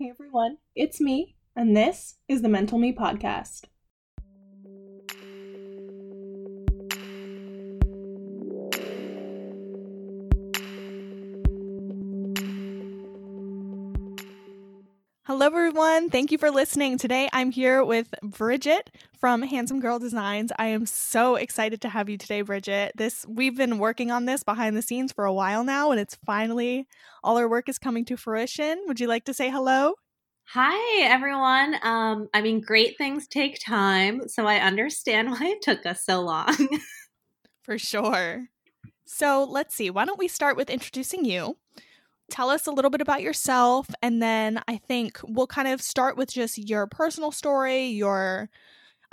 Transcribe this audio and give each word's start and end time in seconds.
Hey 0.00 0.10
everyone, 0.10 0.58
it's 0.74 1.00
me, 1.00 1.36
and 1.54 1.76
this 1.76 2.16
is 2.26 2.42
the 2.42 2.48
Mental 2.48 2.78
Me 2.78 2.92
Podcast. 2.92 3.66
Everyone. 15.44 16.08
Thank 16.08 16.32
you 16.32 16.38
for 16.38 16.50
listening. 16.50 16.96
Today 16.96 17.28
I'm 17.30 17.50
here 17.50 17.84
with 17.84 18.14
Bridget 18.22 18.88
from 19.20 19.42
Handsome 19.42 19.78
Girl 19.78 19.98
Designs. 19.98 20.50
I 20.58 20.68
am 20.68 20.86
so 20.86 21.36
excited 21.36 21.82
to 21.82 21.90
have 21.90 22.08
you 22.08 22.16
today, 22.16 22.40
Bridget. 22.40 22.92
This 22.96 23.26
we've 23.28 23.54
been 23.54 23.78
working 23.78 24.10
on 24.10 24.24
this 24.24 24.42
behind 24.42 24.74
the 24.74 24.80
scenes 24.80 25.12
for 25.12 25.26
a 25.26 25.34
while 25.34 25.62
now, 25.62 25.90
and 25.90 26.00
it's 26.00 26.16
finally 26.24 26.88
all 27.22 27.36
our 27.36 27.46
work 27.46 27.68
is 27.68 27.78
coming 27.78 28.06
to 28.06 28.16
fruition. 28.16 28.84
Would 28.86 29.00
you 29.00 29.06
like 29.06 29.24
to 29.24 29.34
say 29.34 29.50
hello? 29.50 29.96
Hi, 30.46 31.02
everyone. 31.02 31.76
Um, 31.82 32.28
I 32.32 32.40
mean, 32.40 32.62
great 32.62 32.96
things 32.96 33.28
take 33.28 33.58
time, 33.62 34.26
so 34.28 34.46
I 34.46 34.60
understand 34.60 35.30
why 35.32 35.40
it 35.42 35.60
took 35.60 35.84
us 35.84 36.06
so 36.06 36.22
long. 36.22 36.56
for 37.62 37.76
sure. 37.76 38.46
So 39.04 39.44
let's 39.44 39.74
see. 39.74 39.90
Why 39.90 40.06
don't 40.06 40.18
we 40.18 40.26
start 40.26 40.56
with 40.56 40.70
introducing 40.70 41.26
you? 41.26 41.58
Tell 42.34 42.50
us 42.50 42.66
a 42.66 42.72
little 42.72 42.90
bit 42.90 43.00
about 43.00 43.22
yourself 43.22 43.88
and 44.02 44.20
then 44.20 44.60
I 44.66 44.76
think 44.76 45.20
we'll 45.22 45.46
kind 45.46 45.68
of 45.68 45.80
start 45.80 46.16
with 46.16 46.32
just 46.32 46.58
your 46.58 46.88
personal 46.88 47.30
story, 47.30 47.86
your 47.86 48.50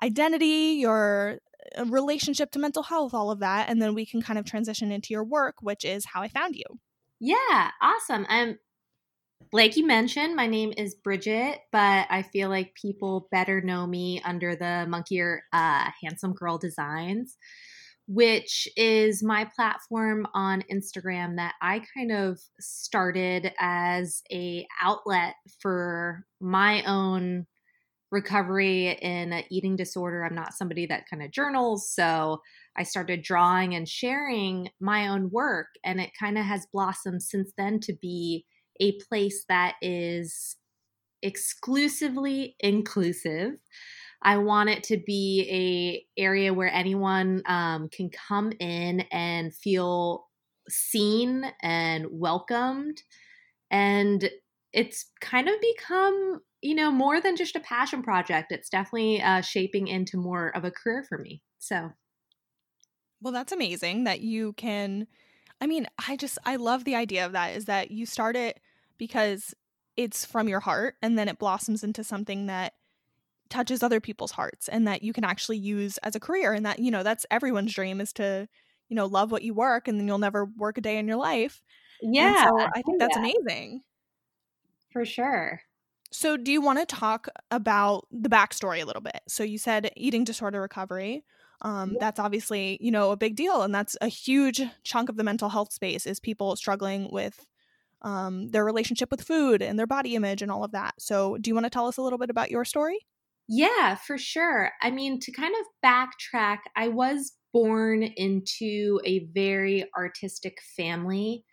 identity, 0.02 0.80
your 0.80 1.38
uh, 1.78 1.86
relationship 1.86 2.50
to 2.52 2.60
mental 2.60 2.82
health, 2.82 3.14
all 3.14 3.30
of 3.30 3.38
that, 3.38 3.70
and 3.70 3.80
then 3.80 3.94
we 3.94 4.08
can 4.08 4.24
kind 4.24 4.40
of 4.40 4.46
transition 4.46 4.92
into 4.92 5.14
your 5.14 5.24
work, 5.24 5.58
which 5.62 5.86
is 5.86 6.04
how 6.06 6.24
I 6.24 6.30
found 6.30 6.56
you. 6.56 6.64
Yeah, 7.20 7.70
awesome. 7.80 8.26
Um 8.28 8.58
like 9.54 9.78
you 9.78 9.86
mentioned, 9.86 10.36
my 10.36 10.48
name 10.48 10.74
is 10.76 10.96
Bridget, 10.96 11.60
but 11.72 12.08
I 12.10 12.24
feel 12.24 12.50
like 12.50 12.74
people 12.74 13.28
better 13.32 13.62
know 13.62 13.86
me 13.86 14.22
under 14.24 14.56
the 14.56 14.86
Monkier 14.88 15.44
uh, 15.52 15.90
Handsome 16.02 16.34
Girl 16.34 16.58
Designs 16.58 17.38
which 18.08 18.68
is 18.76 19.24
my 19.24 19.50
platform 19.56 20.28
on 20.34 20.64
Instagram 20.72 21.38
that 21.38 21.54
I 21.62 21.82
kind 21.96 22.12
of 22.12 22.40
started 22.60 23.54
as 23.60 24.22
a 24.32 24.68
outlet 24.82 25.36
for 25.60 26.26
my 26.40 26.84
own 26.84 27.46
recovery 28.12 28.90
in 28.90 29.32
an 29.32 29.44
eating 29.50 29.78
disorder. 29.78 30.26
I'm 30.26 30.36
not 30.36 30.54
somebody 30.54 30.86
that 30.88 31.06
kind 31.10 31.24
of 31.24 31.32
journals, 31.32 31.90
so 31.90 32.42
I 32.76 32.84
started 32.84 33.22
drawing 33.22 33.74
and 33.74 33.88
sharing 33.88 34.70
my 34.80 35.08
own 35.08 35.30
work 35.32 35.68
and 35.84 36.02
it 36.02 36.12
kind 36.20 36.38
of 36.38 36.46
has 36.46 36.68
blossomed 36.74 37.24
since 37.24 37.54
then 37.58 37.80
to 37.82 37.94
be 37.94 38.46
a 38.80 38.98
place 39.10 39.46
that 39.48 39.76
is 39.82 40.58
exclusively 41.22 42.56
inclusive 42.60 43.54
I 44.22 44.38
want 44.38 44.70
it 44.70 44.84
to 44.86 44.98
be 44.98 46.06
a 46.18 46.22
area 46.22 46.54
where 46.54 46.72
anyone 46.72 47.42
um, 47.46 47.90
can 47.90 48.10
come 48.10 48.52
in 48.60 49.02
and 49.12 49.54
feel 49.54 50.28
seen 50.70 51.44
and 51.62 52.06
welcomed, 52.12 53.02
and 53.72 54.30
it's 54.74 55.06
kind 55.22 55.50
of 55.50 55.56
become 55.60 56.42
you 56.62 56.76
know 56.76 56.92
more 56.92 57.20
than 57.20 57.36
just 57.36 57.56
a 57.56 57.62
passion 57.62 58.04
project. 58.04 58.52
It's 58.52 58.70
definitely 58.70 59.22
uh, 59.22 59.42
shaping 59.42 59.88
into 59.88 60.18
more 60.18 60.56
of 60.56 60.66
a 60.66 60.72
career 60.72 61.04
for 61.08 61.18
me. 61.18 61.42
So, 61.58 61.92
well, 63.22 63.34
that's 63.34 63.52
amazing 63.52 64.04
that 64.04 64.22
you 64.22 64.54
can. 64.54 65.08
I 65.60 65.68
mean, 65.68 65.88
I 66.08 66.16
just 66.16 66.38
I 66.46 66.58
love 66.58 66.84
the 66.84 66.96
idea 66.96 67.26
of 67.26 67.32
that. 67.32 67.56
Is 67.56 67.66
that 67.66 67.90
you 67.90 68.06
start 68.06 68.36
it 68.36 68.60
because 69.00 69.56
it's 69.98 70.26
from 70.26 70.48
your 70.48 70.60
heart, 70.60 70.96
and 71.02 71.18
then 71.18 71.28
it 71.28 71.40
blossoms 71.40 71.84
into 71.84 72.04
something 72.04 72.46
that 72.46 72.74
touches 73.52 73.84
other 73.84 74.00
people's 74.00 74.32
hearts 74.32 74.68
and 74.68 74.88
that 74.88 75.04
you 75.04 75.14
can 75.14 75.24
actually 75.24 75.58
use 75.58 75.98
as 76.00 76.16
a 76.16 76.20
career 76.20 76.54
and 76.54 76.66
that 76.66 76.80
you 76.80 76.90
know 76.90 77.04
that's 77.04 77.26
everyone's 77.30 77.74
dream 77.74 78.02
is 78.02 78.12
to 78.14 78.48
you 78.90 78.96
know 78.96 79.06
love 79.06 79.32
what 79.32 79.44
you 79.44 79.54
work 79.54 79.88
and 79.88 80.00
then 80.00 80.08
you'll 80.08 80.18
never 80.18 80.46
work 80.58 80.78
a 80.78 80.82
day 80.82 80.98
in 80.98 81.08
your 81.08 81.18
life. 81.18 81.62
Yeah 82.02 82.48
so 82.48 82.60
i 82.60 82.82
think 82.82 83.00
that's 83.00 83.18
amazing. 83.18 83.84
For 84.92 85.06
sure. 85.06 85.62
So 86.14 86.36
do 86.36 86.52
you 86.52 86.62
want 86.62 86.80
to 86.80 86.86
talk 86.86 87.30
about 87.52 88.06
the 88.12 88.28
backstory 88.28 88.82
a 88.82 88.86
little 88.86 89.02
bit? 89.02 89.22
So 89.30 89.44
you 89.44 89.58
said 89.58 89.92
eating 89.96 90.26
disorder 90.26 90.60
recovery 90.60 91.24
um, 91.62 91.92
yeah. 91.92 91.98
that's 92.00 92.20
obviously 92.20 92.78
you 92.82 92.92
know 92.92 93.12
a 93.12 93.18
big 93.18 93.36
deal 93.36 93.62
and 93.62 93.74
that's 93.74 93.96
a 94.02 94.08
huge 94.08 94.62
chunk 94.84 95.10
of 95.10 95.16
the 95.16 95.24
mental 95.24 95.50
health 95.50 95.72
space 95.72 96.06
is 96.06 96.20
people 96.20 96.56
struggling 96.56 97.10
with 97.12 97.46
um, 98.02 98.48
their 98.50 98.66
relationship 98.66 99.12
with 99.12 99.22
food 99.22 99.62
and 99.62 99.78
their 99.78 99.88
body 99.88 100.16
image 100.16 100.42
and 100.42 100.52
all 100.52 100.64
of 100.64 100.72
that. 100.72 100.96
So 100.98 101.38
do 101.38 101.50
you 101.50 101.54
want 101.54 101.66
to 101.66 101.70
tell 101.70 101.88
us 101.88 101.98
a 101.98 102.02
little 102.02 102.18
bit 102.18 102.30
about 102.30 102.50
your 102.50 102.66
story 102.66 103.06
yeah, 103.54 103.96
for 103.96 104.18
sure. 104.18 104.72
I 104.82 104.92
mean, 104.92 105.20
to 105.20 105.32
kind 105.34 105.54
of 105.60 105.66
backtrack, 105.86 106.60
I 106.78 106.88
was 106.88 107.34
born 107.52 108.02
into 108.02 109.02
a 109.04 109.28
very 109.34 109.84
artistic 109.98 110.60
family, 110.78 111.44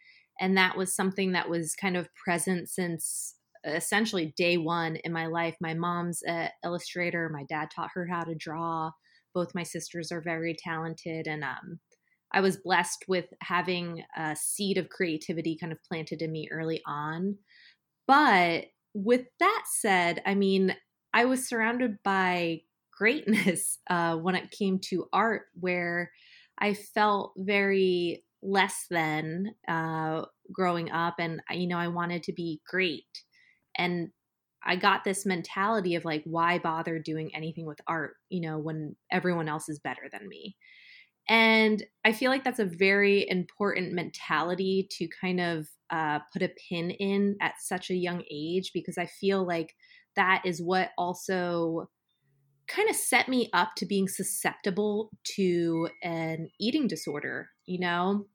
and 0.40 0.56
that 0.56 0.76
was 0.76 0.94
something 0.94 1.32
that 1.32 1.50
was 1.50 1.74
kind 1.74 1.96
of 1.96 2.08
present 2.14 2.68
since 2.68 3.34
essentially 3.64 4.32
day 4.36 4.58
one 4.58 4.94
in 5.02 5.12
my 5.12 5.26
life. 5.26 5.56
My 5.60 5.74
mom's 5.74 6.22
an 6.22 6.50
illustrator, 6.64 7.28
my 7.30 7.42
dad 7.48 7.68
taught 7.74 7.90
her 7.94 8.06
how 8.06 8.22
to 8.22 8.36
draw. 8.36 8.92
Both 9.34 9.56
my 9.56 9.64
sisters 9.64 10.12
are 10.12 10.20
very 10.22 10.54
talented, 10.56 11.26
and 11.26 11.42
um, 11.42 11.80
I 12.32 12.42
was 12.42 12.60
blessed 12.62 13.06
with 13.08 13.26
having 13.42 14.04
a 14.16 14.36
seed 14.36 14.78
of 14.78 14.88
creativity 14.88 15.58
kind 15.60 15.72
of 15.72 15.82
planted 15.82 16.22
in 16.22 16.30
me 16.30 16.48
early 16.52 16.80
on. 16.86 17.38
But 18.06 18.66
with 18.94 19.26
that 19.40 19.64
said, 19.66 20.22
I 20.24 20.36
mean, 20.36 20.76
I 21.12 21.24
was 21.24 21.46
surrounded 21.48 22.02
by 22.02 22.62
greatness 22.92 23.78
uh, 23.90 24.16
when 24.16 24.34
it 24.34 24.50
came 24.50 24.78
to 24.90 25.08
art, 25.12 25.46
where 25.54 26.12
I 26.58 26.74
felt 26.74 27.34
very 27.36 28.24
less 28.42 28.86
than 28.90 29.54
uh, 29.66 30.26
growing 30.52 30.90
up, 30.90 31.16
and 31.18 31.40
you 31.50 31.66
know 31.66 31.78
I 31.78 31.88
wanted 31.88 32.22
to 32.24 32.32
be 32.32 32.60
great, 32.66 33.24
and 33.76 34.10
I 34.64 34.76
got 34.76 35.04
this 35.04 35.24
mentality 35.24 35.94
of 35.94 36.04
like, 36.04 36.24
why 36.24 36.58
bother 36.58 36.98
doing 36.98 37.34
anything 37.34 37.64
with 37.66 37.80
art, 37.86 38.16
you 38.28 38.40
know, 38.40 38.58
when 38.58 38.96
everyone 39.10 39.48
else 39.48 39.68
is 39.68 39.78
better 39.78 40.08
than 40.10 40.28
me. 40.28 40.56
And 41.28 41.84
I 42.04 42.12
feel 42.12 42.30
like 42.30 42.42
that's 42.42 42.58
a 42.58 42.64
very 42.64 43.28
important 43.28 43.92
mentality 43.92 44.88
to 44.92 45.08
kind 45.20 45.40
of 45.40 45.68
uh, 45.90 46.20
put 46.32 46.42
a 46.42 46.48
pin 46.68 46.90
in 46.90 47.36
at 47.40 47.60
such 47.60 47.90
a 47.90 47.94
young 47.94 48.24
age 48.30 48.70
because 48.72 48.96
I 48.96 49.06
feel 49.06 49.46
like 49.46 49.74
that 50.18 50.42
is 50.44 50.60
what 50.60 50.90
also 50.98 51.88
kind 52.66 52.90
of 52.90 52.96
set 52.96 53.28
me 53.28 53.48
up 53.54 53.70
to 53.76 53.86
being 53.86 54.08
susceptible 54.08 55.10
to 55.36 55.88
an 56.02 56.50
eating 56.60 56.86
disorder, 56.86 57.48
you 57.64 57.80
know? 57.80 58.26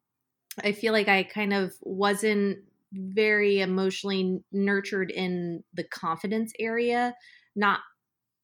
I 0.63 0.71
feel 0.71 0.93
like 0.93 1.07
I 1.07 1.23
kind 1.23 1.53
of 1.53 1.73
wasn't 1.81 2.59
very 2.91 3.59
emotionally 3.59 4.43
nurtured 4.51 5.11
in 5.11 5.63
the 5.73 5.83
confidence 5.83 6.53
area, 6.59 7.15
not 7.55 7.79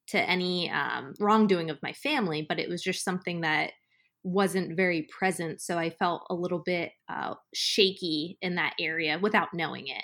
to 0.07 0.19
any 0.19 0.71
um, 0.71 1.13
wrongdoing 1.19 1.69
of 1.69 1.77
my 1.83 1.93
family, 1.93 2.45
but 2.47 2.59
it 2.59 2.67
was 2.67 2.81
just 2.81 3.03
something 3.03 3.41
that 3.41 3.71
wasn't 4.23 4.75
very 4.75 5.07
present. 5.17 5.61
So 5.61 5.77
I 5.77 5.91
felt 5.91 6.25
a 6.29 6.35
little 6.35 6.61
bit 6.65 6.91
uh, 7.07 7.35
shaky 7.53 8.37
in 8.41 8.55
that 8.55 8.73
area 8.79 9.19
without 9.21 9.53
knowing 9.53 9.87
it. 9.87 10.03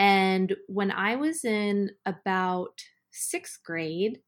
And 0.00 0.56
when 0.66 0.90
I 0.90 1.16
was 1.16 1.44
in 1.44 1.90
about 2.06 2.80
sixth 3.10 3.60
grade, 3.62 4.20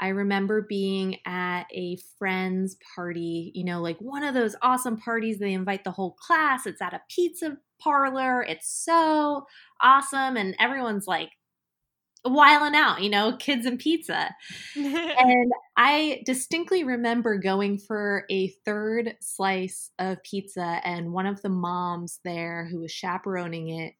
I 0.00 0.08
remember 0.08 0.66
being 0.68 1.18
at 1.24 1.66
a 1.72 1.96
friend's 2.18 2.76
party, 2.96 3.52
you 3.54 3.62
know, 3.62 3.80
like 3.80 3.98
one 4.00 4.24
of 4.24 4.34
those 4.34 4.56
awesome 4.62 4.96
parties. 4.96 5.38
They 5.38 5.52
invite 5.52 5.84
the 5.84 5.92
whole 5.92 6.14
class. 6.14 6.66
It's 6.66 6.82
at 6.82 6.92
a 6.92 7.02
pizza 7.08 7.56
parlor. 7.80 8.42
It's 8.42 8.68
so 8.68 9.46
awesome. 9.80 10.36
And 10.36 10.56
everyone's 10.58 11.06
like 11.06 11.30
whiling 12.24 12.74
out, 12.74 13.00
you 13.00 13.08
know, 13.08 13.36
kids 13.36 13.64
and 13.64 13.78
pizza. 13.78 14.34
and 14.74 15.52
I 15.76 16.22
distinctly 16.26 16.82
remember 16.82 17.38
going 17.38 17.78
for 17.78 18.24
a 18.28 18.48
third 18.64 19.14
slice 19.20 19.92
of 20.00 20.20
pizza, 20.24 20.80
and 20.82 21.12
one 21.12 21.26
of 21.26 21.42
the 21.42 21.48
moms 21.48 22.18
there 22.24 22.66
who 22.68 22.80
was 22.80 22.90
chaperoning 22.90 23.68
it 23.68 23.94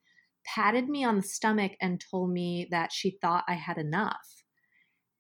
patted 0.45 0.89
me 0.89 1.05
on 1.05 1.17
the 1.17 1.23
stomach 1.23 1.73
and 1.81 2.03
told 2.11 2.31
me 2.31 2.69
that 2.71 2.93
she 2.93 3.19
thought 3.21 3.45
I 3.49 3.55
had 3.55 3.79
enough. 3.79 4.43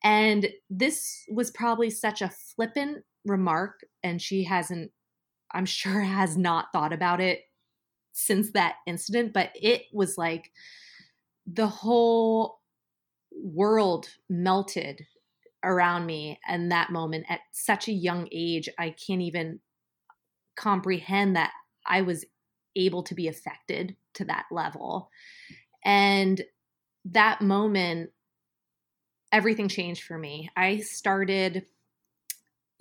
And 0.04 0.48
this 0.68 1.24
was 1.30 1.50
probably 1.50 1.90
such 1.90 2.22
a 2.22 2.32
flippant 2.54 3.04
remark, 3.24 3.80
and 4.02 4.20
she 4.20 4.44
hasn't, 4.44 4.90
I'm 5.52 5.66
sure, 5.66 6.00
has 6.00 6.36
not 6.36 6.66
thought 6.72 6.92
about 6.92 7.20
it 7.20 7.40
since 8.12 8.52
that 8.52 8.76
incident, 8.86 9.32
but 9.32 9.50
it 9.54 9.82
was 9.92 10.18
like 10.18 10.50
the 11.46 11.66
whole 11.66 12.60
world 13.32 14.08
melted 14.28 15.00
around 15.64 16.06
me 16.06 16.38
in 16.48 16.68
that 16.68 16.90
moment 16.90 17.24
at 17.28 17.40
such 17.52 17.88
a 17.88 17.92
young 17.92 18.28
age. 18.32 18.68
I 18.78 18.90
can't 18.90 19.22
even 19.22 19.60
comprehend 20.56 21.36
that 21.36 21.52
I 21.86 22.02
was 22.02 22.24
able 22.76 23.02
to 23.04 23.14
be 23.14 23.28
affected 23.28 23.96
to 24.14 24.24
that 24.26 24.46
level. 24.50 25.10
And 25.84 26.40
that 27.06 27.40
moment, 27.40 28.10
everything 29.32 29.68
changed 29.68 30.04
for 30.04 30.18
me. 30.18 30.50
I 30.56 30.78
started 30.78 31.64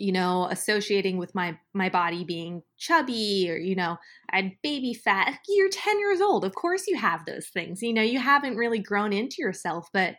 you 0.01 0.11
know 0.11 0.47
associating 0.49 1.17
with 1.17 1.35
my 1.35 1.55
my 1.73 1.87
body 1.87 2.23
being 2.23 2.63
chubby 2.79 3.47
or 3.51 3.55
you 3.55 3.75
know 3.75 3.97
i 4.31 4.37
had 4.37 4.51
baby 4.63 4.95
fat 4.95 5.37
you're 5.47 5.69
10 5.69 5.99
years 5.99 6.19
old 6.19 6.43
of 6.43 6.55
course 6.55 6.87
you 6.87 6.97
have 6.97 7.23
those 7.25 7.47
things 7.49 7.83
you 7.83 7.93
know 7.93 8.01
you 8.01 8.17
haven't 8.17 8.55
really 8.55 8.79
grown 8.79 9.13
into 9.13 9.35
yourself 9.39 9.89
but 9.93 10.15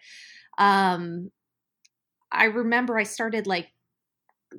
um 0.59 1.31
i 2.31 2.45
remember 2.45 2.97
i 2.97 3.03
started 3.03 3.47
like 3.49 3.69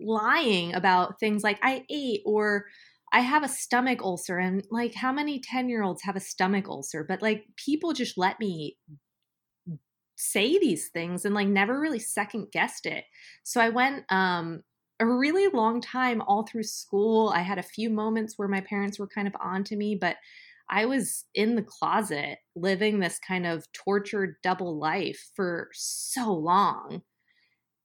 lying 0.01 0.73
about 0.73 1.19
things 1.21 1.41
like 1.41 1.59
i 1.63 1.85
ate 1.89 2.21
or 2.25 2.65
i 3.13 3.21
have 3.21 3.43
a 3.43 3.47
stomach 3.47 4.01
ulcer 4.01 4.37
and 4.37 4.65
like 4.71 4.93
how 4.93 5.11
many 5.11 5.39
10 5.39 5.69
year 5.69 5.83
olds 5.83 6.03
have 6.03 6.15
a 6.15 6.19
stomach 6.21 6.67
ulcer 6.67 7.03
but 7.03 7.21
like 7.21 7.45
people 7.55 7.93
just 7.93 8.17
let 8.17 8.39
me 8.39 8.77
say 10.15 10.59
these 10.59 10.89
things 10.89 11.25
and 11.25 11.33
like 11.33 11.47
never 11.47 11.79
really 11.79 11.99
second 11.99 12.51
guessed 12.51 12.85
it 12.85 13.05
so 13.43 13.61
i 13.61 13.69
went 13.69 14.03
um 14.09 14.61
a 14.99 15.05
really 15.05 15.47
long 15.47 15.81
time 15.81 16.21
all 16.21 16.43
through 16.43 16.63
school. 16.63 17.29
I 17.35 17.41
had 17.41 17.57
a 17.57 17.63
few 17.63 17.89
moments 17.89 18.37
where 18.37 18.47
my 18.47 18.61
parents 18.61 18.99
were 18.99 19.07
kind 19.07 19.27
of 19.27 19.35
on 19.41 19.63
to 19.65 19.75
me, 19.75 19.95
but 19.95 20.17
I 20.69 20.85
was 20.85 21.25
in 21.33 21.55
the 21.55 21.63
closet 21.63 22.39
living 22.55 22.99
this 22.99 23.19
kind 23.19 23.45
of 23.45 23.69
tortured 23.73 24.35
double 24.43 24.77
life 24.79 25.31
for 25.35 25.69
so 25.73 26.33
long. 26.33 27.01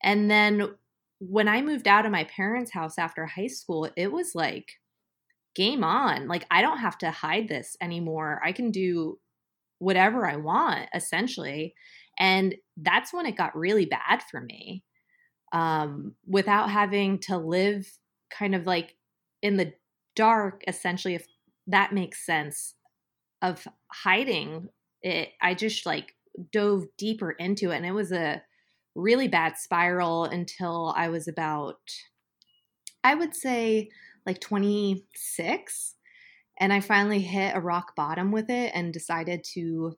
And 0.03 0.31
then 0.31 0.77
when 1.21 1.49
I 1.49 1.63
moved 1.63 1.89
out 1.89 2.07
of 2.07 2.13
my 2.13 2.25
parents' 2.25 2.73
house 2.73 2.99
after 2.99 3.27
high 3.27 3.49
school, 3.49 3.89
it 3.97 4.13
was 4.13 4.35
like 4.35 4.75
game 5.59 5.83
on. 5.83 6.29
Like 6.29 6.47
I 6.51 6.63
don't 6.63 6.79
have 6.79 6.97
to 6.99 7.11
hide 7.11 7.49
this 7.49 7.77
anymore. 7.83 8.41
I 8.45 8.53
can 8.53 8.71
do 8.71 9.19
whatever 9.81 10.25
I 10.25 10.37
want 10.37 10.89
essentially. 10.95 11.75
And 12.19 12.55
that's 12.77 13.13
when 13.13 13.27
it 13.27 13.37
got 13.37 13.57
really 13.57 13.85
bad 13.85 14.23
for 14.31 14.41
me 14.41 14.85
um, 15.53 16.15
without 16.27 16.71
having 16.71 17.19
to 17.23 17.37
live 17.37 17.91
kind 18.31 18.55
of 18.55 18.67
like 18.67 18.97
in 19.43 19.57
the 19.57 19.73
dark, 20.15 20.63
essentially, 20.69 21.15
if 21.15 21.27
that 21.67 21.93
makes 21.93 22.25
sense, 22.25 22.75
of 23.43 23.67
hiding 23.93 24.69
it. 25.03 25.31
I 25.43 25.55
just 25.55 25.87
like 25.87 26.15
dove 26.53 26.87
deeper 26.97 27.33
into 27.33 27.71
it. 27.71 27.77
And 27.77 27.87
it 27.87 27.93
was 27.93 28.13
a 28.13 28.43
really 28.95 29.29
bad 29.29 29.57
spiral 29.57 30.25
until 30.25 30.93
I 30.97 31.09
was 31.09 31.29
about, 31.29 31.81
I 33.03 33.15
would 33.15 33.35
say, 33.35 33.91
like 34.29 34.41
26. 34.41 35.95
And 36.61 36.73
I 36.73 36.81
finally 36.81 37.21
hit 37.21 37.57
a 37.57 37.61
rock 37.61 37.97
bottom 37.97 38.31
with 38.31 38.51
it 38.51 38.73
and 38.75 38.93
decided 38.93 39.43
to 39.55 39.97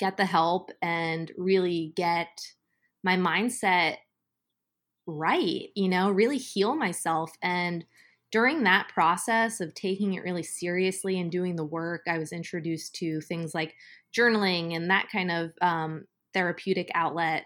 get 0.00 0.16
the 0.16 0.24
help 0.24 0.70
and 0.82 1.30
really 1.38 1.92
get 1.94 2.28
my 3.04 3.16
mindset 3.16 3.98
right, 5.06 5.68
you 5.76 5.88
know, 5.88 6.10
really 6.10 6.38
heal 6.38 6.74
myself. 6.74 7.30
And 7.42 7.84
during 8.32 8.64
that 8.64 8.88
process 8.88 9.60
of 9.60 9.74
taking 9.74 10.14
it 10.14 10.24
really 10.24 10.42
seriously 10.42 11.20
and 11.20 11.30
doing 11.30 11.54
the 11.54 11.64
work, 11.64 12.02
I 12.08 12.18
was 12.18 12.32
introduced 12.32 12.96
to 12.96 13.20
things 13.20 13.54
like 13.54 13.76
journaling 14.16 14.74
and 14.74 14.90
that 14.90 15.08
kind 15.12 15.30
of 15.30 15.52
um, 15.62 16.06
therapeutic 16.32 16.90
outlet. 16.94 17.44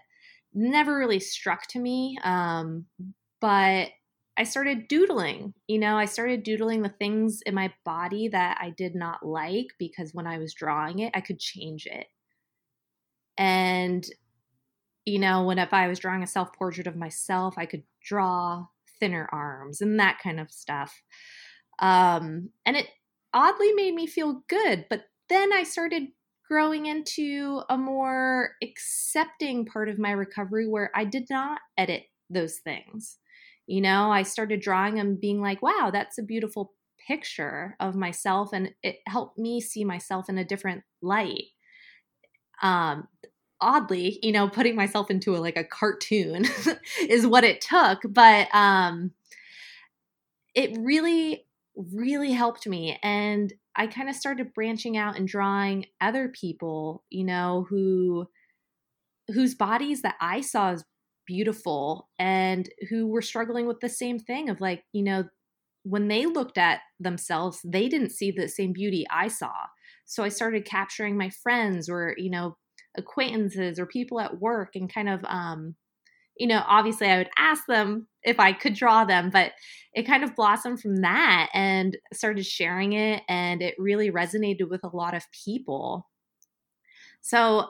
Never 0.55 0.97
really 0.97 1.19
struck 1.19 1.67
to 1.67 1.79
me, 1.79 2.17
um, 2.23 2.85
but 3.39 3.89
I 4.39 4.45
started 4.45 4.87
doodling. 4.87 5.53
You 5.67 5.79
know, 5.79 5.97
I 5.97 6.05
started 6.05 6.43
doodling 6.43 6.81
the 6.81 6.95
things 6.97 7.41
in 7.45 7.53
my 7.53 7.73
body 7.83 8.29
that 8.29 8.57
I 8.61 8.69
did 8.69 8.95
not 8.95 9.25
like 9.25 9.67
because 9.77 10.13
when 10.13 10.27
I 10.27 10.37
was 10.37 10.53
drawing 10.53 10.99
it, 10.99 11.11
I 11.13 11.19
could 11.19 11.39
change 11.39 11.85
it. 11.85 12.07
And 13.37 14.07
you 15.05 15.19
know, 15.19 15.43
when 15.43 15.59
if 15.59 15.73
I 15.73 15.87
was 15.87 15.99
drawing 15.99 16.23
a 16.23 16.27
self 16.27 16.53
portrait 16.53 16.87
of 16.87 16.95
myself, 16.95 17.55
I 17.57 17.65
could 17.65 17.83
draw 18.01 18.67
thinner 18.99 19.27
arms 19.31 19.81
and 19.81 19.99
that 19.99 20.19
kind 20.23 20.39
of 20.39 20.51
stuff. 20.51 21.01
Um, 21.79 22.49
and 22.65 22.77
it 22.77 22.87
oddly 23.33 23.73
made 23.73 23.93
me 23.93 24.07
feel 24.07 24.43
good. 24.47 24.85
But 24.89 25.03
then 25.27 25.51
I 25.51 25.63
started 25.63 26.03
growing 26.47 26.85
into 26.85 27.61
a 27.69 27.77
more 27.77 28.51
accepting 28.63 29.65
part 29.65 29.89
of 29.89 29.99
my 29.99 30.11
recovery 30.11 30.67
where 30.67 30.91
I 30.95 31.03
did 31.03 31.27
not 31.29 31.59
edit 31.77 32.03
those 32.29 32.59
things. 32.59 33.17
You 33.69 33.81
know, 33.81 34.11
I 34.11 34.23
started 34.23 34.61
drawing 34.61 34.95
them 34.95 35.15
being 35.15 35.41
like, 35.41 35.61
wow, 35.61 35.91
that's 35.93 36.17
a 36.17 36.23
beautiful 36.23 36.73
picture 37.07 37.75
of 37.79 37.95
myself. 37.95 38.49
And 38.51 38.73
it 38.81 38.97
helped 39.07 39.37
me 39.37 39.61
see 39.61 39.83
myself 39.83 40.27
in 40.27 40.39
a 40.39 40.43
different 40.43 40.83
light. 41.01 41.43
Um, 42.63 43.07
oddly, 43.61 44.19
you 44.23 44.31
know, 44.31 44.49
putting 44.49 44.75
myself 44.75 45.11
into 45.11 45.35
a, 45.35 45.37
like 45.37 45.55
a 45.55 45.63
cartoon 45.63 46.45
is 47.07 47.27
what 47.27 47.43
it 47.43 47.61
took, 47.61 47.99
but 48.09 48.47
um 48.53 49.11
it 50.55 50.75
really 50.79 51.45
really 51.75 52.31
helped 52.31 52.67
me 52.67 52.97
and 53.03 53.53
I 53.75 53.87
kind 53.87 54.09
of 54.09 54.15
started 54.15 54.53
branching 54.53 54.97
out 54.97 55.15
and 55.15 55.27
drawing 55.27 55.85
other 56.01 56.27
people, 56.27 57.03
you 57.09 57.23
know, 57.23 57.65
who 57.69 58.27
whose 59.27 59.55
bodies 59.55 60.01
that 60.01 60.15
I 60.19 60.41
saw 60.41 60.71
as 60.71 60.83
beautiful 61.29 62.09
and 62.17 62.67
who 62.89 63.05
were 63.05 63.21
struggling 63.21 63.67
with 63.67 63.79
the 63.81 63.87
same 63.87 64.17
thing 64.17 64.49
of 64.49 64.59
like, 64.59 64.83
you 64.91 65.03
know, 65.03 65.25
when 65.83 66.07
they 66.07 66.25
looked 66.25 66.57
at 66.57 66.79
themselves, 66.99 67.59
they 67.63 67.87
didn't 67.87 68.09
see 68.09 68.31
the 68.31 68.49
same 68.49 68.73
beauty 68.73 69.05
I 69.11 69.27
saw. 69.27 69.53
So 70.05 70.23
I 70.23 70.29
started 70.29 70.65
capturing 70.65 71.15
my 71.17 71.29
friends 71.29 71.87
or, 71.87 72.15
you 72.17 72.31
know, 72.31 72.57
acquaintances 72.97 73.79
or 73.79 73.85
people 73.85 74.19
at 74.19 74.39
work 74.39 74.71
and 74.75 74.91
kind 74.91 75.07
of 75.07 75.23
um 75.25 75.75
you 76.37 76.47
know 76.47 76.63
obviously 76.67 77.07
i 77.07 77.17
would 77.17 77.29
ask 77.37 77.67
them 77.67 78.07
if 78.23 78.39
i 78.39 78.51
could 78.51 78.73
draw 78.73 79.05
them 79.05 79.29
but 79.29 79.51
it 79.93 80.07
kind 80.07 80.23
of 80.23 80.35
blossomed 80.35 80.81
from 80.81 80.95
that 80.97 81.49
and 81.53 81.97
started 82.11 82.43
sharing 82.43 82.93
it 82.93 83.21
and 83.29 83.61
it 83.61 83.75
really 83.77 84.09
resonated 84.09 84.67
with 84.67 84.83
a 84.83 84.95
lot 84.95 85.13
of 85.13 85.23
people 85.45 86.07
so 87.21 87.67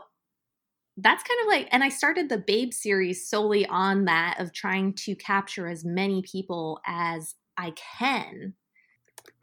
that's 1.02 1.24
kind 1.24 1.40
of 1.42 1.48
like 1.48 1.68
and 1.72 1.84
i 1.84 1.90
started 1.90 2.30
the 2.30 2.38
babe 2.38 2.74
series 2.74 3.28
solely 3.28 3.66
on 3.68 4.06
that 4.06 4.40
of 4.40 4.54
trying 4.54 4.94
to 4.94 5.16
capture 5.16 5.68
as 5.68 5.86
many 5.86 6.22
people 6.22 6.80
as 6.86 7.36
i 7.58 7.72
can 7.72 8.54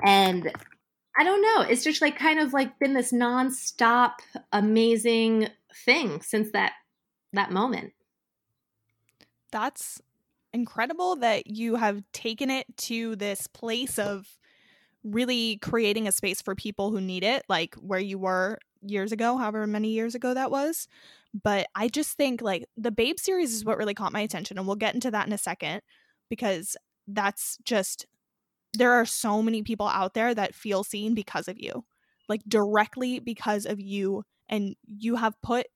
and 0.04 0.52
I 1.16 1.24
don't 1.24 1.40
know. 1.40 1.62
It's 1.62 1.84
just 1.84 2.02
like 2.02 2.18
kind 2.18 2.38
of 2.38 2.52
like 2.52 2.78
been 2.78 2.92
this 2.92 3.12
nonstop 3.12 4.12
amazing 4.52 5.48
thing 5.84 6.20
since 6.20 6.50
that 6.52 6.72
that 7.32 7.50
moment. 7.50 7.92
That's 9.50 10.02
incredible 10.52 11.16
that 11.16 11.46
you 11.46 11.76
have 11.76 12.02
taken 12.12 12.50
it 12.50 12.66
to 12.76 13.16
this 13.16 13.46
place 13.46 13.98
of 13.98 14.26
really 15.02 15.56
creating 15.58 16.08
a 16.08 16.12
space 16.12 16.42
for 16.42 16.54
people 16.54 16.90
who 16.90 17.00
need 17.00 17.24
it, 17.24 17.44
like 17.48 17.74
where 17.76 18.00
you 18.00 18.18
were 18.18 18.58
years 18.90 19.12
ago, 19.12 19.36
however 19.36 19.66
many 19.66 19.90
years 19.90 20.14
ago 20.14 20.34
that 20.34 20.50
was. 20.50 20.88
But 21.34 21.66
I 21.74 21.88
just 21.88 22.16
think 22.16 22.40
like 22.42 22.66
the 22.76 22.90
Babe 22.90 23.18
series 23.18 23.54
is 23.54 23.64
what 23.64 23.78
really 23.78 23.94
caught 23.94 24.12
my 24.12 24.20
attention, 24.20 24.58
and 24.58 24.66
we'll 24.66 24.76
get 24.76 24.94
into 24.94 25.10
that 25.10 25.26
in 25.26 25.32
a 25.32 25.38
second 25.38 25.82
because 26.28 26.76
that's 27.06 27.58
just 27.64 28.06
there 28.74 28.92
are 28.92 29.06
so 29.06 29.42
many 29.42 29.62
people 29.62 29.88
out 29.88 30.14
there 30.14 30.34
that 30.34 30.54
feel 30.54 30.84
seen 30.84 31.14
because 31.14 31.48
of 31.48 31.58
you, 31.58 31.84
like 32.28 32.42
directly 32.48 33.18
because 33.18 33.66
of 33.66 33.80
you. 33.80 34.24
And 34.48 34.76
you 34.86 35.16
have 35.16 35.34
put 35.42 35.66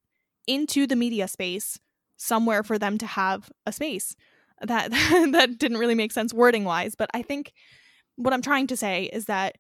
into 0.47 0.87
the 0.87 0.97
media 0.97 1.29
space 1.29 1.79
somewhere 2.17 2.63
for 2.63 2.79
them 2.79 2.99
to 2.99 3.07
have 3.07 3.51
a 3.67 3.73
space. 3.73 4.15
That 4.63 4.91
that 5.33 5.59
didn't 5.59 5.79
really 5.79 5.95
make 5.95 6.13
sense 6.13 6.35
wording 6.35 6.65
wise, 6.65 6.95
but 6.95 7.11
I 7.15 7.23
think 7.23 7.53
what 8.17 8.35
I'm 8.35 8.43
trying 8.43 8.67
to 8.69 8.77
say 8.77 9.05
is 9.05 9.25
that 9.27 9.57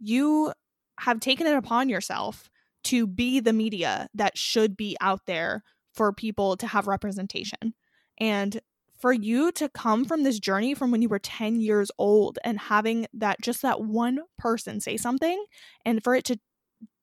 you 0.00 0.52
have 1.00 1.20
taken 1.20 1.46
it 1.46 1.56
upon 1.56 1.88
yourself 1.88 2.50
to 2.84 3.06
be 3.06 3.40
the 3.40 3.52
media 3.52 4.08
that 4.14 4.36
should 4.36 4.76
be 4.76 4.96
out 5.00 5.20
there 5.26 5.62
for 5.94 6.12
people 6.12 6.56
to 6.56 6.66
have 6.66 6.86
representation. 6.86 7.74
And 8.18 8.60
for 9.02 9.12
you 9.12 9.50
to 9.50 9.68
come 9.68 10.04
from 10.04 10.22
this 10.22 10.38
journey 10.38 10.74
from 10.74 10.92
when 10.92 11.02
you 11.02 11.08
were 11.08 11.18
10 11.18 11.60
years 11.60 11.90
old 11.98 12.38
and 12.44 12.58
having 12.58 13.06
that 13.12 13.40
just 13.42 13.62
that 13.62 13.80
one 13.80 14.20
person 14.38 14.80
say 14.80 14.96
something 14.96 15.44
and 15.84 16.04
for 16.04 16.14
it 16.14 16.24
to 16.24 16.38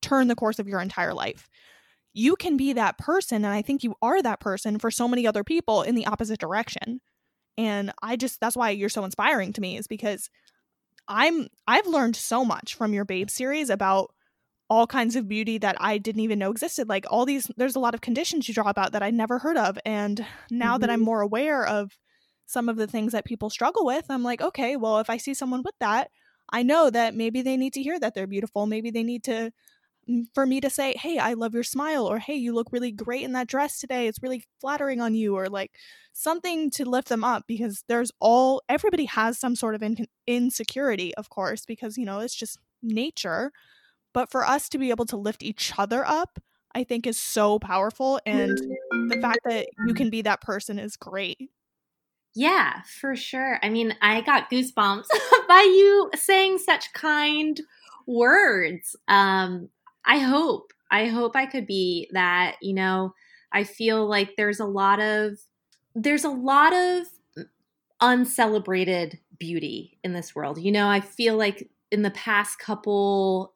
turn 0.02 0.30
the 0.30 0.36
course 0.36 0.60
of 0.60 0.68
your 0.68 0.80
entire 0.80 1.14
life. 1.14 1.50
You 2.14 2.38
can 2.38 2.56
be 2.56 2.72
that 2.74 2.98
person 2.98 3.44
and 3.44 3.54
I 3.54 3.62
think 3.62 3.84
you 3.84 3.96
are 4.02 4.22
that 4.22 4.40
person 4.40 4.80
for 4.80 4.90
so 4.90 5.10
many 5.10 5.28
other 5.28 5.44
people 5.44 5.82
in 5.82 5.96
the 5.96 6.08
opposite 6.08 6.40
direction. 6.40 7.02
And 7.58 7.92
I 8.02 8.16
just 8.16 8.40
that's 8.40 8.56
why 8.56 8.70
you're 8.70 8.88
so 8.88 9.04
inspiring 9.04 9.52
to 9.54 9.62
me 9.62 9.78
is 9.78 9.88
because 9.88 10.30
I'm 11.10 11.48
I've 11.68 11.88
learned 11.88 12.16
so 12.16 12.46
much 12.46 12.76
from 12.76 12.94
your 12.94 13.04
babe 13.04 13.30
series 13.30 13.70
about 13.70 14.12
all 14.70 14.86
kinds 14.86 15.16
of 15.16 15.28
beauty 15.28 15.58
that 15.58 15.76
I 15.80 15.98
didn't 15.98 16.22
even 16.22 16.40
know 16.40 16.52
existed. 16.52 16.88
Like 16.88 17.06
all 17.10 17.26
these, 17.26 17.50
there's 17.58 17.76
a 17.76 17.80
lot 17.80 17.96
of 17.96 18.02
conditions 18.02 18.48
you 18.48 18.54
draw 18.54 18.70
about 18.70 18.92
that 18.92 19.04
I 19.04 19.10
never 19.10 19.40
heard 19.40 19.58
of. 19.58 19.80
And 19.86 20.26
now 20.52 20.74
mm-hmm. 20.74 20.82
that 20.82 20.90
I'm 20.90 21.00
mm-hmm. 21.00 21.06
more 21.06 21.22
aware 21.22 21.66
of 21.66 21.98
some 22.46 22.70
of 22.70 22.78
the 22.78 22.88
things 22.88 23.12
that 23.14 23.26
people 23.26 23.50
struggle 23.50 23.86
with, 23.86 24.06
I'm 24.10 24.24
like, 24.24 24.42
okay, 24.42 24.76
well, 24.76 25.00
if 25.00 25.10
I 25.10 25.18
see 25.18 25.34
someone 25.34 25.64
with 25.64 25.76
that, 25.80 26.10
I 26.52 26.64
know 26.64 26.90
that 26.90 27.16
maybe 27.16 27.42
they 27.42 27.58
need 27.58 27.74
to 27.74 27.84
hear 27.84 28.00
that 28.00 28.14
they're 28.16 28.28
beautiful. 28.28 28.66
Maybe 28.66 28.92
they 28.92 29.04
need 29.04 29.24
to 29.26 29.52
for 30.34 30.46
me 30.46 30.60
to 30.62 30.70
say, 30.70 30.96
"Hey, 30.98 31.18
I 31.20 31.34
love 31.34 31.54
your 31.54 31.64
smile," 31.64 32.06
or 32.06 32.20
"Hey, 32.20 32.36
you 32.36 32.54
look 32.54 32.72
really 32.72 32.92
great 32.92 33.24
in 33.24 33.34
that 33.34 33.48
dress 33.48 33.80
today. 33.80 34.08
It's 34.08 34.24
really 34.24 34.44
flattering 34.60 35.02
on 35.02 35.14
you," 35.14 35.36
or 35.36 35.48
like 35.50 35.72
something 36.14 36.72
to 36.72 36.86
lift 36.86 37.10
them 37.10 37.24
up 37.24 37.44
because 37.48 37.84
there's 37.88 38.12
all 38.20 38.62
everybody 38.68 39.06
has 39.06 39.38
some 39.40 39.56
sort 39.56 39.76
of 39.76 39.84
in- 39.84 40.08
insecurity, 40.26 41.14
of 41.16 41.30
course, 41.30 41.66
because 41.66 41.98
you 41.98 42.06
know 42.06 42.20
it's 42.20 42.36
just 42.36 42.58
nature. 42.82 43.52
But 44.14 44.30
for 44.32 44.46
us 44.46 44.70
to 44.70 44.78
be 44.78 44.90
able 44.90 45.06
to 45.08 45.18
lift 45.18 45.44
each 45.44 45.74
other 45.78 46.06
up, 46.06 46.40
I 46.74 46.84
think 46.84 47.08
is 47.08 47.20
so 47.20 47.60
powerful, 47.60 48.20
and 48.26 48.58
the 49.10 49.20
fact 49.22 49.40
that 49.46 49.68
you 49.88 49.94
can 49.94 50.10
be 50.10 50.22
that 50.22 50.42
person 50.42 50.78
is 50.80 50.96
great. 50.96 51.50
Yeah, 52.36 52.82
for 53.00 53.16
sure. 53.16 53.60
I 53.64 53.70
mean, 53.70 53.96
I 54.02 54.22
got 54.22 54.52
goosebumps 54.52 55.08
by 55.48 55.62
you 55.62 56.12
saying 56.16 56.60
such 56.60 56.94
kind 56.94 57.60
words. 58.06 58.96
Um, 59.08 59.70
I 60.06 60.20
hope, 60.20 60.72
I 60.92 61.08
hope 61.08 61.36
I 61.36 61.46
could 61.46 61.66
be 61.66 62.10
that, 62.14 62.58
you 62.62 62.74
know, 62.74 63.14
I 63.52 63.64
feel 63.64 64.08
like 64.08 64.36
there's 64.36 64.60
a 64.60 64.66
lot 64.66 65.00
of, 65.00 65.40
there's 65.96 66.24
a 66.24 66.30
lot 66.30 66.74
of 66.74 67.08
uncelebrated 68.00 69.20
beauty 69.38 69.98
in 70.04 70.14
this 70.14 70.36
world. 70.36 70.60
You 70.60 70.72
know, 70.72 70.88
I 70.88 71.02
feel 71.02 71.36
like 71.36 71.70
in 71.92 72.04
the 72.04 72.12
past 72.12 72.60
couple 72.60 73.54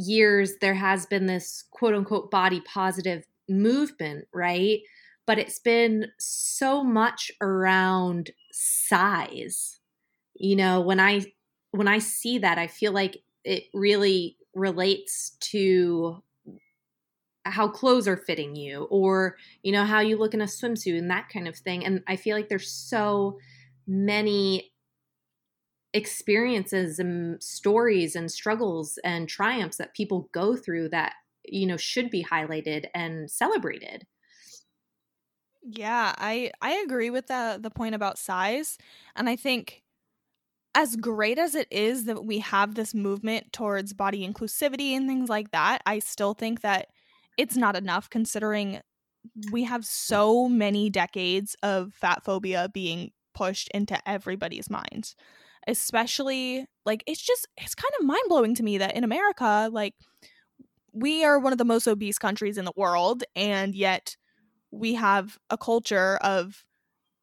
years, 0.00 0.56
there 0.60 0.74
has 0.74 1.06
been 1.06 1.26
this 1.26 1.64
quote 1.70 1.94
unquote 1.94 2.30
body 2.30 2.60
positive 2.60 3.24
movement, 3.48 4.26
right? 4.32 4.80
but 5.30 5.38
it's 5.38 5.60
been 5.60 6.08
so 6.18 6.82
much 6.82 7.30
around 7.40 8.32
size. 8.50 9.78
You 10.34 10.56
know, 10.56 10.80
when 10.80 10.98
I 10.98 11.24
when 11.70 11.86
I 11.86 12.00
see 12.00 12.38
that, 12.38 12.58
I 12.58 12.66
feel 12.66 12.90
like 12.90 13.18
it 13.44 13.66
really 13.72 14.36
relates 14.56 15.36
to 15.52 16.20
how 17.44 17.68
clothes 17.68 18.08
are 18.08 18.16
fitting 18.16 18.56
you 18.56 18.88
or 18.90 19.36
you 19.62 19.70
know 19.70 19.84
how 19.84 20.00
you 20.00 20.18
look 20.18 20.34
in 20.34 20.40
a 20.40 20.46
swimsuit 20.46 20.98
and 20.98 21.12
that 21.12 21.28
kind 21.32 21.48
of 21.48 21.56
thing 21.56 21.86
and 21.86 22.02
i 22.06 22.14
feel 22.14 22.36
like 22.36 22.50
there's 22.50 22.70
so 22.70 23.38
many 23.86 24.70
experiences 25.92 26.98
and 26.98 27.42
stories 27.42 28.14
and 28.14 28.30
struggles 28.30 28.98
and 29.04 29.28
triumphs 29.28 29.76
that 29.78 29.94
people 29.94 30.28
go 30.32 30.56
through 30.56 30.88
that 30.88 31.14
you 31.44 31.66
know 31.66 31.76
should 31.76 32.10
be 32.10 32.24
highlighted 32.24 32.86
and 32.94 33.30
celebrated 33.30 34.06
yeah, 35.62 36.14
I 36.16 36.52
I 36.62 36.72
agree 36.76 37.10
with 37.10 37.26
the 37.26 37.58
the 37.60 37.70
point 37.70 37.94
about 37.94 38.18
size, 38.18 38.78
and 39.14 39.28
I 39.28 39.36
think 39.36 39.82
as 40.74 40.96
great 40.96 41.38
as 41.38 41.54
it 41.54 41.68
is 41.72 42.06
that 42.06 42.24
we 42.24 42.40
have 42.40 42.74
this 42.76 42.94
movement 42.94 43.52
towards 43.52 43.94
body 43.94 44.28
inclusivity 44.28 44.92
and 44.92 45.08
things 45.08 45.28
like 45.30 45.50
that, 45.52 45.82
I 45.86 46.00
still 46.00 46.34
think 46.34 46.62
that 46.62 46.88
it's 47.38 47.56
not 47.56 47.76
enough 47.76 48.10
considering 48.10 48.80
we 49.52 49.64
have 49.64 49.84
so 49.86 50.48
many 50.48 50.90
decades 50.90 51.56
of 51.62 51.94
fat 51.94 52.24
phobia 52.24 52.70
being 52.74 53.12
pushed 53.34 53.68
into 53.74 53.98
everybody's 54.08 54.70
minds. 54.70 55.16
Especially 55.66 56.66
like 56.86 57.04
it's 57.06 57.20
just 57.20 57.46
it's 57.56 57.74
kind 57.74 57.92
of 58.00 58.06
mind-blowing 58.06 58.54
to 58.54 58.62
me 58.62 58.78
that 58.78 58.96
in 58.96 59.04
America 59.04 59.68
like 59.70 59.94
we 60.92 61.24
are 61.24 61.38
one 61.38 61.52
of 61.52 61.58
the 61.58 61.64
most 61.64 61.86
obese 61.86 62.18
countries 62.18 62.58
in 62.58 62.64
the 62.64 62.72
world 62.76 63.22
and 63.36 63.74
yet 63.74 64.16
we 64.70 64.94
have 64.94 65.38
a 65.50 65.58
culture 65.58 66.16
of 66.22 66.64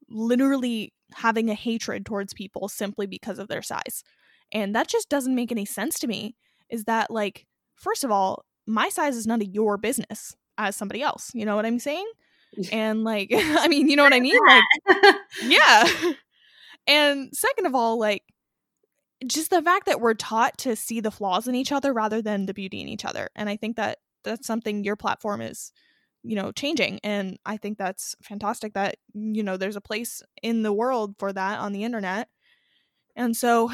literally 0.09 0.93
having 1.13 1.49
a 1.49 1.53
hatred 1.53 2.05
towards 2.05 2.33
people 2.33 2.67
simply 2.67 3.05
because 3.05 3.39
of 3.39 3.47
their 3.47 3.61
size. 3.61 4.03
And 4.51 4.75
that 4.75 4.87
just 4.87 5.09
doesn't 5.09 5.35
make 5.35 5.51
any 5.51 5.65
sense 5.65 5.99
to 5.99 6.07
me. 6.07 6.35
Is 6.69 6.85
that 6.85 7.11
like, 7.11 7.45
first 7.75 8.03
of 8.03 8.11
all, 8.11 8.45
my 8.65 8.89
size 8.89 9.15
is 9.15 9.27
none 9.27 9.41
of 9.41 9.47
your 9.47 9.77
business 9.77 10.35
as 10.57 10.75
somebody 10.75 11.01
else. 11.01 11.31
You 11.33 11.45
know 11.45 11.55
what 11.55 11.65
I'm 11.65 11.79
saying? 11.79 12.09
And 12.71 13.03
like, 13.03 13.29
I 13.33 13.67
mean, 13.67 13.89
you 13.89 13.97
know 13.97 14.03
what 14.03 14.13
I 14.13 14.21
mean? 14.21 14.39
Like, 14.47 15.15
yeah. 15.43 15.85
And 16.87 17.29
second 17.35 17.65
of 17.65 17.75
all, 17.75 17.99
like, 17.99 18.23
just 19.25 19.49
the 19.49 19.61
fact 19.61 19.87
that 19.87 19.99
we're 19.99 20.13
taught 20.13 20.57
to 20.59 20.75
see 20.75 20.99
the 20.99 21.11
flaws 21.11 21.47
in 21.47 21.55
each 21.55 21.71
other 21.71 21.91
rather 21.93 22.21
than 22.21 22.45
the 22.45 22.53
beauty 22.53 22.81
in 22.81 22.87
each 22.87 23.05
other. 23.05 23.29
And 23.35 23.49
I 23.49 23.55
think 23.57 23.75
that 23.77 23.97
that's 24.23 24.45
something 24.45 24.83
your 24.83 24.95
platform 24.95 25.41
is 25.41 25.71
you 26.23 26.35
know 26.35 26.51
changing. 26.51 26.99
And 27.03 27.37
i 27.45 27.57
think 27.57 27.77
that's 27.77 28.15
fantastic 28.21 28.73
that 28.73 28.97
you 29.13 29.43
know 29.43 29.57
there's 29.57 29.75
a 29.75 29.81
place 29.81 30.21
in 30.43 30.63
the 30.63 30.73
world 30.73 31.15
for 31.19 31.31
that 31.33 31.59
on 31.59 31.71
the 31.71 31.83
internet. 31.83 32.27
And 33.15 33.35
so 33.35 33.71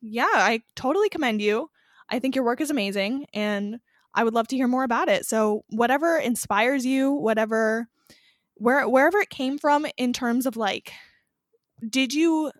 yeah 0.00 0.26
i 0.34 0.60
totally 0.76 1.08
commend 1.08 1.40
you. 1.42 1.70
I 2.10 2.18
think 2.18 2.34
your 2.34 2.44
work 2.44 2.60
is 2.60 2.70
amazing 2.70 3.26
and 3.32 3.78
i 4.14 4.24
would 4.24 4.34
love 4.34 4.48
to 4.48 4.56
hear 4.56 4.68
more 4.68 4.84
about 4.84 5.08
it. 5.08 5.26
So 5.26 5.64
whatever 5.70 6.16
inspires 6.18 6.84
you 6.84 7.12
whatever 7.12 7.88
where 8.54 8.88
wherever 8.88 9.18
it 9.18 9.30
came 9.30 9.58
from 9.58 9.86
in 9.96 10.12
terms 10.12 10.46
of 10.46 10.56
like 10.56 10.92
did 11.88 12.12
you 12.14 12.52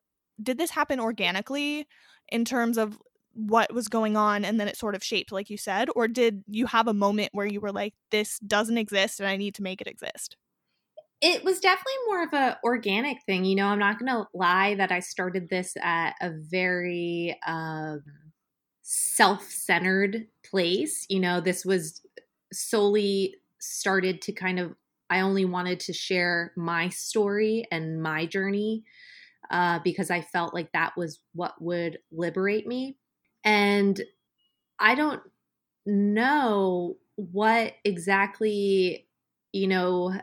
did 0.42 0.58
this 0.58 0.70
happen 0.70 1.00
organically 1.00 1.86
in 2.28 2.44
terms 2.44 2.78
of 2.78 2.98
what 3.34 3.72
was 3.72 3.88
going 3.88 4.16
on 4.16 4.44
and 4.44 4.60
then 4.60 4.68
it 4.68 4.76
sort 4.76 4.94
of 4.94 5.02
shaped 5.02 5.32
like 5.32 5.48
you 5.48 5.56
said 5.56 5.88
or 5.96 6.06
did 6.06 6.42
you 6.46 6.66
have 6.66 6.86
a 6.86 6.94
moment 6.94 7.30
where 7.32 7.46
you 7.46 7.60
were 7.60 7.72
like 7.72 7.94
this 8.10 8.38
doesn't 8.40 8.76
exist 8.78 9.20
and 9.20 9.28
i 9.28 9.36
need 9.36 9.54
to 9.54 9.62
make 9.62 9.80
it 9.80 9.86
exist 9.86 10.36
it 11.22 11.44
was 11.44 11.60
definitely 11.60 11.92
more 12.06 12.24
of 12.24 12.32
a 12.32 12.58
organic 12.64 13.22
thing 13.24 13.44
you 13.44 13.56
know 13.56 13.66
i'm 13.66 13.78
not 13.78 13.98
gonna 13.98 14.26
lie 14.34 14.74
that 14.74 14.92
i 14.92 15.00
started 15.00 15.48
this 15.48 15.74
at 15.82 16.14
a 16.20 16.30
very 16.30 17.38
um, 17.46 18.02
self-centered 18.82 20.26
place 20.44 21.06
you 21.08 21.20
know 21.20 21.40
this 21.40 21.64
was 21.64 22.02
solely 22.52 23.34
started 23.60 24.20
to 24.20 24.32
kind 24.32 24.58
of 24.58 24.74
i 25.12 25.20
only 25.20 25.44
wanted 25.44 25.78
to 25.80 25.92
share 25.92 26.52
my 26.56 26.88
story 26.88 27.66
and 27.70 28.02
my 28.02 28.26
journey 28.26 28.84
uh, 29.50 29.78
because 29.84 30.10
i 30.10 30.20
felt 30.20 30.54
like 30.54 30.72
that 30.72 30.96
was 30.96 31.20
what 31.34 31.54
would 31.60 31.98
liberate 32.10 32.66
me. 32.66 32.96
And 33.44 34.00
I 34.78 34.94
don't 34.94 35.22
know 35.86 36.96
what 37.16 37.74
exactly, 37.84 39.08
you 39.52 39.66
know, 39.66 40.14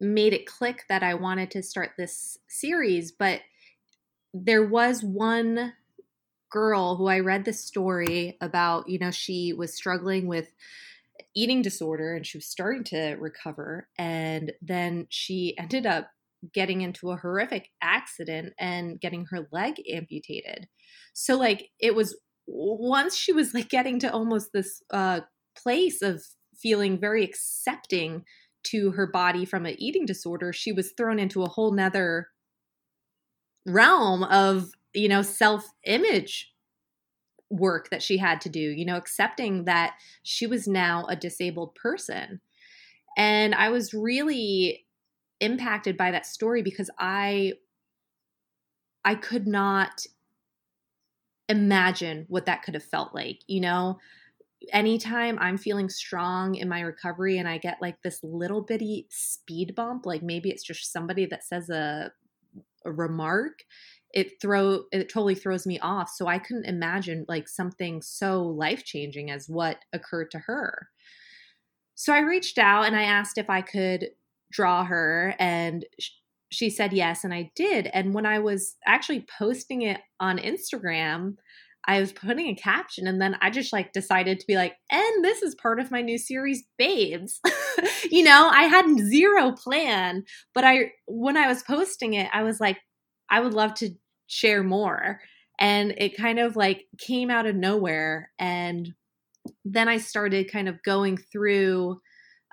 made 0.00 0.32
it 0.32 0.46
click 0.46 0.84
that 0.88 1.02
I 1.02 1.14
wanted 1.14 1.50
to 1.52 1.62
start 1.62 1.92
this 1.96 2.38
series, 2.48 3.10
but 3.10 3.40
there 4.32 4.64
was 4.64 5.02
one 5.02 5.72
girl 6.50 6.96
who 6.96 7.06
I 7.06 7.20
read 7.20 7.44
the 7.44 7.52
story 7.52 8.36
about, 8.40 8.88
you 8.88 8.98
know, 8.98 9.10
she 9.10 9.52
was 9.52 9.74
struggling 9.74 10.26
with 10.26 10.52
eating 11.38 11.62
disorder 11.62 12.14
and 12.14 12.26
she 12.26 12.36
was 12.36 12.46
starting 12.46 12.82
to 12.82 13.16
recover 13.20 13.88
and 13.96 14.52
then 14.60 15.06
she 15.08 15.54
ended 15.56 15.86
up 15.86 16.08
getting 16.52 16.80
into 16.80 17.10
a 17.10 17.16
horrific 17.16 17.68
accident 17.80 18.52
and 18.58 19.00
getting 19.00 19.26
her 19.26 19.46
leg 19.52 19.74
amputated. 19.92 20.66
So 21.12 21.36
like 21.36 21.70
it 21.78 21.94
was 21.94 22.18
once 22.46 23.16
she 23.16 23.32
was 23.32 23.54
like 23.54 23.68
getting 23.68 24.00
to 24.00 24.12
almost 24.12 24.50
this 24.52 24.82
uh, 24.92 25.20
place 25.56 26.02
of 26.02 26.24
feeling 26.60 26.98
very 26.98 27.22
accepting 27.24 28.24
to 28.64 28.90
her 28.92 29.06
body 29.06 29.44
from 29.44 29.64
an 29.64 29.76
eating 29.78 30.06
disorder, 30.06 30.52
she 30.52 30.72
was 30.72 30.92
thrown 30.96 31.18
into 31.18 31.42
a 31.42 31.48
whole 31.48 31.72
nother 31.72 32.28
realm 33.64 34.24
of, 34.24 34.70
you 34.92 35.08
know, 35.08 35.22
self 35.22 35.64
image 35.84 36.50
work 37.50 37.90
that 37.90 38.02
she 38.02 38.18
had 38.18 38.40
to 38.42 38.48
do, 38.48 38.60
you 38.60 38.84
know, 38.84 38.96
accepting 38.96 39.64
that 39.64 39.94
she 40.22 40.46
was 40.46 40.68
now 40.68 41.06
a 41.08 41.16
disabled 41.16 41.74
person. 41.74 42.40
And 43.16 43.54
I 43.54 43.70
was 43.70 43.94
really 43.94 44.86
impacted 45.40 45.96
by 45.96 46.10
that 46.10 46.26
story 46.26 46.62
because 46.62 46.90
I 46.98 47.54
I 49.04 49.14
could 49.14 49.46
not 49.46 50.06
imagine 51.48 52.26
what 52.28 52.46
that 52.46 52.62
could 52.62 52.74
have 52.74 52.84
felt 52.84 53.14
like, 53.14 53.40
you 53.46 53.60
know? 53.60 53.98
Anytime 54.72 55.38
I'm 55.38 55.56
feeling 55.56 55.88
strong 55.88 56.56
in 56.56 56.68
my 56.68 56.80
recovery 56.80 57.38
and 57.38 57.48
I 57.48 57.58
get 57.58 57.78
like 57.80 58.02
this 58.02 58.20
little 58.22 58.60
bitty 58.60 59.06
speed 59.08 59.74
bump, 59.74 60.04
like 60.04 60.22
maybe 60.22 60.50
it's 60.50 60.64
just 60.64 60.92
somebody 60.92 61.26
that 61.26 61.44
says 61.44 61.70
a, 61.70 62.12
a 62.84 62.90
remark, 62.92 63.62
it 64.14 64.40
throw 64.40 64.84
it 64.92 65.08
totally 65.08 65.34
throws 65.34 65.66
me 65.66 65.78
off. 65.80 66.10
So 66.14 66.26
I 66.26 66.38
couldn't 66.38 66.66
imagine 66.66 67.24
like 67.28 67.48
something 67.48 68.02
so 68.02 68.42
life-changing 68.42 69.30
as 69.30 69.48
what 69.48 69.78
occurred 69.92 70.30
to 70.32 70.38
her. 70.40 70.88
So 71.94 72.12
I 72.12 72.20
reached 72.20 72.58
out 72.58 72.84
and 72.84 72.96
I 72.96 73.02
asked 73.02 73.38
if 73.38 73.50
I 73.50 73.60
could 73.60 74.08
draw 74.50 74.84
her 74.84 75.34
and 75.38 75.84
she 76.50 76.70
said 76.70 76.92
yes 76.92 77.24
and 77.24 77.34
i 77.34 77.50
did 77.54 77.88
and 77.92 78.14
when 78.14 78.26
i 78.26 78.38
was 78.38 78.76
actually 78.86 79.26
posting 79.38 79.82
it 79.82 80.00
on 80.20 80.38
instagram 80.38 81.34
i 81.86 82.00
was 82.00 82.12
putting 82.12 82.46
a 82.46 82.54
caption 82.54 83.06
and 83.06 83.20
then 83.20 83.36
i 83.42 83.50
just 83.50 83.72
like 83.72 83.92
decided 83.92 84.40
to 84.40 84.46
be 84.46 84.56
like 84.56 84.74
and 84.90 85.24
this 85.24 85.42
is 85.42 85.54
part 85.54 85.78
of 85.78 85.90
my 85.90 86.00
new 86.00 86.18
series 86.18 86.64
babes 86.78 87.40
you 88.10 88.22
know 88.22 88.48
i 88.52 88.62
had 88.62 88.86
zero 88.98 89.52
plan 89.52 90.24
but 90.54 90.64
i 90.64 90.90
when 91.06 91.36
i 91.36 91.46
was 91.46 91.62
posting 91.64 92.14
it 92.14 92.28
i 92.32 92.42
was 92.42 92.60
like 92.60 92.78
i 93.30 93.40
would 93.40 93.54
love 93.54 93.74
to 93.74 93.90
share 94.26 94.62
more 94.62 95.20
and 95.60 95.94
it 95.98 96.16
kind 96.16 96.38
of 96.38 96.56
like 96.56 96.86
came 96.98 97.30
out 97.30 97.46
of 97.46 97.56
nowhere 97.56 98.30
and 98.38 98.94
then 99.64 99.88
I 99.88 99.98
started 99.98 100.50
kind 100.50 100.68
of 100.68 100.82
going 100.82 101.16
through 101.16 102.00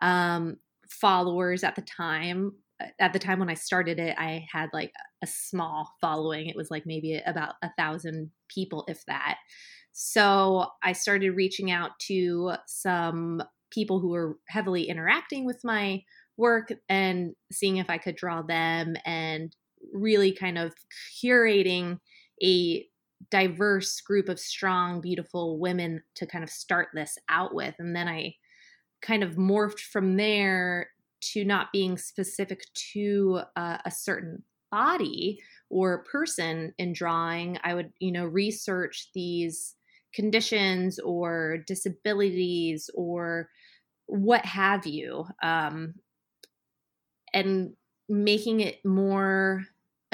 um, 0.01 0.57
followers 0.89 1.63
at 1.63 1.75
the 1.75 1.81
time. 1.81 2.53
At 2.99 3.13
the 3.13 3.19
time 3.19 3.39
when 3.39 3.49
I 3.49 3.53
started 3.53 3.99
it, 3.99 4.15
I 4.17 4.45
had 4.51 4.69
like 4.73 4.91
a 5.23 5.27
small 5.27 5.93
following. 6.01 6.47
It 6.47 6.57
was 6.57 6.69
like 6.69 6.83
maybe 6.85 7.21
about 7.25 7.55
a 7.63 7.71
thousand 7.77 8.31
people, 8.49 8.83
if 8.87 9.05
that. 9.05 9.37
So 9.93 10.67
I 10.83 10.91
started 10.91 11.31
reaching 11.31 11.71
out 11.71 11.91
to 12.07 12.53
some 12.67 13.41
people 13.71 13.99
who 13.99 14.09
were 14.09 14.37
heavily 14.49 14.89
interacting 14.89 15.45
with 15.45 15.61
my 15.63 16.03
work 16.37 16.73
and 16.89 17.33
seeing 17.51 17.77
if 17.77 17.89
I 17.89 17.97
could 17.97 18.17
draw 18.17 18.41
them 18.41 18.95
and 19.05 19.55
really 19.93 20.31
kind 20.31 20.57
of 20.57 20.73
curating 21.23 21.99
a 22.43 22.85
diverse 23.31 24.01
group 24.01 24.29
of 24.29 24.39
strong, 24.39 25.01
beautiful 25.01 25.59
women 25.59 26.01
to 26.15 26.25
kind 26.25 26.43
of 26.43 26.49
start 26.49 26.89
this 26.93 27.17
out 27.29 27.53
with. 27.53 27.75
And 27.79 27.95
then 27.95 28.07
I 28.07 28.35
kind 29.01 29.23
of 29.23 29.35
morphed 29.35 29.79
from 29.79 30.17
there 30.17 30.89
to 31.21 31.43
not 31.43 31.71
being 31.71 31.97
specific 31.97 32.61
to 32.93 33.41
uh, 33.55 33.77
a 33.85 33.91
certain 33.91 34.43
body 34.71 35.39
or 35.69 36.03
person 36.03 36.73
in 36.77 36.93
drawing. 36.93 37.57
I 37.63 37.73
would, 37.73 37.91
you 37.99 38.11
know, 38.11 38.25
research 38.25 39.09
these 39.13 39.75
conditions 40.13 40.99
or 40.99 41.57
disabilities 41.65 42.89
or 42.93 43.49
what 44.07 44.45
have 44.45 44.85
you 44.85 45.25
um, 45.43 45.95
and 47.33 47.73
making 48.07 48.59
it 48.59 48.83
more 48.85 49.65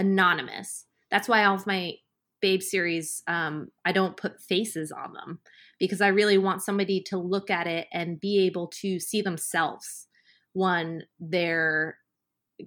anonymous. 0.02 0.86
That's 1.10 1.28
why 1.28 1.46
all 1.46 1.56
of 1.56 1.68
my 1.68 1.96
babe 2.42 2.64
series 2.64 3.22
um, 3.28 3.68
i 3.86 3.92
don't 3.92 4.18
put 4.18 4.42
faces 4.42 4.92
on 4.92 5.14
them 5.14 5.38
because 5.78 6.02
i 6.02 6.08
really 6.08 6.40
want 6.40 6.64
somebody 6.64 7.00
to 7.00 7.16
look 7.16 7.52
at 7.52 7.68
it 7.68 7.88
and 7.94 8.20
be 8.20 8.44
able 8.48 8.66
to 8.66 9.00
see 9.00 9.22
themselves 9.22 10.08
when 10.54 11.04
they're 11.20 11.98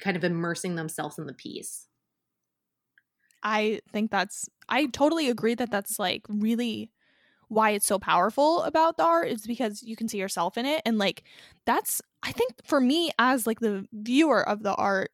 kind 0.01 0.17
of 0.17 0.25
immersing 0.25 0.75
themselves 0.75 1.19
in 1.19 1.27
the 1.27 1.35
piece. 1.35 1.89
I 3.43 3.81
think 3.93 4.11
that's 4.11 4.49
i 4.69 4.87
totally 4.87 5.29
agree 5.29 5.55
that 5.55 5.71
that's 5.71 5.99
like 5.99 6.23
really 6.29 6.91
why 7.49 7.71
it's 7.71 7.87
so 7.87 7.99
powerful 7.99 8.63
about 8.63 8.97
the 8.97 9.05
art 9.05 9.29
is 9.29 9.47
because 9.47 9.83
you 9.83 9.97
can 9.97 10.09
see 10.09 10.19
yourself 10.19 10.57
in 10.57 10.65
it. 10.65 10.81
And 10.87 10.97
like 10.97 11.25
that's 11.67 12.01
i 12.23 12.33
think 12.33 12.53
for 12.65 12.81
me 12.81 13.11
as 13.19 13.47
like 13.47 13.61
the 13.61 13.87
viewer 13.93 14.49
of 14.49 14.63
the 14.63 14.75
art 14.75 15.11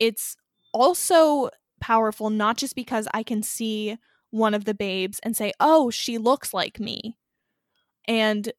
it's 0.00 0.36
also 0.72 1.50
powerful 1.84 2.30
not 2.30 2.56
just 2.56 2.74
because 2.74 3.06
i 3.12 3.22
can 3.22 3.42
see 3.42 3.98
one 4.30 4.54
of 4.54 4.64
the 4.64 4.72
babes 4.72 5.20
and 5.22 5.36
say 5.36 5.52
oh 5.60 5.90
she 5.90 6.16
looks 6.16 6.54
like 6.54 6.80
me 6.80 7.14
and 8.08 8.50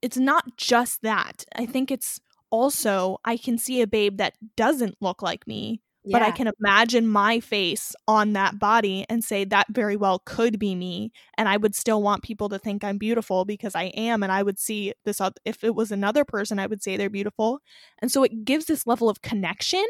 it's 0.00 0.16
not 0.16 0.56
just 0.56 1.02
that 1.02 1.44
i 1.56 1.66
think 1.66 1.90
it's 1.90 2.18
also 2.48 3.18
i 3.26 3.36
can 3.36 3.58
see 3.58 3.82
a 3.82 3.86
babe 3.86 4.16
that 4.16 4.32
doesn't 4.56 4.96
look 5.02 5.20
like 5.20 5.46
me 5.46 5.82
yeah. 6.04 6.18
but 6.18 6.26
I 6.26 6.30
can 6.30 6.50
imagine 6.58 7.06
my 7.06 7.40
face 7.40 7.94
on 8.08 8.32
that 8.32 8.58
body 8.58 9.04
and 9.08 9.22
say 9.22 9.44
that 9.44 9.66
very 9.70 9.96
well 9.96 10.20
could 10.24 10.58
be 10.58 10.74
me. 10.74 11.12
And 11.36 11.48
I 11.48 11.56
would 11.56 11.74
still 11.74 12.02
want 12.02 12.22
people 12.22 12.48
to 12.48 12.58
think 12.58 12.82
I'm 12.82 12.98
beautiful 12.98 13.44
because 13.44 13.74
I 13.74 13.84
am. 13.94 14.22
And 14.22 14.32
I 14.32 14.42
would 14.42 14.58
see 14.58 14.94
this, 15.04 15.20
if 15.44 15.62
it 15.62 15.74
was 15.74 15.92
another 15.92 16.24
person, 16.24 16.58
I 16.58 16.66
would 16.66 16.82
say 16.82 16.96
they're 16.96 17.10
beautiful. 17.10 17.60
And 18.00 18.10
so 18.10 18.22
it 18.22 18.44
gives 18.44 18.64
this 18.64 18.86
level 18.86 19.08
of 19.08 19.20
connection 19.22 19.84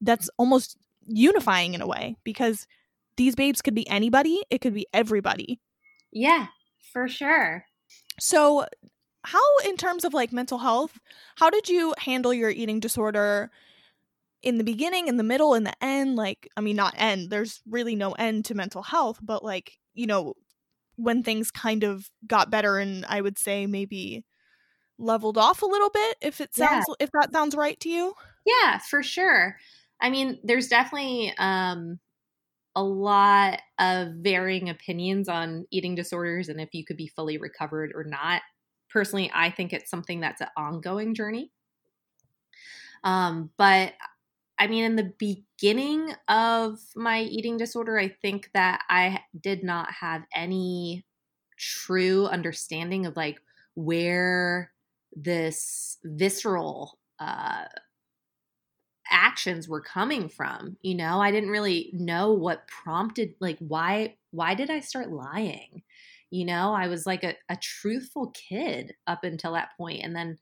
that's 0.00 0.28
almost 0.36 0.76
unifying 1.08 1.74
in 1.74 1.80
a 1.80 1.86
way 1.86 2.16
because 2.24 2.66
these 3.16 3.34
babes 3.34 3.62
could 3.62 3.74
be 3.74 3.88
anybody, 3.88 4.42
it 4.50 4.60
could 4.60 4.74
be 4.74 4.86
everybody. 4.92 5.60
Yeah, 6.12 6.46
for 6.92 7.08
sure. 7.08 7.64
So, 8.20 8.66
how, 9.24 9.58
in 9.66 9.76
terms 9.76 10.04
of 10.04 10.14
like 10.14 10.32
mental 10.32 10.58
health, 10.58 10.98
how 11.36 11.50
did 11.50 11.68
you 11.68 11.94
handle 11.98 12.32
your 12.32 12.50
eating 12.50 12.80
disorder? 12.80 13.50
in 14.42 14.58
the 14.58 14.64
beginning, 14.64 15.08
in 15.08 15.16
the 15.16 15.24
middle, 15.24 15.54
in 15.54 15.64
the 15.64 15.84
end, 15.84 16.16
like, 16.16 16.48
I 16.56 16.60
mean, 16.60 16.76
not 16.76 16.94
end, 16.96 17.30
there's 17.30 17.60
really 17.68 17.96
no 17.96 18.12
end 18.12 18.44
to 18.46 18.54
mental 18.54 18.82
health, 18.82 19.18
but 19.22 19.44
like, 19.44 19.78
you 19.94 20.06
know, 20.06 20.34
when 20.96 21.22
things 21.22 21.50
kind 21.50 21.84
of 21.84 22.08
got 22.26 22.50
better 22.50 22.78
and 22.78 23.04
I 23.06 23.20
would 23.20 23.38
say 23.38 23.66
maybe 23.66 24.24
leveled 24.98 25.38
off 25.38 25.62
a 25.62 25.66
little 25.66 25.90
bit, 25.90 26.16
if 26.20 26.40
it 26.40 26.54
sounds, 26.54 26.84
yeah. 26.88 26.94
if 27.00 27.10
that 27.12 27.32
sounds 27.32 27.56
right 27.56 27.78
to 27.80 27.88
you. 27.88 28.14
Yeah, 28.46 28.78
for 28.78 29.02
sure. 29.02 29.56
I 30.00 30.10
mean, 30.10 30.40
there's 30.44 30.68
definitely, 30.68 31.32
um, 31.38 31.98
a 32.76 32.82
lot 32.82 33.60
of 33.78 34.08
varying 34.18 34.70
opinions 34.70 35.28
on 35.28 35.66
eating 35.70 35.94
disorders 35.94 36.48
and 36.48 36.60
if 36.60 36.70
you 36.72 36.84
could 36.84 36.96
be 36.96 37.08
fully 37.08 37.38
recovered 37.38 37.92
or 37.94 38.04
not. 38.04 38.42
Personally, 38.90 39.30
I 39.34 39.50
think 39.50 39.72
it's 39.72 39.90
something 39.90 40.20
that's 40.20 40.40
an 40.40 40.48
ongoing 40.56 41.14
journey. 41.14 41.52
Um, 43.04 43.50
but 43.56 43.94
I 44.58 44.66
mean, 44.66 44.84
in 44.84 44.96
the 44.96 45.12
beginning 45.18 46.12
of 46.28 46.78
my 46.96 47.22
eating 47.22 47.56
disorder, 47.56 47.98
I 47.98 48.08
think 48.08 48.50
that 48.54 48.82
I 48.88 49.20
did 49.40 49.62
not 49.62 49.92
have 49.92 50.24
any 50.34 51.06
true 51.58 52.26
understanding 52.26 53.06
of 53.06 53.16
like 53.16 53.40
where 53.74 54.72
this 55.14 55.98
visceral 56.04 56.98
uh, 57.20 57.64
actions 59.10 59.68
were 59.68 59.80
coming 59.80 60.28
from. 60.28 60.76
You 60.82 60.94
know, 60.94 61.20
I 61.20 61.30
didn't 61.30 61.50
really 61.50 61.90
know 61.94 62.32
what 62.32 62.68
prompted, 62.68 63.34
like, 63.40 63.58
why, 63.60 64.16
why 64.30 64.54
did 64.54 64.70
I 64.70 64.80
start 64.80 65.10
lying? 65.10 65.82
You 66.30 66.44
know, 66.44 66.74
I 66.74 66.88
was 66.88 67.06
like 67.06 67.24
a, 67.24 67.34
a 67.48 67.56
truthful 67.56 68.32
kid 68.32 68.94
up 69.06 69.24
until 69.24 69.52
that 69.54 69.70
point, 69.76 70.02
and 70.04 70.14
then, 70.14 70.38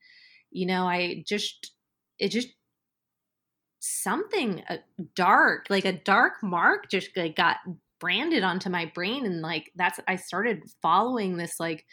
you 0.51 0.67
know, 0.67 0.87
I 0.89 1.25
just, 1.27 1.73
it 2.19 2.29
just 2.31 2.49
something 3.81 4.63
uh, 4.69 4.79
dark, 5.15 5.67
like 5.71 5.85
a 5.85 5.93
dark 5.93 6.43
mark 6.43 6.91
just 6.91 7.17
like 7.17 7.37
got 7.37 7.59
branded 7.99 8.43
onto 8.43 8.69
my 8.69 8.91
brain 8.95 9.25
and 9.25 9.41
like 9.41 9.71
that's 9.75 9.99
I 10.07 10.17
started 10.17 10.63
following 10.83 11.37
this 11.37 11.59
like 11.59 11.87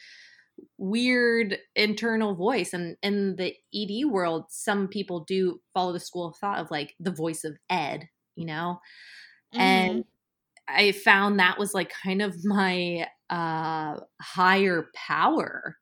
weird 0.78 1.58
internal 1.76 2.36
voice 2.36 2.74
and 2.74 2.96
in 3.02 3.36
the 3.38 3.56
ed 3.74 4.06
world 4.06 4.46
some 4.50 4.88
people 4.88 5.22
do 5.22 5.60
follow 5.74 5.92
the 5.92 6.00
school 6.00 6.28
of 6.28 6.36
thought 6.38 6.60
of 6.60 6.70
like 6.70 6.94
the 7.00 7.12
voice 7.12 7.44
of 7.44 7.58
ed 7.70 8.08
you 8.36 8.46
know 8.46 8.80
mm. 9.54 9.60
and 9.60 10.06
i 10.68 10.92
found 10.92 11.40
that 11.40 11.58
was 11.58 11.74
like 11.74 11.92
kind 12.04 12.22
of 12.22 12.36
my 12.46 13.08
uh 13.30 13.96
higher 14.22 14.90
power 14.94 15.78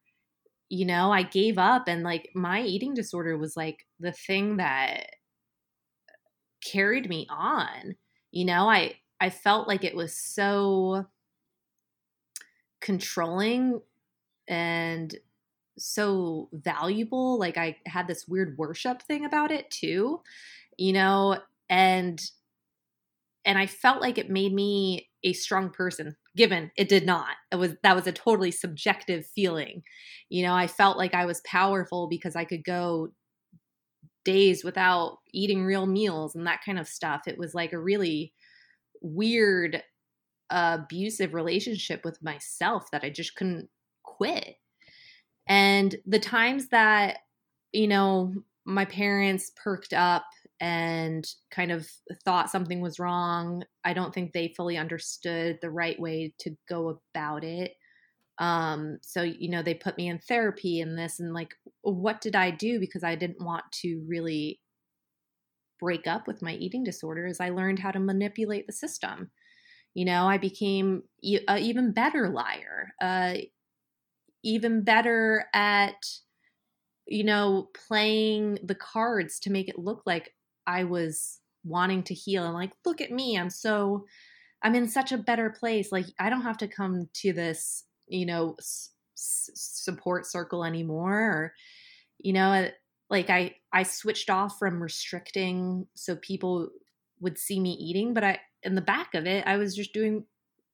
you 0.70 0.86
know 0.86 1.12
i 1.12 1.24
gave 1.24 1.58
up 1.58 1.88
and 1.88 2.04
like 2.04 2.30
my 2.34 2.62
eating 2.62 2.94
disorder 2.94 3.38
was 3.38 3.58
like 3.58 3.86
the 4.00 4.14
thing 4.14 4.58
that 4.58 5.08
carried 6.62 7.10
me 7.10 7.28
on. 7.30 7.96
You 8.32 8.46
know, 8.46 8.70
I 8.70 8.96
I 9.20 9.30
felt 9.30 9.68
like 9.68 9.84
it 9.84 9.96
was 9.96 10.16
so 10.16 11.06
controlling 12.80 13.82
and 14.48 15.16
so 15.78 16.50
valuable. 16.52 17.40
Like 17.40 17.58
I 17.58 17.78
had 17.86 18.08
this 18.08 18.28
weird 18.28 18.58
worship 18.58 19.02
thing 19.04 19.26
about 19.26 19.52
it 19.52 19.70
too, 19.70 20.22
you 20.78 20.94
know, 20.94 21.38
and 21.70 22.22
and 23.44 23.58
I 23.58 23.66
felt 23.66 24.02
like 24.02 24.18
it 24.18 24.30
made 24.30 24.54
me 24.54 25.10
a 25.24 25.34
strong 25.34 25.70
person 25.70 26.16
given 26.36 26.72
it 26.76 26.90
did 26.90 27.06
not 27.06 27.36
it 27.52 27.58
was 27.58 27.76
that 27.84 27.96
was 27.96 28.08
a 28.08 28.12
totally 28.12 28.50
subjective 28.50 29.24
feeling 29.36 29.84
you 30.30 30.42
know 30.42 30.56
i 30.56 30.66
felt 30.66 30.98
like 30.98 31.14
i 31.14 31.26
was 31.26 31.42
powerful 31.46 32.08
because 32.08 32.36
i 32.36 32.44
could 32.44 32.64
go 32.64 33.12
days 34.24 34.64
without 34.64 35.18
eating 35.34 35.64
real 35.64 35.86
meals 35.86 36.36
and 36.36 36.46
that 36.48 36.62
kind 36.66 36.80
of 36.80 36.88
stuff. 36.88 37.22
It 37.28 37.38
was 37.38 37.54
like 37.54 37.74
a 37.74 37.80
really 37.80 38.34
weird, 39.02 39.84
abusive 40.50 41.34
relationship 41.34 42.04
with 42.04 42.22
myself 42.22 42.92
that 42.92 43.04
I 43.04 43.10
just 43.10 43.36
couldn't 43.36 43.70
quit. 44.22 44.56
And 45.48 45.96
the 46.06 46.20
times 46.20 46.68
that, 46.70 47.18
you 47.72 47.88
know, 47.88 48.36
my 48.66 48.86
parents 48.86 49.52
perked 49.56 49.94
up 49.94 50.26
and 50.60 51.28
kind 51.50 51.72
of 51.72 51.90
thought 52.24 52.52
something 52.52 52.82
was 52.82 53.00
wrong, 53.00 53.64
I 53.84 53.94
don't 53.94 54.14
think 54.14 54.32
they 54.32 54.54
fully 54.56 54.78
understood 54.78 55.58
the 55.60 55.72
right 55.72 56.00
way 56.00 56.36
to 56.42 56.56
go 56.70 57.00
about 57.16 57.44
it. 57.44 57.74
Um, 58.38 59.00
so, 59.02 59.24
you 59.24 59.50
know, 59.50 59.64
they 59.64 59.74
put 59.74 59.98
me 59.98 60.08
in 60.08 60.20
therapy 60.20 60.82
and 60.82 60.96
this, 60.96 61.20
and 61.20 61.34
like, 61.34 61.56
what 61.82 62.22
did 62.22 62.36
I 62.36 62.52
do? 62.52 62.80
Because 62.80 63.04
I 63.04 63.16
didn't 63.16 63.44
want 63.44 63.64
to 63.82 64.04
really 64.08 64.60
break 65.80 66.06
up 66.06 66.28
with 66.28 66.44
my 66.44 66.54
eating 66.54 66.84
disorder, 66.84 67.26
is 67.26 67.40
I 67.40 67.50
learned 67.50 67.80
how 67.80 67.90
to 67.90 68.00
manipulate 68.00 68.68
the 68.68 68.74
system. 68.74 69.32
You 69.96 70.06
know, 70.06 70.28
I 70.28 70.38
became 70.38 71.02
an 71.24 71.58
even 71.58 71.92
better 71.92 72.30
liar, 72.30 72.94
uh, 73.02 73.34
even 74.44 74.84
better 74.84 75.46
at, 75.54 76.06
you 77.08 77.24
know, 77.24 77.70
playing 77.74 78.60
the 78.64 78.76
cards 78.76 79.40
to 79.42 79.52
make 79.52 79.68
it 79.68 79.80
look 79.80 80.04
like 80.06 80.36
I 80.68 80.84
was 80.84 81.40
wanting 81.64 82.04
to 82.04 82.14
heal 82.14 82.46
and 82.46 82.54
like, 82.54 82.74
look 82.86 83.02
at 83.02 83.12
me, 83.12 83.38
I'm 83.38 83.50
so, 83.50 84.06
I'm 84.64 84.76
in 84.76 84.90
such 84.90 85.12
a 85.12 85.18
better 85.18 85.50
place. 85.52 85.92
Like, 85.92 86.08
I 86.20 86.30
don't 86.30 86.44
have 86.44 86.58
to 86.60 86.68
come 86.70 87.10
to 87.16 87.34
this 87.34 87.86
you 88.08 88.26
know, 88.26 88.56
s- 88.60 88.92
support 89.16 90.26
circle 90.26 90.66
anymore 90.66 91.14
or 91.20 91.56
you 92.20 92.34
know 92.34 92.52
uh, 92.52 92.70
like 93.10 93.30
i 93.30 93.56
i 93.74 93.84
switched 93.84 94.30
off 94.30 94.58
from 94.60 94.82
restricting 94.82 95.88
so 95.96 96.16
people 96.18 96.70
would 97.20 97.38
see 97.38 97.60
me 97.60 97.72
eating 97.74 98.14
but 98.14 98.24
i 98.24 98.40
in 98.64 98.76
the 98.76 98.82
back 98.82 99.14
of 99.14 99.26
it 99.26 99.46
i 99.48 99.58
was 99.58 99.76
just 99.76 99.94
doing 99.94 100.26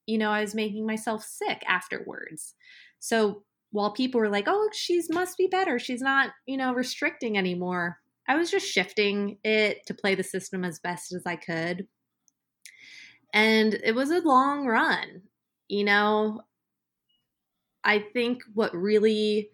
you 0.06 0.18
know 0.18 0.32
i 0.32 0.42
was 0.42 0.56
making 0.56 0.86
myself 0.86 1.24
sick 1.24 1.64
afterwards 1.68 2.56
so 3.00 3.44
while 3.72 3.92
people 3.92 4.20
were 4.20 4.30
like 4.30 4.46
oh 4.48 4.70
she's 4.74 5.10
must 5.10 5.38
be 5.38 5.48
better. 5.48 5.80
She's 5.80 6.02
not 6.02 6.32
you 6.46 6.58
know 6.58 6.74
restricting 6.74 7.38
anymore. 7.38 8.00
I 8.28 8.36
was 8.36 8.52
just 8.52 8.68
shifting 8.68 9.38
it 9.44 9.86
to 9.86 9.94
play 9.94 10.16
the 10.16 10.24
system 10.24 10.66
as 10.66 10.80
best 10.80 11.14
as 11.14 11.24
i 11.26 11.38
could. 11.38 11.88
And 13.34 13.76
it 13.84 13.96
was 13.96 14.12
a 14.12 14.20
long 14.20 14.66
run 14.66 15.22
you 15.68 15.84
know? 15.84 16.42
I 17.84 18.00
think 18.00 18.42
what 18.54 18.76
really 18.76 19.50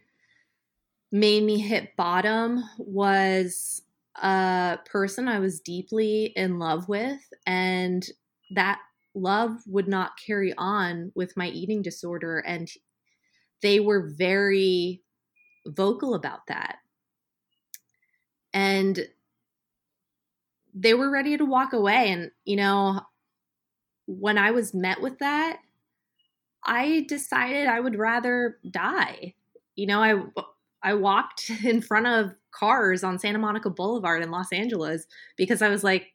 made 1.12 1.44
me 1.44 1.60
hit 1.60 1.96
bottom 1.96 2.64
was 2.80 3.84
a 4.16 4.80
person 4.86 5.28
I 5.28 5.40
was 5.40 5.60
deeply 5.60 6.34
in 6.36 6.58
love 6.58 6.90
with, 6.90 7.22
and 7.46 8.06
that 8.56 8.80
love 9.14 9.58
would 9.68 9.88
not 9.88 10.12
carry 10.26 10.54
on 10.58 11.12
with 11.14 11.38
my 11.38 11.48
eating 11.50 11.84
disorder. 11.84 12.40
And 12.40 12.68
they 13.64 13.80
were 13.80 14.12
very 14.16 15.02
vocal 15.66 16.14
about 16.14 16.46
that. 16.48 16.78
And 18.54 19.08
they 20.76 20.94
were 20.94 21.10
ready 21.10 21.38
to 21.38 21.46
walk 21.46 21.74
away. 21.74 22.12
And, 22.12 22.30
you 22.46 22.58
know, 22.58 23.02
when 24.06 24.38
I 24.38 24.52
was 24.52 24.74
met 24.74 25.02
with 25.02 25.18
that, 25.20 25.60
I 26.66 27.06
decided 27.08 27.68
I 27.68 27.80
would 27.80 27.98
rather 27.98 28.60
die. 28.70 29.34
You 29.76 29.88
know, 29.88 30.04
I 30.04 30.44
I 30.84 30.94
walked 30.94 31.50
in 31.64 31.82
front 31.82 32.08
of 32.08 32.36
cars 32.52 33.04
on 33.04 33.18
Santa 33.18 33.40
Monica 33.40 33.70
Boulevard 33.70 34.22
in 34.22 34.30
Los 34.30 34.52
Angeles 34.52 35.08
because 35.38 35.62
I 35.62 35.70
was 35.70 35.84
like, 35.84 36.08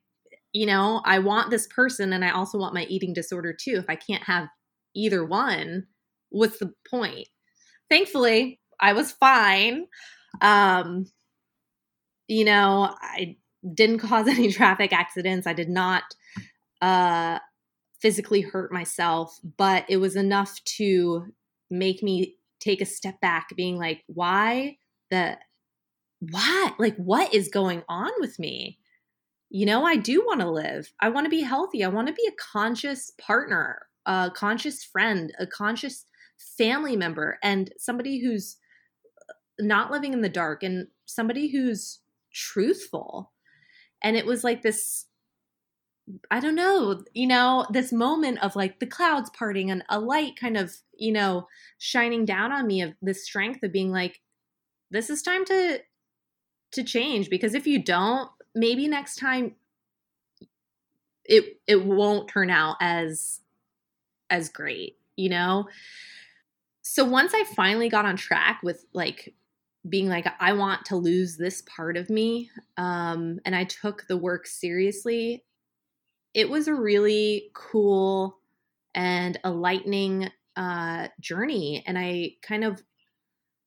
you 0.52 0.66
know, 0.66 1.02
I 1.04 1.18
want 1.18 1.50
this 1.50 1.66
person 1.66 2.12
and 2.12 2.24
I 2.24 2.30
also 2.30 2.58
want 2.58 2.74
my 2.74 2.84
eating 2.84 3.12
disorder 3.14 3.52
too. 3.52 3.76
If 3.76 3.86
I 3.88 3.96
can't 3.96 4.22
have 4.24 4.48
either 4.94 5.24
one, 5.24 5.86
what's 6.30 6.58
the 6.58 6.72
point? 6.88 7.28
Thankfully, 7.90 8.60
I 8.80 8.92
was 8.92 9.12
fine. 9.12 9.86
Um, 10.40 11.10
you 12.26 12.44
know, 12.44 12.94
I 13.00 13.36
didn't 13.74 13.98
cause 14.00 14.28
any 14.28 14.52
traffic 14.52 14.92
accidents. 14.92 15.46
I 15.46 15.52
did 15.52 15.68
not 15.68 16.04
uh, 16.80 17.38
physically 18.00 18.42
hurt 18.42 18.72
myself, 18.72 19.38
but 19.56 19.84
it 19.88 19.96
was 19.96 20.16
enough 20.16 20.62
to 20.64 21.32
make 21.70 22.02
me 22.02 22.36
take 22.60 22.80
a 22.80 22.86
step 22.86 23.20
back 23.20 23.48
being 23.56 23.78
like 23.78 24.02
why 24.06 24.76
the 25.10 25.36
what 26.20 26.74
like 26.78 26.96
what 26.96 27.32
is 27.32 27.48
going 27.48 27.82
on 27.88 28.10
with 28.18 28.38
me 28.38 28.78
you 29.50 29.64
know 29.64 29.84
i 29.84 29.96
do 29.96 30.24
want 30.26 30.40
to 30.40 30.50
live 30.50 30.92
i 31.00 31.08
want 31.08 31.24
to 31.24 31.30
be 31.30 31.42
healthy 31.42 31.84
i 31.84 31.88
want 31.88 32.08
to 32.08 32.12
be 32.14 32.26
a 32.26 32.52
conscious 32.52 33.12
partner 33.20 33.86
a 34.06 34.30
conscious 34.34 34.82
friend 34.82 35.32
a 35.38 35.46
conscious 35.46 36.04
family 36.38 36.96
member 36.96 37.38
and 37.42 37.72
somebody 37.78 38.20
who's 38.20 38.56
uh, 39.28 39.32
not 39.58 39.90
living 39.90 40.12
in 40.12 40.22
the 40.22 40.28
dark 40.28 40.62
and 40.62 40.88
somebody 41.04 41.48
who's 41.48 42.00
truthful 42.32 43.32
and 44.02 44.16
it 44.16 44.26
was 44.26 44.44
like 44.44 44.62
this 44.62 45.06
I 46.30 46.40
don't 46.40 46.54
know, 46.54 47.02
you 47.12 47.26
know, 47.26 47.66
this 47.70 47.92
moment 47.92 48.42
of 48.42 48.56
like 48.56 48.80
the 48.80 48.86
clouds 48.86 49.30
parting 49.30 49.70
and 49.70 49.84
a 49.88 50.00
light 50.00 50.38
kind 50.40 50.56
of, 50.56 50.74
you 50.96 51.12
know, 51.12 51.48
shining 51.78 52.24
down 52.24 52.50
on 52.50 52.66
me 52.66 52.80
of 52.82 52.94
this 53.02 53.24
strength 53.24 53.62
of 53.62 53.72
being 53.72 53.90
like, 53.90 54.20
this 54.90 55.10
is 55.10 55.22
time 55.22 55.44
to 55.46 55.80
to 56.72 56.84
change 56.84 57.30
because 57.30 57.54
if 57.54 57.66
you 57.66 57.82
don't, 57.82 58.30
maybe 58.54 58.88
next 58.88 59.16
time 59.16 59.54
it 61.24 61.60
it 61.66 61.84
won't 61.84 62.28
turn 62.28 62.50
out 62.50 62.76
as 62.80 63.40
as 64.30 64.48
great, 64.48 64.96
you 65.16 65.28
know? 65.28 65.68
So 66.98 67.04
once 67.04 67.32
I 67.32 67.44
finally 67.44 67.88
got 67.88 68.06
on 68.06 68.16
track 68.16 68.60
with 68.64 68.84
like 68.92 69.32
being 69.88 70.08
like 70.08 70.26
I 70.40 70.52
want 70.52 70.84
to 70.86 70.96
lose 70.96 71.36
this 71.36 71.62
part 71.62 71.96
of 71.96 72.10
me 72.10 72.50
um 72.76 73.38
and 73.44 73.54
I 73.54 73.62
took 73.64 74.06
the 74.08 74.16
work 74.16 74.48
seriously 74.48 75.44
it 76.34 76.50
was 76.50 76.68
a 76.68 76.74
really 76.74 77.50
cool 77.54 78.38
and 78.94 79.38
a 79.44 79.50
lightning 79.50 80.30
uh, 80.56 81.08
journey. 81.20 81.84
And 81.86 81.98
I 81.98 82.32
kind 82.42 82.64
of 82.64 82.82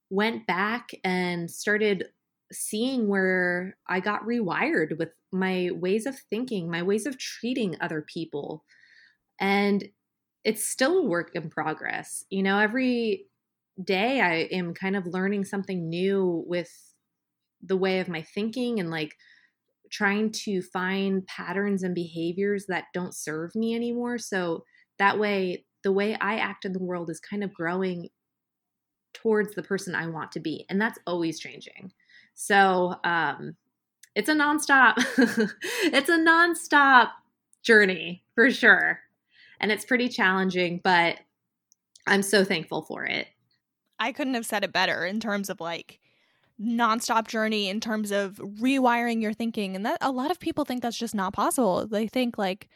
went 0.09 0.45
back 0.45 0.91
and 1.03 1.49
started 1.49 2.05
seeing 2.51 3.07
where 3.07 3.77
I 3.87 4.01
got 4.01 4.23
rewired 4.23 4.97
with 4.97 5.09
my 5.31 5.69
ways 5.73 6.05
of 6.05 6.19
thinking, 6.29 6.69
my 6.69 6.83
ways 6.83 7.05
of 7.05 7.17
treating 7.17 7.77
other 7.79 8.01
people. 8.01 8.65
And 9.39 9.87
it's 10.43 10.65
still 10.65 10.99
a 10.99 11.05
work 11.05 11.31
in 11.35 11.49
progress. 11.49 12.25
You 12.29 12.43
know, 12.43 12.59
every 12.59 13.25
day 13.83 14.21
I 14.21 14.55
am 14.55 14.73
kind 14.73 14.95
of 14.95 15.05
learning 15.05 15.45
something 15.45 15.89
new 15.89 16.43
with 16.47 16.71
the 17.61 17.77
way 17.77 17.99
of 17.99 18.07
my 18.07 18.21
thinking 18.21 18.79
and 18.79 18.89
like 18.89 19.15
trying 19.91 20.31
to 20.31 20.61
find 20.61 21.25
patterns 21.27 21.83
and 21.83 21.93
behaviors 21.93 22.65
that 22.67 22.85
don't 22.93 23.13
serve 23.13 23.53
me 23.55 23.75
anymore. 23.75 24.17
So 24.17 24.63
that 24.97 25.19
way, 25.19 25.65
the 25.83 25.91
way 25.91 26.15
I 26.19 26.35
act 26.35 26.65
in 26.65 26.73
the 26.73 26.83
world 26.83 27.09
is 27.09 27.19
kind 27.19 27.43
of 27.43 27.53
growing 27.53 28.09
towards 29.13 29.53
the 29.53 29.63
person 29.63 29.93
I 29.93 30.07
want 30.07 30.31
to 30.33 30.39
be. 30.39 30.65
And 30.69 30.79
that's 30.79 30.99
always 31.05 31.39
changing. 31.39 31.91
So 32.33 32.95
um, 33.03 33.55
it's 34.15 34.29
a 34.29 34.33
nonstop, 34.33 34.95
it's 35.83 36.09
a 36.09 36.17
nonstop 36.17 37.09
journey 37.63 38.23
for 38.33 38.49
sure. 38.49 39.01
And 39.61 39.71
it's 39.71 39.85
pretty 39.85 40.09
challenging, 40.09 40.81
but 40.83 41.17
I'm 42.07 42.23
so 42.23 42.43
thankful 42.43 42.81
for 42.81 43.05
it. 43.05 43.27
I 43.99 44.11
couldn't 44.11 44.33
have 44.33 44.45
said 44.45 44.63
it 44.63 44.73
better 44.73 45.05
in 45.05 45.19
terms 45.19 45.49
of 45.49 45.61
like 45.61 46.01
nonstop 46.61 47.27
journey 47.27 47.69
in 47.69 47.79
terms 47.79 48.11
of 48.11 48.35
rewiring 48.35 49.21
your 49.21 49.33
thinking 49.33 49.75
and 49.75 49.85
that 49.85 49.97
a 50.01 50.11
lot 50.11 50.31
of 50.31 50.39
people 50.39 50.63
think 50.63 50.81
that's 50.81 50.97
just 50.97 51.15
not 51.15 51.33
possible 51.33 51.87
they 51.87 52.07
think 52.07 52.37
like 52.37 52.67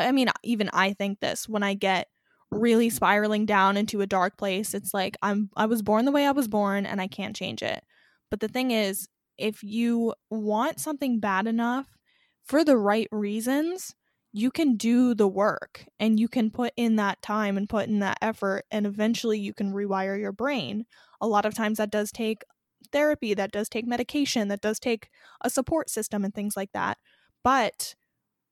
i 0.00 0.10
mean 0.10 0.28
even 0.42 0.68
i 0.72 0.92
think 0.92 1.20
this 1.20 1.48
when 1.48 1.62
i 1.62 1.74
get 1.74 2.08
really 2.50 2.90
spiraling 2.90 3.46
down 3.46 3.76
into 3.76 4.00
a 4.00 4.06
dark 4.06 4.36
place 4.36 4.74
it's 4.74 4.92
like 4.92 5.16
i'm 5.22 5.48
i 5.56 5.64
was 5.64 5.80
born 5.80 6.04
the 6.04 6.10
way 6.10 6.26
i 6.26 6.32
was 6.32 6.48
born 6.48 6.86
and 6.86 7.00
i 7.00 7.06
can't 7.06 7.36
change 7.36 7.62
it 7.62 7.84
but 8.30 8.40
the 8.40 8.48
thing 8.48 8.72
is 8.72 9.06
if 9.38 9.62
you 9.62 10.12
want 10.30 10.80
something 10.80 11.20
bad 11.20 11.46
enough 11.46 11.86
for 12.44 12.64
the 12.64 12.76
right 12.76 13.08
reasons 13.12 13.94
you 14.36 14.50
can 14.50 14.76
do 14.76 15.14
the 15.14 15.28
work 15.28 15.86
and 16.00 16.18
you 16.18 16.26
can 16.26 16.50
put 16.50 16.72
in 16.76 16.96
that 16.96 17.22
time 17.22 17.56
and 17.56 17.68
put 17.68 17.88
in 17.88 18.00
that 18.00 18.18
effort 18.20 18.64
and 18.68 18.84
eventually 18.84 19.38
you 19.38 19.54
can 19.54 19.72
rewire 19.72 20.18
your 20.18 20.32
brain 20.32 20.84
a 21.20 21.28
lot 21.28 21.46
of 21.46 21.54
times 21.54 21.78
that 21.78 21.88
does 21.90 22.10
take 22.10 22.42
therapy, 22.90 23.32
that 23.32 23.52
does 23.52 23.68
take 23.68 23.86
medication, 23.86 24.48
that 24.48 24.60
does 24.60 24.80
take 24.80 25.08
a 25.42 25.48
support 25.48 25.88
system 25.88 26.24
and 26.24 26.34
things 26.34 26.56
like 26.56 26.72
that. 26.72 26.98
But 27.44 27.94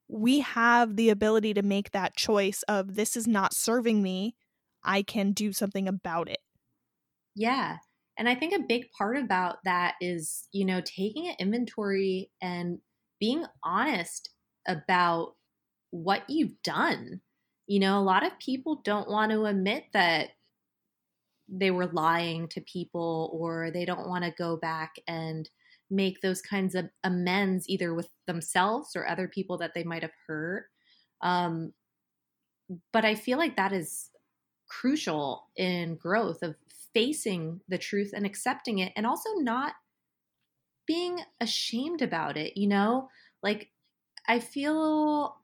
we 0.09 0.40
have 0.40 0.97
the 0.97 1.11
ability 1.11 1.55
to 1.55 1.62
make 1.62 1.92
that 1.92 2.16
choice 2.16 2.62
of 2.64 2.95
this 2.95 3.16
is 3.16 3.27
not 3.27 3.55
serving 3.55 4.03
me. 4.03 4.37
I 4.85 5.03
can 5.03 5.33
do 5.33 5.53
something 5.53 5.88
about 5.88 6.29
it. 6.29 6.40
Yeah. 7.35 7.79
And 8.18 8.29
I 8.29 8.35
think 8.35 8.53
a 8.53 8.66
big 8.66 8.90
part 8.97 9.16
about 9.16 9.59
that 9.64 9.95
is, 10.01 10.49
you 10.53 10.64
know, 10.64 10.81
taking 10.85 11.29
an 11.29 11.37
inventory 11.38 12.31
and 12.40 12.81
being 13.18 13.47
honest 13.64 14.31
about 14.66 15.37
what 15.92 16.28
you've 16.28 16.61
done. 16.64 17.20
You 17.68 17.78
know, 17.78 18.00
a 18.00 18.02
lot 18.02 18.26
of 18.26 18.38
people 18.40 18.83
don't 18.85 19.09
want 19.09 19.31
to 19.31 19.44
admit 19.44 19.85
that 19.92 20.31
they 21.48 21.70
were 21.70 21.87
lying 21.87 22.48
to 22.48 22.61
people 22.62 23.31
or 23.33 23.70
they 23.70 23.85
don't 23.85 24.09
want 24.09 24.24
to 24.24 24.35
go 24.37 24.57
back 24.57 24.94
and 25.07 25.48
make 25.90 26.20
those 26.20 26.40
kinds 26.40 26.74
of 26.74 26.88
amends 27.05 27.68
either 27.68 27.94
with 27.94 28.09
themselves 28.26 28.96
or 28.96 29.07
other 29.07 29.28
people 29.28 29.59
that 29.59 29.74
they 29.74 29.85
might 29.85 30.02
have 30.02 30.12
hurt 30.26 30.66
um, 31.20 31.72
but 32.92 33.05
i 33.05 33.14
feel 33.14 33.37
like 33.37 33.57
that 33.57 33.72
is 33.72 34.09
crucial 34.68 35.48
in 35.57 35.96
growth 35.96 36.42
of 36.42 36.57
facing 36.94 37.61
the 37.68 37.78
truth 37.78 38.12
and 38.14 38.24
accepting 38.24 38.78
it 38.78 38.92
and 38.96 39.07
also 39.07 39.28
not 39.37 39.74
being 40.87 41.20
ashamed 41.40 42.00
about 42.00 42.38
it 42.38 42.57
you 42.57 42.66
know 42.66 43.09
like 43.42 43.70
i 44.26 44.38
feel 44.38 45.37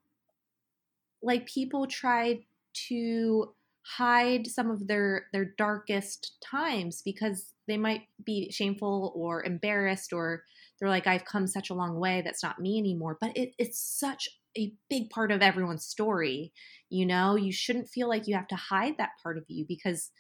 like 1.23 1.47
people 1.47 1.87
try 1.87 2.41
to 2.89 3.55
hide 3.83 4.47
some 4.47 4.71
of 4.71 4.87
their 4.87 5.27
their 5.33 5.55
darkest 5.57 6.37
times 6.43 7.01
because 7.03 7.53
they 7.67 7.77
might 7.77 8.03
be 8.25 8.51
shameful 8.51 9.13
or 9.15 9.43
embarrassed 9.45 10.13
or 10.13 10.45
they're 10.79 10.91
like 10.91 11.07
i've 11.07 11.25
come 11.25 11.47
such 11.47 11.71
a 11.71 11.75
long 11.75 11.99
way 11.99 12.21
that's 12.23 12.43
not 12.43 12.61
me 12.61 12.79
anymore 12.79 13.17
but 13.19 13.35
it, 13.35 13.55
it's 13.59 13.81
such 13.81 14.29
a 14.59 14.73
big 14.91 15.09
part 15.09 15.33
of 15.33 15.41
everyone's 15.41 15.87
story 15.87 16.53
you 16.91 17.07
know 17.07 17.35
you 17.35 17.51
shouldn't 17.51 17.89
feel 17.89 18.09
like 18.09 18.27
you 18.27 18.35
have 18.35 18.49
to 18.49 18.57
hide 18.57 18.95
that 18.99 19.13
part 19.23 19.39
of 19.39 19.45
you 19.49 19.65
because 19.67 20.11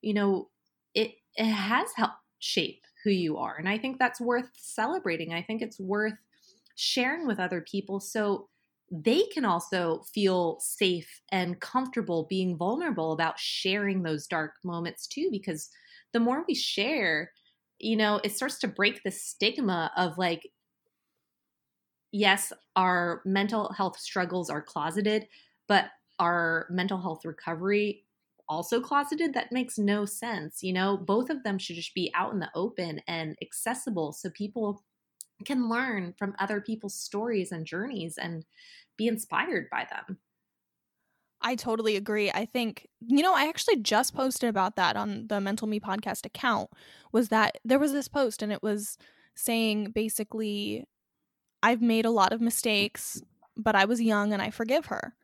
you 0.00 0.12
know 0.12 0.48
it, 0.94 1.12
it 1.36 1.46
has 1.46 1.88
helped 1.96 2.16
shape 2.38 2.82
who 3.04 3.10
you 3.10 3.36
are. 3.38 3.56
And 3.56 3.68
I 3.68 3.78
think 3.78 3.98
that's 3.98 4.20
worth 4.20 4.50
celebrating. 4.56 5.32
I 5.32 5.42
think 5.42 5.62
it's 5.62 5.80
worth 5.80 6.14
sharing 6.74 7.26
with 7.26 7.38
other 7.38 7.60
people 7.60 8.00
so 8.00 8.48
they 8.92 9.24
can 9.32 9.44
also 9.46 10.02
feel 10.14 10.60
safe 10.60 11.22
and 11.30 11.60
comfortable 11.60 12.26
being 12.28 12.56
vulnerable 12.58 13.12
about 13.12 13.38
sharing 13.38 14.02
those 14.02 14.26
dark 14.26 14.56
moments 14.64 15.06
too 15.06 15.28
because 15.32 15.70
the 16.12 16.20
more 16.20 16.44
we 16.46 16.54
share 16.54 17.32
you 17.78 17.96
know 17.96 18.20
it 18.22 18.32
starts 18.32 18.58
to 18.58 18.68
break 18.68 19.02
the 19.02 19.10
stigma 19.10 19.90
of 19.96 20.18
like 20.18 20.52
yes 22.12 22.52
our 22.76 23.22
mental 23.24 23.72
health 23.72 23.98
struggles 23.98 24.50
are 24.50 24.62
closeted 24.62 25.26
but 25.68 25.90
our 26.18 26.66
mental 26.70 27.00
health 27.00 27.24
recovery 27.24 28.04
also 28.48 28.80
closeted 28.80 29.32
that 29.34 29.52
makes 29.52 29.78
no 29.78 30.04
sense 30.04 30.62
you 30.62 30.72
know? 30.72 30.96
Both 30.96 31.30
of 31.30 31.42
them 31.42 31.58
should 31.58 31.76
just 31.76 31.94
be 31.94 32.10
out 32.14 32.32
in 32.32 32.40
the 32.40 32.50
open 32.54 33.00
and 33.06 33.36
accessible 33.40 34.12
so 34.12 34.30
people 34.30 34.84
can 35.42 35.68
learn 35.68 36.14
from 36.18 36.34
other 36.38 36.60
people's 36.60 36.94
stories 36.94 37.52
and 37.52 37.66
journeys 37.66 38.18
and 38.18 38.44
be 38.96 39.08
inspired 39.08 39.68
by 39.70 39.86
them 39.90 40.18
I 41.42 41.56
totally 41.56 41.96
agree. 41.96 42.30
I 42.30 42.46
think, 42.46 42.86
you 43.00 43.22
know, 43.22 43.34
I 43.34 43.48
actually 43.48 43.76
just 43.76 44.14
posted 44.14 44.48
about 44.48 44.76
that 44.76 44.96
on 44.96 45.26
the 45.26 45.40
Mental 45.40 45.66
Me 45.66 45.80
podcast 45.80 46.24
account 46.24 46.70
was 47.12 47.28
that 47.28 47.58
there 47.64 47.78
was 47.78 47.92
this 47.92 48.08
post 48.08 48.42
and 48.42 48.52
it 48.52 48.62
was 48.62 48.96
saying 49.34 49.90
basically, 49.90 50.84
I've 51.62 51.82
made 51.82 52.06
a 52.06 52.10
lot 52.10 52.32
of 52.32 52.40
mistakes, 52.40 53.20
but 53.56 53.74
I 53.74 53.84
was 53.84 54.00
young 54.00 54.32
and 54.32 54.40
I 54.40 54.50
forgive 54.50 54.86
her. 54.86 55.14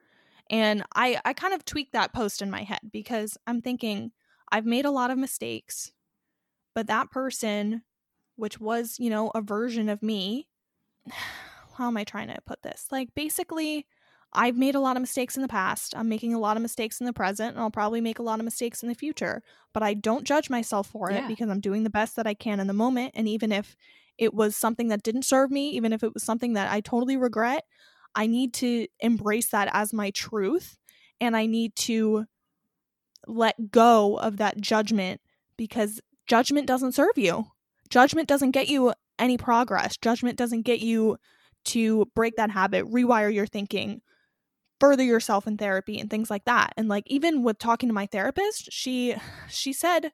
And 0.51 0.83
I, 0.95 1.21
I 1.25 1.35
kind 1.35 1.55
of 1.55 1.65
tweaked 1.65 1.93
that 1.93 2.13
post 2.13 2.43
in 2.43 2.51
my 2.51 2.63
head 2.63 2.81
because 2.93 3.37
I'm 3.47 3.61
thinking, 3.61 4.13
I've 4.51 4.67
made 4.67 4.87
a 4.87 4.91
lot 4.91 5.11
of 5.11 5.19
mistakes, 5.19 5.93
but 6.75 6.87
that 6.87 7.11
person, 7.11 7.83
which 8.39 8.61
was, 8.61 8.97
you 8.99 9.11
know, 9.11 9.31
a 9.35 9.43
version 9.43 9.89
of 9.89 10.03
me, 10.03 10.49
how 11.77 11.89
am 11.89 11.97
I 11.97 12.05
trying 12.05 12.29
to 12.29 12.39
put 12.47 12.63
this? 12.63 12.87
Like, 12.91 13.15
basically, 13.15 13.87
I've 14.33 14.57
made 14.57 14.75
a 14.75 14.81
lot 14.81 14.97
of 14.97 15.01
mistakes 15.01 15.37
in 15.37 15.43
the 15.43 15.49
past. 15.49 15.95
I'm 15.97 16.09
making 16.09 16.35
a 16.35 16.39
lot 16.39 16.57
of 16.57 16.63
mistakes 16.63 17.01
in 17.01 17.07
the 17.07 17.13
present, 17.13 17.55
and 17.55 17.61
I'll 17.61 17.71
probably 17.71 18.01
make 18.01 18.19
a 18.19 18.23
lot 18.23 18.41
of 18.41 18.45
mistakes 18.45 18.83
in 18.83 18.89
the 18.89 18.95
future. 18.95 19.43
But 19.73 19.83
I 19.83 19.95
don't 19.95 20.25
judge 20.25 20.51
myself 20.51 20.89
for 20.89 21.11
yeah. 21.11 21.25
it 21.25 21.29
because 21.29 21.49
I'm 21.49 21.61
doing 21.61 21.85
the 21.85 21.91
best 21.91 22.17
that 22.17 22.27
I 22.27 22.35
can 22.35 22.61
in 22.61 22.67
the 22.67 22.73
moment. 22.73 23.13
And 23.15 23.29
even 23.29 23.53
if 23.53 23.77
it 24.19 24.35
was 24.35 24.57
something 24.57 24.89
that 24.89 25.03
didn't 25.03 25.25
serve 25.25 25.51
me, 25.51 25.71
even 25.71 25.93
if 25.93 26.03
it 26.03 26.13
was 26.13 26.23
something 26.23 26.55
that 26.55 26.71
I 26.71 26.81
totally 26.81 27.17
regret, 27.17 27.65
I 28.15 28.27
need 28.27 28.53
to 28.55 28.87
embrace 29.01 29.49
that 29.51 29.71
as 29.73 29.93
my 29.93 30.11
truth 30.11 30.77
and 31.21 31.37
I 31.37 31.47
need 31.47 31.75
to 31.77 32.27
let 33.27 33.71
go 33.71 34.19
of 34.19 34.39
that 34.39 34.61
judgment 34.61 35.21
because 35.57 36.01
judgment 36.27 36.67
doesn't 36.67 36.93
serve 36.93 37.17
you. 37.17 37.47
Judgment 37.91 38.29
doesn't 38.29 38.53
get 38.53 38.69
you 38.69 38.93
any 39.19 39.37
progress. 39.37 39.97
Judgment 39.97 40.37
doesn't 40.37 40.63
get 40.63 40.81
you 40.81 41.19
to 41.67 42.07
break 42.15 42.37
that 42.37 42.51
habit, 42.51 42.87
rewire 42.87 43.33
your 43.33 43.47
thinking, 43.47 44.01
further 44.81 45.03
yourself 45.03 45.47
in 45.47 45.57
therapy 45.57 45.99
and 45.99 46.09
things 46.09 46.31
like 46.31 46.45
that. 46.45 46.73
And 46.77 46.89
like 46.89 47.05
even 47.07 47.43
with 47.43 47.59
talking 47.59 47.89
to 47.89 47.95
my 47.95 48.07
therapist, 48.07 48.73
she 48.73 49.17
she 49.49 49.73
said 49.73 50.13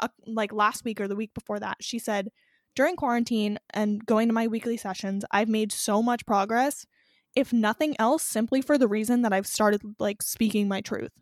uh, 0.00 0.08
like 0.26 0.52
last 0.52 0.84
week 0.84 1.00
or 1.00 1.08
the 1.08 1.16
week 1.16 1.34
before 1.34 1.60
that, 1.60 1.78
she 1.80 1.98
said 1.98 2.30
during 2.74 2.96
quarantine 2.96 3.58
and 3.70 4.04
going 4.04 4.28
to 4.28 4.34
my 4.34 4.46
weekly 4.46 4.76
sessions, 4.76 5.24
I've 5.30 5.48
made 5.48 5.72
so 5.72 6.02
much 6.02 6.26
progress 6.26 6.86
if 7.36 7.52
nothing 7.52 7.96
else, 7.98 8.22
simply 8.22 8.62
for 8.62 8.78
the 8.78 8.88
reason 8.88 9.22
that 9.22 9.32
I've 9.32 9.46
started 9.46 9.82
like 9.98 10.22
speaking 10.22 10.68
my 10.68 10.80
truth 10.80 11.12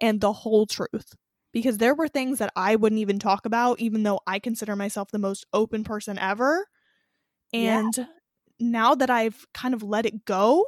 and 0.00 0.20
the 0.20 0.32
whole 0.32 0.66
truth. 0.66 1.14
Because 1.52 1.78
there 1.78 1.94
were 1.94 2.08
things 2.08 2.38
that 2.38 2.52
I 2.56 2.76
wouldn't 2.76 3.00
even 3.00 3.18
talk 3.18 3.46
about, 3.46 3.80
even 3.80 4.02
though 4.02 4.20
I 4.26 4.38
consider 4.38 4.76
myself 4.76 5.10
the 5.10 5.18
most 5.18 5.46
open 5.52 5.82
person 5.82 6.18
ever. 6.18 6.66
And 7.52 7.96
yeah. 7.96 8.04
now 8.60 8.94
that 8.94 9.08
I've 9.08 9.46
kind 9.54 9.74
of 9.74 9.82
let 9.82 10.04
it 10.04 10.24
go, 10.24 10.66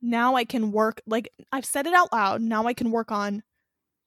now 0.00 0.34
I 0.34 0.44
can 0.44 0.72
work, 0.72 1.02
like 1.06 1.28
I've 1.52 1.66
said 1.66 1.86
it 1.86 1.94
out 1.94 2.12
loud, 2.12 2.40
now 2.40 2.66
I 2.66 2.72
can 2.74 2.90
work 2.90 3.12
on 3.12 3.42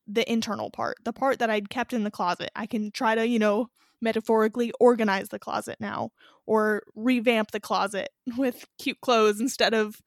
the 0.08 0.30
internal 0.32 0.70
part, 0.70 0.98
the 1.04 1.14
part 1.14 1.40
that 1.40 1.50
I'd 1.50 1.70
kept 1.70 1.94
in 1.94 2.04
the 2.04 2.12
closet. 2.12 2.50
I 2.56 2.66
can 2.66 2.92
try 2.92 3.16
to, 3.16 3.28
you 3.28 3.40
know, 3.40 3.70
metaphorically 4.02 4.72
organize 4.80 5.30
the 5.30 5.40
closet 5.40 5.78
now 5.80 6.12
or 6.46 6.84
revamp 6.96 7.52
the 7.52 7.60
closet 7.60 8.10
with 8.38 8.66
cute 8.78 9.02
clothes 9.02 9.40
instead 9.40 9.74
of 9.74 10.02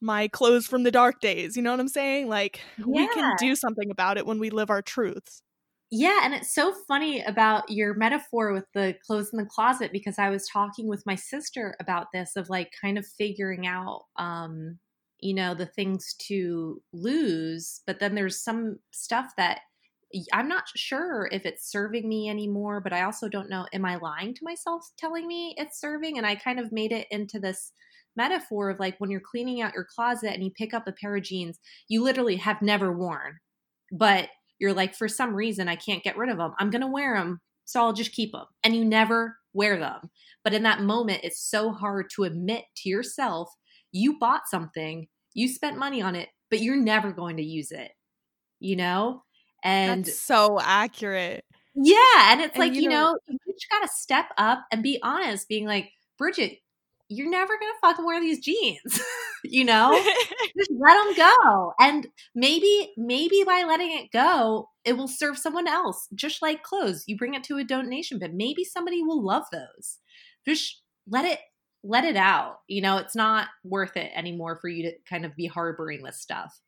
my 0.00 0.28
clothes 0.28 0.66
from 0.66 0.82
the 0.82 0.90
dark 0.90 1.20
days. 1.20 1.56
You 1.56 1.62
know 1.62 1.70
what 1.70 1.80
I'm 1.80 1.88
saying? 1.88 2.28
Like 2.28 2.60
yeah. 2.78 2.84
we 2.86 3.08
can 3.08 3.34
do 3.38 3.56
something 3.56 3.90
about 3.90 4.18
it 4.18 4.26
when 4.26 4.38
we 4.38 4.50
live 4.50 4.70
our 4.70 4.82
truths. 4.82 5.42
Yeah, 5.96 6.22
and 6.24 6.34
it's 6.34 6.52
so 6.52 6.74
funny 6.88 7.20
about 7.22 7.70
your 7.70 7.94
metaphor 7.94 8.52
with 8.52 8.64
the 8.74 8.96
clothes 9.06 9.30
in 9.32 9.38
the 9.38 9.46
closet 9.46 9.92
because 9.92 10.18
I 10.18 10.28
was 10.28 10.48
talking 10.48 10.88
with 10.88 11.06
my 11.06 11.14
sister 11.14 11.76
about 11.78 12.08
this 12.12 12.34
of 12.36 12.48
like 12.50 12.72
kind 12.80 12.98
of 12.98 13.06
figuring 13.06 13.66
out 13.66 14.02
um 14.16 14.78
you 15.20 15.34
know 15.34 15.54
the 15.54 15.66
things 15.66 16.14
to 16.28 16.82
lose, 16.92 17.80
but 17.86 18.00
then 18.00 18.14
there's 18.16 18.42
some 18.42 18.80
stuff 18.90 19.32
that 19.36 19.60
I'm 20.32 20.48
not 20.48 20.64
sure 20.76 21.28
if 21.32 21.46
it's 21.46 21.70
serving 21.70 22.08
me 22.08 22.28
anymore, 22.28 22.80
but 22.80 22.92
I 22.92 23.02
also 23.02 23.28
don't 23.28 23.50
know 23.50 23.66
am 23.72 23.84
I 23.84 23.96
lying 23.96 24.34
to 24.34 24.44
myself 24.44 24.90
telling 24.98 25.26
me 25.28 25.54
it's 25.58 25.80
serving? 25.80 26.18
And 26.18 26.26
I 26.26 26.34
kind 26.36 26.58
of 26.60 26.72
made 26.72 26.92
it 26.92 27.06
into 27.12 27.38
this 27.40 27.72
metaphor 28.16 28.70
of 28.70 28.80
like 28.80 28.96
when 28.98 29.10
you're 29.10 29.20
cleaning 29.20 29.60
out 29.62 29.74
your 29.74 29.84
closet 29.94 30.32
and 30.34 30.44
you 30.44 30.50
pick 30.56 30.74
up 30.74 30.86
a 30.88 30.92
pair 30.92 31.16
of 31.16 31.22
jeans 31.24 31.58
you 31.88 32.02
literally 32.02 32.36
have 32.36 32.62
never 32.62 32.92
worn, 32.96 33.38
but 33.92 34.28
you're 34.64 34.72
like, 34.72 34.94
for 34.94 35.08
some 35.08 35.34
reason, 35.34 35.68
I 35.68 35.76
can't 35.76 36.02
get 36.02 36.16
rid 36.16 36.30
of 36.30 36.38
them. 36.38 36.54
I'm 36.58 36.70
going 36.70 36.80
to 36.80 36.86
wear 36.86 37.18
them. 37.18 37.38
So 37.66 37.80
I'll 37.80 37.92
just 37.92 38.12
keep 38.12 38.32
them. 38.32 38.46
And 38.62 38.74
you 38.74 38.82
never 38.82 39.36
wear 39.52 39.78
them. 39.78 40.08
But 40.42 40.54
in 40.54 40.62
that 40.62 40.80
moment, 40.80 41.20
it's 41.22 41.42
so 41.42 41.70
hard 41.70 42.06
to 42.16 42.24
admit 42.24 42.64
to 42.76 42.88
yourself 42.88 43.52
you 43.92 44.18
bought 44.18 44.48
something, 44.48 45.06
you 45.34 45.48
spent 45.48 45.76
money 45.76 46.00
on 46.00 46.14
it, 46.14 46.30
but 46.48 46.62
you're 46.62 46.76
never 46.76 47.12
going 47.12 47.36
to 47.36 47.42
use 47.42 47.72
it, 47.72 47.90
you 48.58 48.74
know? 48.76 49.22
And 49.62 50.06
That's 50.06 50.18
so 50.18 50.58
accurate. 50.58 51.44
Yeah. 51.74 52.32
And 52.32 52.40
it's 52.40 52.54
and 52.54 52.60
like, 52.60 52.72
you, 52.72 52.84
you 52.84 52.88
know, 52.88 53.12
know, 53.12 53.18
you 53.28 53.52
just 53.52 53.70
got 53.70 53.82
to 53.82 53.88
step 53.94 54.26
up 54.38 54.64
and 54.72 54.82
be 54.82 54.98
honest, 55.02 55.46
being 55.46 55.66
like, 55.66 55.90
Bridget, 56.16 56.56
you're 57.14 57.30
never 57.30 57.58
gonna 57.58 57.72
fucking 57.80 58.04
wear 58.04 58.20
these 58.20 58.40
jeans 58.40 59.00
you 59.44 59.64
know? 59.64 59.92
Just 60.58 60.70
let 60.78 61.02
them 61.04 61.14
go 61.16 61.72
and 61.78 62.06
maybe 62.34 62.92
maybe 62.96 63.42
by 63.44 63.64
letting 63.66 63.92
it 63.92 64.10
go 64.12 64.68
it 64.84 64.96
will 64.96 65.08
serve 65.08 65.38
someone 65.38 65.66
else 65.66 66.08
just 66.14 66.42
like 66.42 66.62
clothes 66.62 67.04
you 67.06 67.16
bring 67.16 67.34
it 67.34 67.44
to 67.44 67.58
a 67.58 67.64
donation 67.64 68.18
but 68.18 68.32
maybe 68.32 68.64
somebody 68.64 69.02
will 69.02 69.22
love 69.22 69.44
those. 69.52 69.98
Just 70.46 70.82
let 71.08 71.24
it 71.24 71.40
let 71.82 72.04
it 72.04 72.16
out 72.16 72.60
you 72.68 72.80
know 72.80 72.96
it's 72.96 73.14
not 73.14 73.48
worth 73.62 73.96
it 73.96 74.10
anymore 74.14 74.56
for 74.56 74.68
you 74.68 74.84
to 74.84 74.92
kind 75.08 75.24
of 75.24 75.36
be 75.36 75.46
harboring 75.46 76.02
this 76.02 76.20
stuff. 76.20 76.58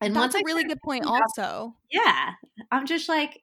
And 0.00 0.16
that's 0.16 0.34
a 0.34 0.42
really 0.44 0.64
good 0.64 0.80
point 0.82 1.04
also. 1.06 1.74
Yeah 1.90 2.30
i'm 2.70 2.86
just 2.86 3.08
like 3.08 3.42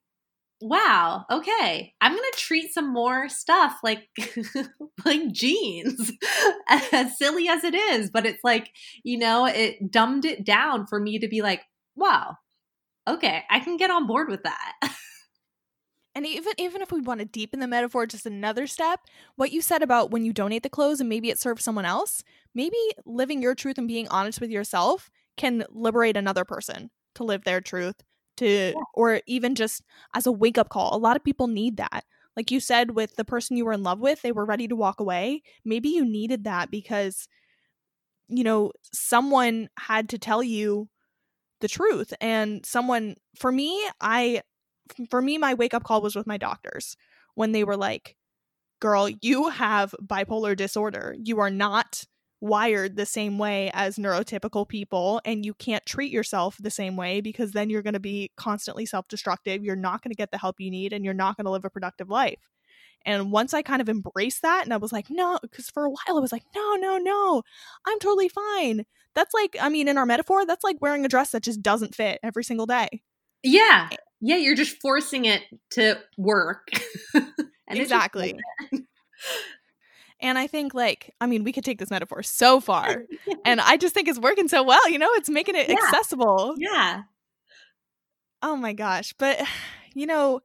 wow, 0.62 1.26
okay, 1.32 1.94
I'm 2.02 2.12
gonna 2.12 2.24
treat 2.36 2.74
some 2.74 2.92
more 2.92 3.30
stuff 3.30 3.78
like 3.84 4.08
like 5.06 5.32
jeans, 5.32 6.12
as 6.70 7.18
silly 7.18 7.48
as 7.48 7.64
it 7.64 7.76
is. 7.76 8.10
But 8.10 8.26
it's 8.26 8.44
like, 8.44 8.72
you 9.04 9.18
know, 9.18 9.46
it 9.46 9.92
dumbed 9.92 10.26
it 10.26 10.44
down 10.46 10.88
for 10.88 11.00
me 11.00 11.20
to 11.20 11.28
be 11.28 11.42
like, 11.42 11.62
wow, 11.96 12.38
okay, 13.08 13.44
I 13.50 13.60
can 13.60 13.78
get 13.78 13.92
on 13.92 14.08
board 14.08 14.30
with 14.30 14.44
that. 14.44 14.74
And 16.16 16.26
even 16.26 16.54
even 16.58 16.82
if 16.82 16.92
we 16.92 17.00
want 17.02 17.20
to 17.20 17.26
deepen 17.26 17.60
the 17.60 17.68
metaphor 17.68 18.08
just 18.08 18.26
another 18.26 18.66
step, 18.66 19.02
what 19.36 19.52
you 19.52 19.62
said 19.62 19.84
about 19.84 20.10
when 20.10 20.26
you 20.26 20.34
donate 20.34 20.64
the 20.64 20.70
clothes 20.70 21.00
and 21.00 21.08
maybe 21.08 21.30
it 21.30 21.40
serves 21.40 21.64
someone 21.64 21.86
else, 21.86 22.24
maybe 22.56 22.78
living 23.06 23.42
your 23.42 23.54
truth 23.54 23.78
and 23.78 23.88
being 23.88 24.08
honest 24.08 24.42
with 24.42 24.50
yourself 24.50 25.12
can 25.38 25.64
liberate 25.70 26.18
another 26.18 26.44
person 26.44 26.90
to 27.16 27.24
live 27.24 27.44
their 27.44 27.62
truth 27.62 28.04
to 28.38 28.48
yeah. 28.48 28.74
or 28.94 29.22
even 29.28 29.56
just 29.56 29.84
as 30.14 30.26
a 30.26 30.32
wake 30.32 30.58
up 30.58 30.70
call. 30.70 30.96
A 30.96 30.98
lot 30.98 31.16
of 31.16 31.24
people 31.24 31.48
need 31.48 31.78
that. 31.78 32.06
Like 32.36 32.52
you 32.52 32.60
said 32.60 32.92
with 32.92 33.16
the 33.16 33.26
person 33.26 33.58
you 33.58 33.66
were 33.66 33.74
in 33.74 33.84
love 33.84 34.00
with, 34.00 34.22
they 34.22 34.32
were 34.32 34.46
ready 34.46 34.68
to 34.68 34.76
walk 34.76 35.00
away. 35.00 35.42
Maybe 35.66 35.90
you 35.90 36.06
needed 36.06 36.44
that 36.44 36.72
because 36.72 37.28
you 38.30 38.44
know, 38.44 38.72
someone 38.92 39.70
had 39.78 40.10
to 40.10 40.18
tell 40.18 40.44
you 40.44 40.90
the 41.62 41.68
truth 41.68 42.14
and 42.22 42.66
someone 42.66 43.16
for 43.36 43.52
me, 43.52 43.84
I 44.00 44.44
for 45.10 45.22
me 45.22 45.38
my 45.38 45.54
wake 45.54 45.74
up 45.74 45.84
call 45.84 46.02
was 46.02 46.16
with 46.16 46.28
my 46.28 46.38
doctors 46.38 46.96
when 47.36 47.52
they 47.52 47.64
were 47.64 47.78
like, 47.78 48.16
"Girl, 48.80 49.10
you 49.22 49.50
have 49.50 49.96
bipolar 50.02 50.56
disorder. 50.56 51.16
You 51.18 51.40
are 51.40 51.50
not 51.50 52.04
wired 52.40 52.96
the 52.96 53.06
same 53.06 53.38
way 53.38 53.72
as 53.74 53.98
neurotypical 53.98 54.68
people 54.68 55.20
and 55.26 55.46
you 55.46 55.54
can't 55.54 55.86
treat 55.86 56.12
yourself 56.12 56.56
the 56.60 56.70
same 56.70 56.96
way 56.96 57.20
because 57.20 57.52
then 57.52 57.70
you're 57.70 57.82
going 57.82 57.94
to 57.94 58.00
be 58.00 58.32
constantly 58.38 58.86
self-destructive 58.86 59.64
you're 59.64 59.76
not 59.76 60.04
going 60.04 60.12
to 60.12 60.16
get 60.16 60.30
the 60.30 60.38
help 60.38 60.60
you 60.60 60.70
need 60.70 60.94
and 60.94 61.04
you're 61.04 61.14
not 61.16 61.36
going 61.36 61.46
to 61.46 61.52
live 61.52 61.66
a 61.66 61.70
productive 61.70 62.10
life. 62.10 62.40
And 63.06 63.32
once 63.32 63.54
i 63.54 63.62
kind 63.62 63.82
of 63.82 63.90
embraced 63.90 64.42
that 64.42 64.64
and 64.66 64.74
i 64.74 64.78
was 64.78 64.92
like 64.92 65.10
no 65.10 65.40
because 65.42 65.70
for 65.70 65.86
a 65.86 65.90
while 65.90 66.18
i 66.18 66.20
was 66.20 66.32
like 66.32 66.44
no 66.56 66.76
no 66.76 66.98
no 66.98 67.44
i'm 67.86 68.00
totally 68.00 68.30
fine. 68.30 68.86
That's 69.16 69.34
like 69.34 69.56
i 69.60 69.70
mean 69.70 69.88
in 69.88 69.98
our 69.98 70.06
metaphor 70.06 70.46
that's 70.46 70.64
like 70.64 70.78
wearing 70.82 71.06
a 71.06 71.10
dress 71.10 71.32
that 71.32 71.44
just 71.44 71.62
doesn't 71.62 71.96
fit 71.96 72.20
every 72.24 72.44
single 72.44 72.66
day. 72.66 73.02
Yeah. 73.44 73.90
Eh 73.92 73.98
yeah, 74.20 74.38
you're 74.38 74.56
just 74.56 74.82
forcing 74.82 75.26
it 75.26 75.44
to 75.72 76.00
work. 76.18 76.70
exactly. 77.68 78.36
And 80.20 80.38
I 80.38 80.48
think, 80.48 80.74
like, 80.74 81.14
I 81.22 81.28
mean, 81.28 81.44
we 81.44 81.52
could 81.52 81.64
take 81.64 81.78
this 81.80 81.92
metaphor 81.92 82.24
so 82.24 82.60
far. 82.60 83.04
and 83.46 83.62
I 83.62 83.78
just 83.78 83.94
think 83.94 84.08
it's 84.08 84.20
working 84.20 84.48
so 84.48 84.64
well. 84.64 84.90
You 84.90 84.98
know, 84.98 85.10
it's 85.14 85.30
making 85.30 85.56
it 85.56 85.70
Yeah. 85.70 85.76
accessible. 85.76 86.56
Yeah. 86.58 87.04
Oh 88.42 88.56
my 88.56 88.74
gosh. 88.74 89.14
But, 89.18 89.42
you 89.94 90.06
know, 90.06 90.42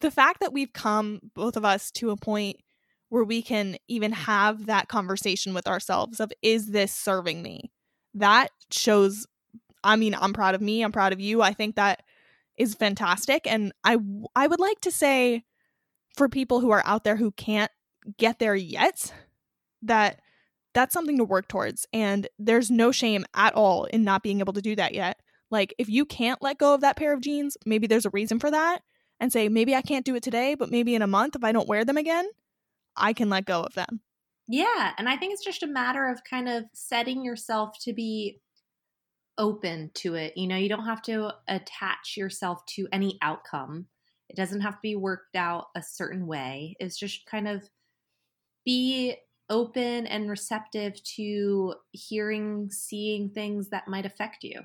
the 0.00 0.10
fact 0.10 0.40
that 0.40 0.52
we've 0.52 0.72
come, 0.72 1.20
both 1.34 1.56
of 1.56 1.64
us, 1.64 1.90
to 1.92 2.10
a 2.10 2.16
point 2.16 2.56
where 3.08 3.24
we 3.24 3.42
can 3.42 3.76
even 3.88 4.12
have 4.12 4.66
that 4.66 4.88
conversation 4.88 5.54
with 5.54 5.66
ourselves 5.66 6.20
of, 6.20 6.30
is 6.42 6.66
this 6.66 6.92
serving 6.92 7.42
me? 7.42 7.72
That 8.14 8.50
shows, 8.70 9.26
I 9.82 9.96
mean, 9.96 10.14
I'm 10.14 10.32
proud 10.32 10.54
of 10.54 10.60
me. 10.60 10.82
I'm 10.82 10.92
proud 10.92 11.12
of 11.12 11.20
you. 11.20 11.40
I 11.42 11.52
think 11.54 11.76
that 11.76 12.02
is 12.56 12.74
fantastic. 12.74 13.46
And 13.50 13.72
I, 13.84 13.96
I 14.36 14.46
would 14.46 14.60
like 14.60 14.80
to 14.82 14.90
say 14.90 15.44
for 16.16 16.28
people 16.28 16.60
who 16.60 16.70
are 16.70 16.82
out 16.84 17.04
there 17.04 17.16
who 17.16 17.30
can't 17.32 17.70
get 18.16 18.38
there 18.38 18.54
yet, 18.54 19.12
that 19.82 20.20
that's 20.74 20.92
something 20.92 21.18
to 21.18 21.24
work 21.24 21.48
towards. 21.48 21.86
And 21.92 22.28
there's 22.38 22.70
no 22.70 22.92
shame 22.92 23.24
at 23.34 23.54
all 23.54 23.84
in 23.84 24.04
not 24.04 24.22
being 24.22 24.40
able 24.40 24.52
to 24.52 24.62
do 24.62 24.76
that 24.76 24.94
yet. 24.94 25.20
Like, 25.50 25.74
if 25.78 25.88
you 25.88 26.04
can't 26.04 26.42
let 26.42 26.58
go 26.58 26.74
of 26.74 26.82
that 26.82 26.96
pair 26.96 27.12
of 27.12 27.20
jeans, 27.20 27.56
maybe 27.64 27.86
there's 27.86 28.06
a 28.06 28.10
reason 28.10 28.38
for 28.38 28.50
that. 28.50 28.80
And 29.20 29.32
say, 29.32 29.48
maybe 29.48 29.74
I 29.74 29.82
can't 29.82 30.04
do 30.04 30.14
it 30.14 30.22
today, 30.22 30.54
but 30.54 30.70
maybe 30.70 30.94
in 30.94 31.02
a 31.02 31.08
month, 31.08 31.34
if 31.34 31.42
I 31.42 31.50
don't 31.50 31.68
wear 31.68 31.84
them 31.84 31.96
again, 31.96 32.28
I 32.96 33.12
can 33.12 33.28
let 33.28 33.46
go 33.46 33.62
of 33.62 33.74
them. 33.74 34.00
Yeah. 34.46 34.92
And 34.96 35.08
I 35.08 35.16
think 35.16 35.32
it's 35.32 35.44
just 35.44 35.64
a 35.64 35.66
matter 35.66 36.06
of 36.08 36.22
kind 36.22 36.48
of 36.48 36.64
setting 36.72 37.24
yourself 37.24 37.76
to 37.82 37.92
be 37.92 38.40
open 39.36 39.90
to 39.94 40.14
it. 40.14 40.34
You 40.36 40.46
know, 40.46 40.56
you 40.56 40.68
don't 40.68 40.84
have 40.84 41.02
to 41.02 41.32
attach 41.48 42.16
yourself 42.16 42.64
to 42.66 42.86
any 42.92 43.18
outcome, 43.22 43.86
it 44.28 44.36
doesn't 44.36 44.60
have 44.60 44.74
to 44.74 44.80
be 44.82 44.96
worked 44.96 45.36
out 45.36 45.66
a 45.74 45.82
certain 45.82 46.26
way. 46.26 46.76
It's 46.78 46.98
just 46.98 47.24
kind 47.26 47.48
of 47.48 47.68
be 48.68 49.16
open 49.48 50.06
and 50.06 50.28
receptive 50.28 51.02
to 51.02 51.74
hearing, 51.92 52.68
seeing 52.70 53.30
things 53.30 53.70
that 53.70 53.88
might 53.88 54.04
affect 54.04 54.44
you. 54.44 54.60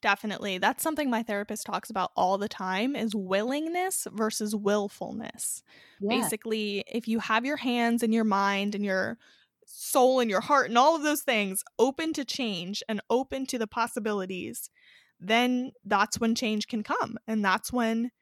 Definitely. 0.00 0.58
That's 0.58 0.82
something 0.82 1.10
my 1.10 1.24
therapist 1.24 1.66
talks 1.66 1.90
about 1.90 2.12
all 2.14 2.38
the 2.38 2.48
time 2.48 2.94
is 2.94 3.16
willingness 3.16 4.06
versus 4.12 4.54
willfulness. 4.54 5.64
Yeah. 6.00 6.20
Basically, 6.20 6.84
if 6.86 7.08
you 7.08 7.18
have 7.18 7.44
your 7.44 7.56
hands 7.56 8.04
and 8.04 8.14
your 8.14 8.22
mind 8.22 8.76
and 8.76 8.84
your 8.84 9.18
soul 9.66 10.20
and 10.20 10.30
your 10.30 10.42
heart 10.42 10.68
and 10.68 10.78
all 10.78 10.94
of 10.94 11.02
those 11.02 11.22
things 11.22 11.64
open 11.80 12.12
to 12.12 12.24
change 12.24 12.80
and 12.88 13.00
open 13.10 13.44
to 13.46 13.58
the 13.58 13.66
possibilities, 13.66 14.70
then 15.18 15.72
that's 15.84 16.20
when 16.20 16.36
change 16.36 16.68
can 16.68 16.84
come. 16.84 17.16
And 17.26 17.44
that's 17.44 17.72
when 17.72 18.12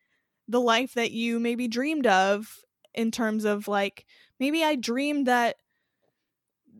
the 0.49 0.61
life 0.63 0.95
that 0.95 1.11
you 1.11 1.39
maybe 1.39 1.69
dreamed 1.69 2.07
of 2.07 2.57
in 2.95 3.11
terms 3.11 3.45
of 3.45 3.69
like 3.69 4.07
maybe 4.43 4.65
I 4.65 4.75
dreamed 4.75 5.27
that 5.29 5.55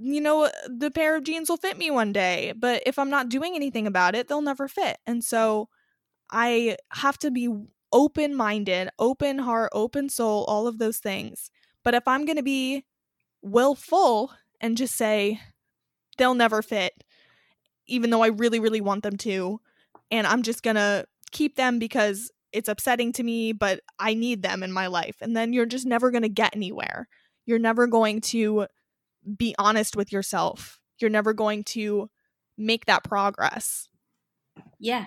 you 0.01 0.21
know 0.21 0.51
the 0.67 0.91
pair 0.91 1.15
of 1.15 1.23
jeans 1.23 1.49
will 1.49 1.57
fit 1.57 1.79
me 1.79 1.93
one 1.93 2.13
day, 2.13 2.53
but 2.57 2.83
if 2.87 2.99
I'm 2.99 3.09
not 3.09 3.29
doing 3.29 3.55
anything 3.55 3.87
about 3.87 4.17
it, 4.17 4.27
they'll 4.27 4.43
never 4.43 4.67
fit. 4.67 4.99
And 5.07 5.23
so 5.23 5.69
I 6.29 6.77
have 6.91 7.19
to 7.19 7.31
be 7.31 7.49
open-minded, 7.93 8.89
open 8.99 9.39
heart, 9.39 9.71
open 9.73 10.09
soul, 10.09 10.45
all 10.49 10.67
of 10.67 10.79
those 10.79 10.99
things. 10.99 11.53
But 11.85 11.95
if 11.95 12.09
I'm 12.09 12.25
going 12.25 12.39
to 12.39 12.43
be 12.43 12.85
willful 13.43 14.33
and 14.61 14.77
just 14.77 14.97
say 14.97 15.41
they'll 16.19 16.35
never 16.35 16.63
fit 16.63 16.93
even 17.87 18.11
though 18.11 18.23
I 18.23 18.29
really 18.29 18.59
really 18.59 18.81
want 18.81 19.05
them 19.05 19.17
to 19.19 19.61
and 20.11 20.27
I'm 20.27 20.43
just 20.43 20.63
going 20.65 20.77
to 20.77 21.07
keep 21.31 21.57
them 21.57 21.79
because 21.79 22.31
it's 22.53 22.69
upsetting 22.69 23.13
to 23.15 23.23
me, 23.23 23.53
but 23.53 23.81
I 23.99 24.15
need 24.15 24.43
them 24.43 24.63
in 24.63 24.73
my 24.73 24.87
life. 24.87 25.17
And 25.21 25.37
then 25.37 25.53
you're 25.53 25.67
just 25.67 25.87
never 25.87 26.11
going 26.11 26.23
to 26.23 26.29
get 26.29 26.55
anywhere. 26.55 27.09
You're 27.47 27.59
never 27.59 27.87
going 27.87 28.21
to 28.23 28.67
be 29.37 29.55
honest 29.59 29.97
with 29.97 30.13
yourself. 30.13 30.81
You're 30.99 31.11
never 31.11 31.33
going 31.33 31.65
to 31.65 32.11
make 32.57 32.87
that 32.87 33.05
progress. 33.05 33.89
Yeah, 34.79 35.07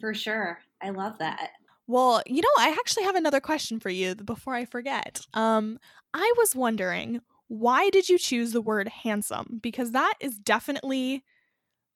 for 0.00 0.14
sure. 0.14 0.58
I 0.82 0.90
love 0.90 1.18
that. 1.18 1.50
Well, 1.86 2.22
you 2.26 2.40
know, 2.42 2.48
I 2.58 2.70
actually 2.70 3.04
have 3.04 3.16
another 3.16 3.40
question 3.40 3.80
for 3.80 3.90
you 3.90 4.14
before 4.14 4.54
I 4.54 4.64
forget. 4.64 5.20
Um, 5.34 5.78
I 6.14 6.32
was 6.38 6.54
wondering, 6.54 7.20
why 7.48 7.90
did 7.90 8.08
you 8.08 8.18
choose 8.18 8.52
the 8.52 8.60
word 8.60 8.88
handsome? 8.88 9.58
Because 9.62 9.92
that 9.92 10.14
is 10.20 10.38
definitely 10.38 11.24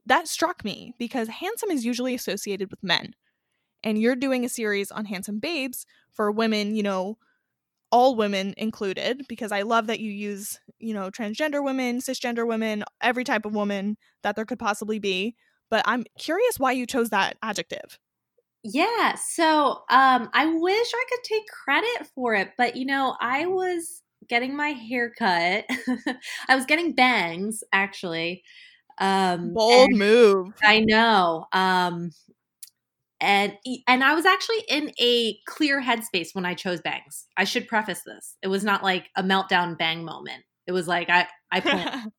that 0.06 0.28
struck 0.28 0.64
me 0.64 0.94
because 0.98 1.28
handsome 1.28 1.70
is 1.70 1.84
usually 1.84 2.14
associated 2.14 2.70
with 2.70 2.82
men 2.82 3.14
and 3.82 3.98
you're 3.98 4.16
doing 4.16 4.44
a 4.44 4.48
series 4.48 4.90
on 4.90 5.04
handsome 5.04 5.38
babes 5.38 5.86
for 6.12 6.30
women, 6.30 6.74
you 6.74 6.82
know, 6.82 7.18
all 7.94 8.16
women 8.16 8.54
included, 8.57 9.22
because 9.28 9.52
I 9.52 9.62
love 9.62 9.87
that 9.87 10.00
you 10.00 10.11
use, 10.11 10.59
you 10.80 10.94
know, 10.94 11.11
transgender 11.11 11.64
women, 11.64 12.00
cisgender 12.00 12.46
women, 12.46 12.85
every 13.00 13.24
type 13.24 13.44
of 13.46 13.54
woman 13.54 13.96
that 14.24 14.37
there 14.37 14.44
could 14.46 14.59
possibly 14.59 14.98
be. 14.98 15.37
But 15.70 15.85
I'm 15.87 16.04
curious 16.18 16.59
why 16.59 16.72
you 16.72 16.87
chose 16.87 17.11
that 17.11 17.37
adjective. 17.42 17.98
Yeah, 18.62 19.14
so 19.16 19.83
um 19.90 20.30
I 20.33 20.46
wish 20.46 20.88
I 20.94 21.04
could 21.11 21.24
take 21.24 21.42
credit 21.48 22.09
for 22.14 22.35
it, 22.35 22.52
but 22.57 22.76
you 22.76 22.87
know, 22.87 23.16
I 23.20 23.46
was 23.46 24.02
getting 24.28 24.57
my 24.57 24.68
hair 24.70 25.12
cut. 25.18 25.66
I 26.48 26.57
was 26.57 26.64
getting 26.66 26.94
bangs 26.94 27.62
actually. 27.72 28.42
Um 28.98 29.54
Bold 29.54 29.92
move. 29.92 30.52
I 30.62 30.80
know. 30.80 31.46
Um 31.52 32.11
and 33.24 33.54
and 33.88 34.04
I 34.04 34.14
was 34.14 34.26
actually 34.26 34.62
in 34.68 34.92
a 35.00 35.38
clear 35.46 35.82
headspace 35.82 36.34
when 36.34 36.44
I 36.46 36.54
chose 36.54 36.80
bangs. 36.80 37.26
I 37.37 37.44
should 37.44 37.68
preface 37.68 38.02
this. 38.04 38.37
It 38.42 38.48
was 38.48 38.64
not 38.64 38.82
like 38.82 39.08
a 39.16 39.22
meltdown 39.22 39.78
bang 39.78 40.04
moment. 40.04 40.44
It 40.66 40.72
was 40.72 40.87
like 40.87 41.08
I 41.10 41.26
I 41.50 41.60
planned. 41.62 42.12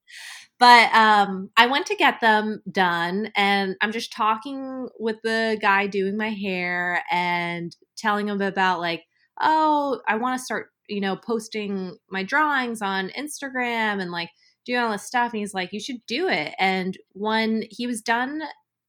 but 0.60 0.94
um 0.94 1.50
I 1.58 1.68
went 1.68 1.86
to 1.88 1.96
get 1.96 2.22
them 2.22 2.62
done 2.72 3.32
and 3.36 3.76
I'm 3.82 3.92
just 3.92 4.12
talking 4.12 4.90
with 5.00 5.18
the 5.24 5.58
guy 5.62 5.88
doing 5.88 6.18
my 6.18 6.30
hair 6.30 7.04
and 7.12 7.76
telling 7.98 8.28
him 8.28 8.42
about 8.42 8.80
like 8.80 9.04
oh, 9.42 10.00
I 10.08 10.16
want 10.16 10.40
to 10.40 10.46
start, 10.46 10.68
you 10.88 11.02
know, 11.02 11.18
posting 11.18 11.98
my 12.10 12.24
drawings 12.24 12.82
on 12.82 13.10
Instagram 13.10 14.02
and 14.02 14.12
like 14.12 14.30
doing 14.66 14.80
all 14.80 14.92
this 14.94 15.04
stuff 15.04 15.34
and 15.34 15.40
he's 15.40 15.54
like 15.54 15.72
you 15.74 15.80
should 15.80 16.06
do 16.08 16.28
it. 16.28 16.54
And 16.60 16.98
when 17.14 17.64
he 17.70 17.88
was 17.88 18.02
done 18.02 18.42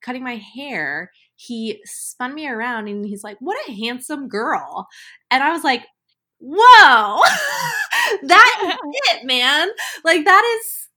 cutting 0.02 0.22
my 0.22 0.36
hair, 0.36 1.10
he 1.36 1.80
spun 1.84 2.34
me 2.34 2.48
around 2.48 2.88
and 2.88 3.04
he's 3.06 3.24
like, 3.24 3.36
What 3.40 3.58
a 3.68 3.72
handsome 3.72 4.28
girl. 4.28 4.88
And 5.30 5.42
I 5.42 5.52
was 5.52 5.64
like, 5.64 5.84
Whoa, 6.40 7.22
that 8.24 8.58
is 8.66 8.78
it, 9.14 9.26
man. 9.26 9.68
Like, 10.04 10.24
that 10.24 10.58
is 10.60 10.88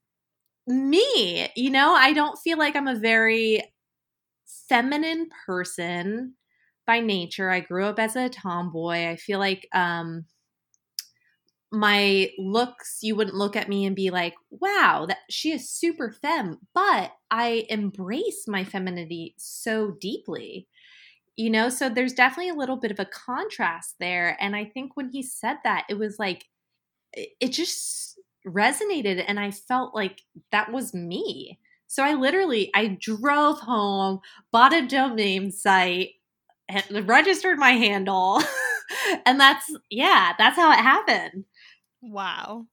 me. 0.68 1.50
You 1.56 1.70
know, 1.72 1.94
I 1.94 2.14
don't 2.14 2.40
feel 2.40 2.58
like 2.58 2.76
I'm 2.76 2.88
a 2.88 2.96
very 2.96 3.64
feminine 4.68 5.30
person 5.46 6.34
by 6.86 7.00
nature. 7.00 7.50
I 7.50 7.60
grew 7.62 7.86
up 7.86 8.00
as 8.00 8.16
a 8.16 8.30
tomboy. 8.30 9.08
I 9.10 9.16
feel 9.16 9.40
like, 9.40 9.68
um, 9.74 10.26
my 11.72 12.30
looks 12.40 13.00
you 13.02 13.16
wouldn't 13.16 13.36
look 13.36 13.56
at 13.56 13.70
me 13.70 13.86
and 13.86 13.96
be 13.96 14.10
like 14.10 14.34
wow 14.50 15.06
that 15.08 15.20
she 15.30 15.52
is 15.52 15.70
super 15.70 16.12
femme 16.12 16.58
but 16.74 17.12
i 17.30 17.66
embrace 17.70 18.46
my 18.48 18.64
femininity 18.64 19.36
so 19.38 19.92
deeply 20.02 20.68
you 21.38 21.50
know? 21.50 21.70
So 21.70 21.88
there's 21.88 22.12
definitely 22.12 22.50
a 22.50 22.56
little 22.56 22.76
bit 22.76 22.92
of 22.92 23.00
a 23.00 23.06
contrast 23.06 23.96
there 24.00 24.38
and 24.42 24.56
i 24.56 24.66
think 24.66 24.96
when 24.96 25.10
he 25.10 25.24
said 25.24 25.58
that 25.64 25.86
it 25.90 25.98
was 25.98 26.20
like 26.20 26.46
it, 27.14 27.30
it 27.40 27.50
just 27.50 28.20
resonated 28.48 29.24
and 29.28 29.40
i 29.40 29.52
felt 29.52 29.96
like 29.96 30.22
that 30.52 30.72
was 30.72 30.94
me. 30.94 31.60
So 31.88 32.04
i 32.04 32.14
literally 32.14 32.72
i 32.76 32.98
drove 33.00 33.60
home 33.60 34.20
bought 34.52 34.74
a 34.74 34.88
domain 34.88 35.52
site 35.52 36.12
registered 36.92 37.58
my 37.58 37.72
handle 37.72 38.42
and 39.26 39.40
that's 39.40 39.66
yeah 39.90 40.34
that's 40.38 40.56
how 40.56 40.72
it 40.72 40.78
happened 40.78 41.46
Wow. 42.02 42.66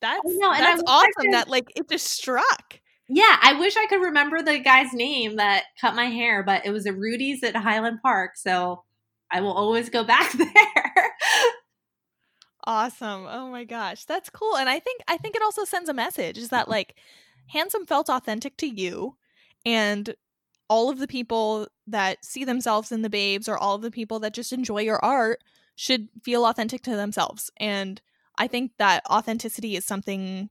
That's 0.00 0.20
know, 0.24 0.52
that's 0.52 0.82
awesome 0.86 1.10
could- 1.16 1.34
that 1.34 1.48
like 1.48 1.72
it 1.76 1.88
just 1.88 2.06
struck. 2.08 2.80
Yeah, 3.08 3.36
I 3.42 3.58
wish 3.58 3.76
I 3.76 3.86
could 3.88 4.00
remember 4.00 4.40
the 4.42 4.58
guy's 4.60 4.92
name 4.94 5.36
that 5.36 5.64
cut 5.80 5.94
my 5.94 6.06
hair, 6.06 6.42
but 6.42 6.64
it 6.64 6.70
was 6.70 6.86
a 6.86 6.92
Rudy's 6.92 7.42
at 7.42 7.54
Highland 7.54 7.98
Park, 8.00 8.36
so 8.36 8.84
I 9.30 9.40
will 9.42 9.52
always 9.52 9.90
go 9.90 10.02
back 10.02 10.32
there. 10.38 11.12
Awesome. 12.64 13.26
Oh 13.28 13.50
my 13.50 13.64
gosh. 13.64 14.04
That's 14.04 14.30
cool. 14.30 14.56
And 14.56 14.68
I 14.68 14.78
think 14.78 15.02
I 15.08 15.16
think 15.16 15.34
it 15.34 15.42
also 15.42 15.64
sends 15.64 15.88
a 15.88 15.94
message 15.94 16.38
is 16.38 16.50
that 16.50 16.68
like 16.68 16.94
handsome 17.48 17.86
felt 17.86 18.08
authentic 18.08 18.56
to 18.58 18.66
you 18.66 19.16
and 19.66 20.14
all 20.68 20.88
of 20.88 20.98
the 21.00 21.08
people 21.08 21.66
that 21.88 22.24
see 22.24 22.44
themselves 22.44 22.92
in 22.92 23.02
the 23.02 23.10
babes 23.10 23.48
or 23.48 23.58
all 23.58 23.74
of 23.74 23.82
the 23.82 23.90
people 23.90 24.20
that 24.20 24.32
just 24.32 24.52
enjoy 24.52 24.80
your 24.82 25.04
art 25.04 25.40
should 25.74 26.08
feel 26.22 26.46
authentic 26.46 26.82
to 26.82 26.94
themselves. 26.96 27.50
And 27.58 28.00
I 28.38 28.46
think 28.46 28.72
that 28.78 29.02
authenticity 29.10 29.76
is 29.76 29.84
something 29.84 30.50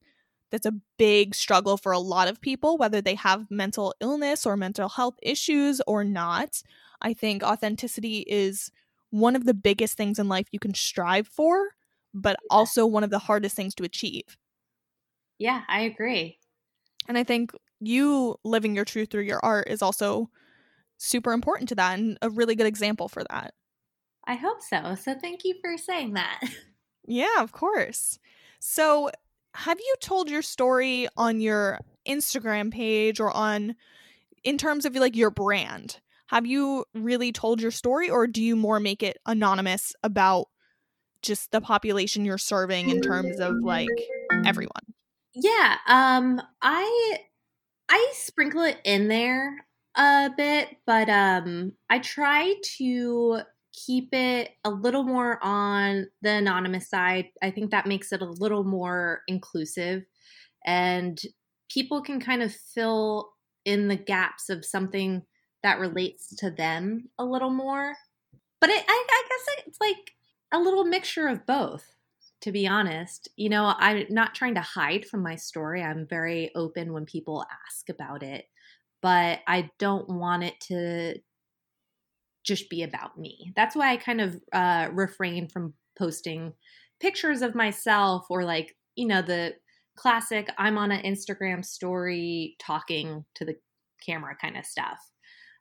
that's 0.51 0.65
a 0.65 0.73
big 0.97 1.33
struggle 1.33 1.77
for 1.77 1.91
a 1.91 1.99
lot 1.99 2.27
of 2.27 2.41
people 2.41 2.77
whether 2.77 3.01
they 3.01 3.15
have 3.15 3.49
mental 3.49 3.93
illness 4.01 4.45
or 4.45 4.57
mental 4.57 4.89
health 4.89 5.15
issues 5.21 5.81
or 5.87 6.03
not. 6.03 6.61
I 7.01 7.13
think 7.13 7.43
authenticity 7.43 8.19
is 8.27 8.71
one 9.09 9.35
of 9.35 9.45
the 9.45 9.53
biggest 9.53 9.97
things 9.97 10.19
in 10.19 10.29
life 10.29 10.47
you 10.51 10.59
can 10.59 10.73
strive 10.73 11.27
for, 11.27 11.69
but 12.13 12.37
also 12.49 12.85
one 12.85 13.03
of 13.03 13.09
the 13.09 13.19
hardest 13.19 13.55
things 13.55 13.75
to 13.75 13.83
achieve. 13.83 14.37
Yeah, 15.37 15.63
I 15.67 15.81
agree. 15.81 16.39
And 17.07 17.17
I 17.17 17.23
think 17.23 17.51
you 17.79 18.37
living 18.43 18.75
your 18.75 18.85
truth 18.85 19.09
through 19.09 19.23
your 19.23 19.43
art 19.43 19.67
is 19.67 19.81
also 19.81 20.29
super 20.97 21.33
important 21.33 21.69
to 21.69 21.75
that 21.75 21.99
and 21.99 22.17
a 22.21 22.29
really 22.29 22.55
good 22.55 22.67
example 22.67 23.09
for 23.09 23.23
that. 23.29 23.53
I 24.25 24.35
hope 24.35 24.61
so. 24.61 24.95
So 24.95 25.13
thank 25.19 25.43
you 25.45 25.55
for 25.61 25.77
saying 25.77 26.13
that. 26.13 26.41
Yeah, 27.05 27.41
of 27.41 27.51
course. 27.51 28.19
So, 28.59 29.09
have 29.55 29.79
you 29.79 29.95
told 30.01 30.29
your 30.29 30.41
story 30.41 31.07
on 31.17 31.41
your 31.41 31.79
Instagram 32.07 32.71
page 32.71 33.19
or 33.19 33.35
on 33.35 33.75
in 34.43 34.57
terms 34.57 34.85
of 34.85 34.95
like 34.95 35.15
your 35.15 35.31
brand? 35.31 35.99
Have 36.27 36.45
you 36.45 36.85
really 36.93 37.31
told 37.31 37.61
your 37.61 37.71
story 37.71 38.09
or 38.09 38.27
do 38.27 38.41
you 38.41 38.55
more 38.55 38.79
make 38.79 39.03
it 39.03 39.17
anonymous 39.25 39.93
about 40.03 40.47
just 41.21 41.51
the 41.51 41.61
population 41.61 42.25
you're 42.25 42.37
serving 42.37 42.89
in 42.89 43.01
terms 43.01 43.39
of 43.39 43.63
like 43.63 43.89
everyone? 44.45 44.93
Yeah, 45.33 45.77
um 45.87 46.41
I 46.61 47.17
I 47.89 48.11
sprinkle 48.13 48.63
it 48.63 48.79
in 48.85 49.07
there 49.07 49.65
a 49.95 50.31
bit, 50.35 50.69
but 50.85 51.09
um 51.09 51.73
I 51.89 51.99
try 51.99 52.55
to 52.77 53.41
keep 53.73 54.13
it 54.13 54.51
a 54.63 54.69
little 54.69 55.03
more 55.03 55.39
on 55.41 56.07
the 56.21 56.31
anonymous 56.31 56.89
side. 56.89 57.27
I 57.41 57.51
think 57.51 57.71
that 57.71 57.87
makes 57.87 58.11
it 58.11 58.21
a 58.21 58.25
little 58.25 58.63
more 58.63 59.21
inclusive 59.27 60.03
and 60.65 61.19
people 61.69 62.01
can 62.01 62.19
kind 62.19 62.41
of 62.41 62.53
fill 62.53 63.31
in 63.65 63.87
the 63.87 63.95
gaps 63.95 64.49
of 64.49 64.65
something 64.65 65.23
that 65.63 65.79
relates 65.79 66.35
to 66.35 66.49
them 66.51 67.09
a 67.17 67.25
little 67.25 67.49
more. 67.49 67.95
But 68.59 68.69
it, 68.69 68.83
I, 68.87 69.05
I 69.09 69.23
guess 69.29 69.65
it's 69.67 69.77
like 69.79 70.11
a 70.51 70.59
little 70.59 70.83
mixture 70.83 71.27
of 71.27 71.45
both, 71.45 71.95
to 72.41 72.51
be 72.51 72.67
honest. 72.67 73.29
You 73.37 73.49
know, 73.49 73.73
I'm 73.77 74.05
not 74.09 74.35
trying 74.35 74.55
to 74.55 74.61
hide 74.61 75.05
from 75.05 75.23
my 75.23 75.35
story. 75.35 75.81
I'm 75.81 76.07
very 76.07 76.51
open 76.55 76.93
when 76.93 77.05
people 77.05 77.45
ask 77.67 77.89
about 77.89 78.23
it, 78.23 78.45
but 79.01 79.39
I 79.47 79.69
don't 79.79 80.09
want 80.09 80.43
it 80.43 80.59
to 80.67 81.19
just 82.45 82.69
be 82.69 82.83
about 82.83 83.17
me. 83.17 83.51
That's 83.55 83.75
why 83.75 83.91
I 83.91 83.97
kind 83.97 84.21
of 84.21 84.41
uh, 84.53 84.89
refrain 84.91 85.47
from 85.47 85.73
posting 85.97 86.53
pictures 86.99 87.41
of 87.41 87.55
myself 87.55 88.25
or 88.29 88.43
like, 88.43 88.75
you 88.95 89.07
know, 89.07 89.21
the 89.21 89.53
classic 89.97 90.49
I'm 90.57 90.77
on 90.77 90.91
an 90.91 91.03
Instagram 91.03 91.63
story 91.63 92.55
talking 92.59 93.25
to 93.35 93.45
the 93.45 93.55
camera 94.05 94.35
kind 94.39 94.57
of 94.57 94.65
stuff. 94.65 94.99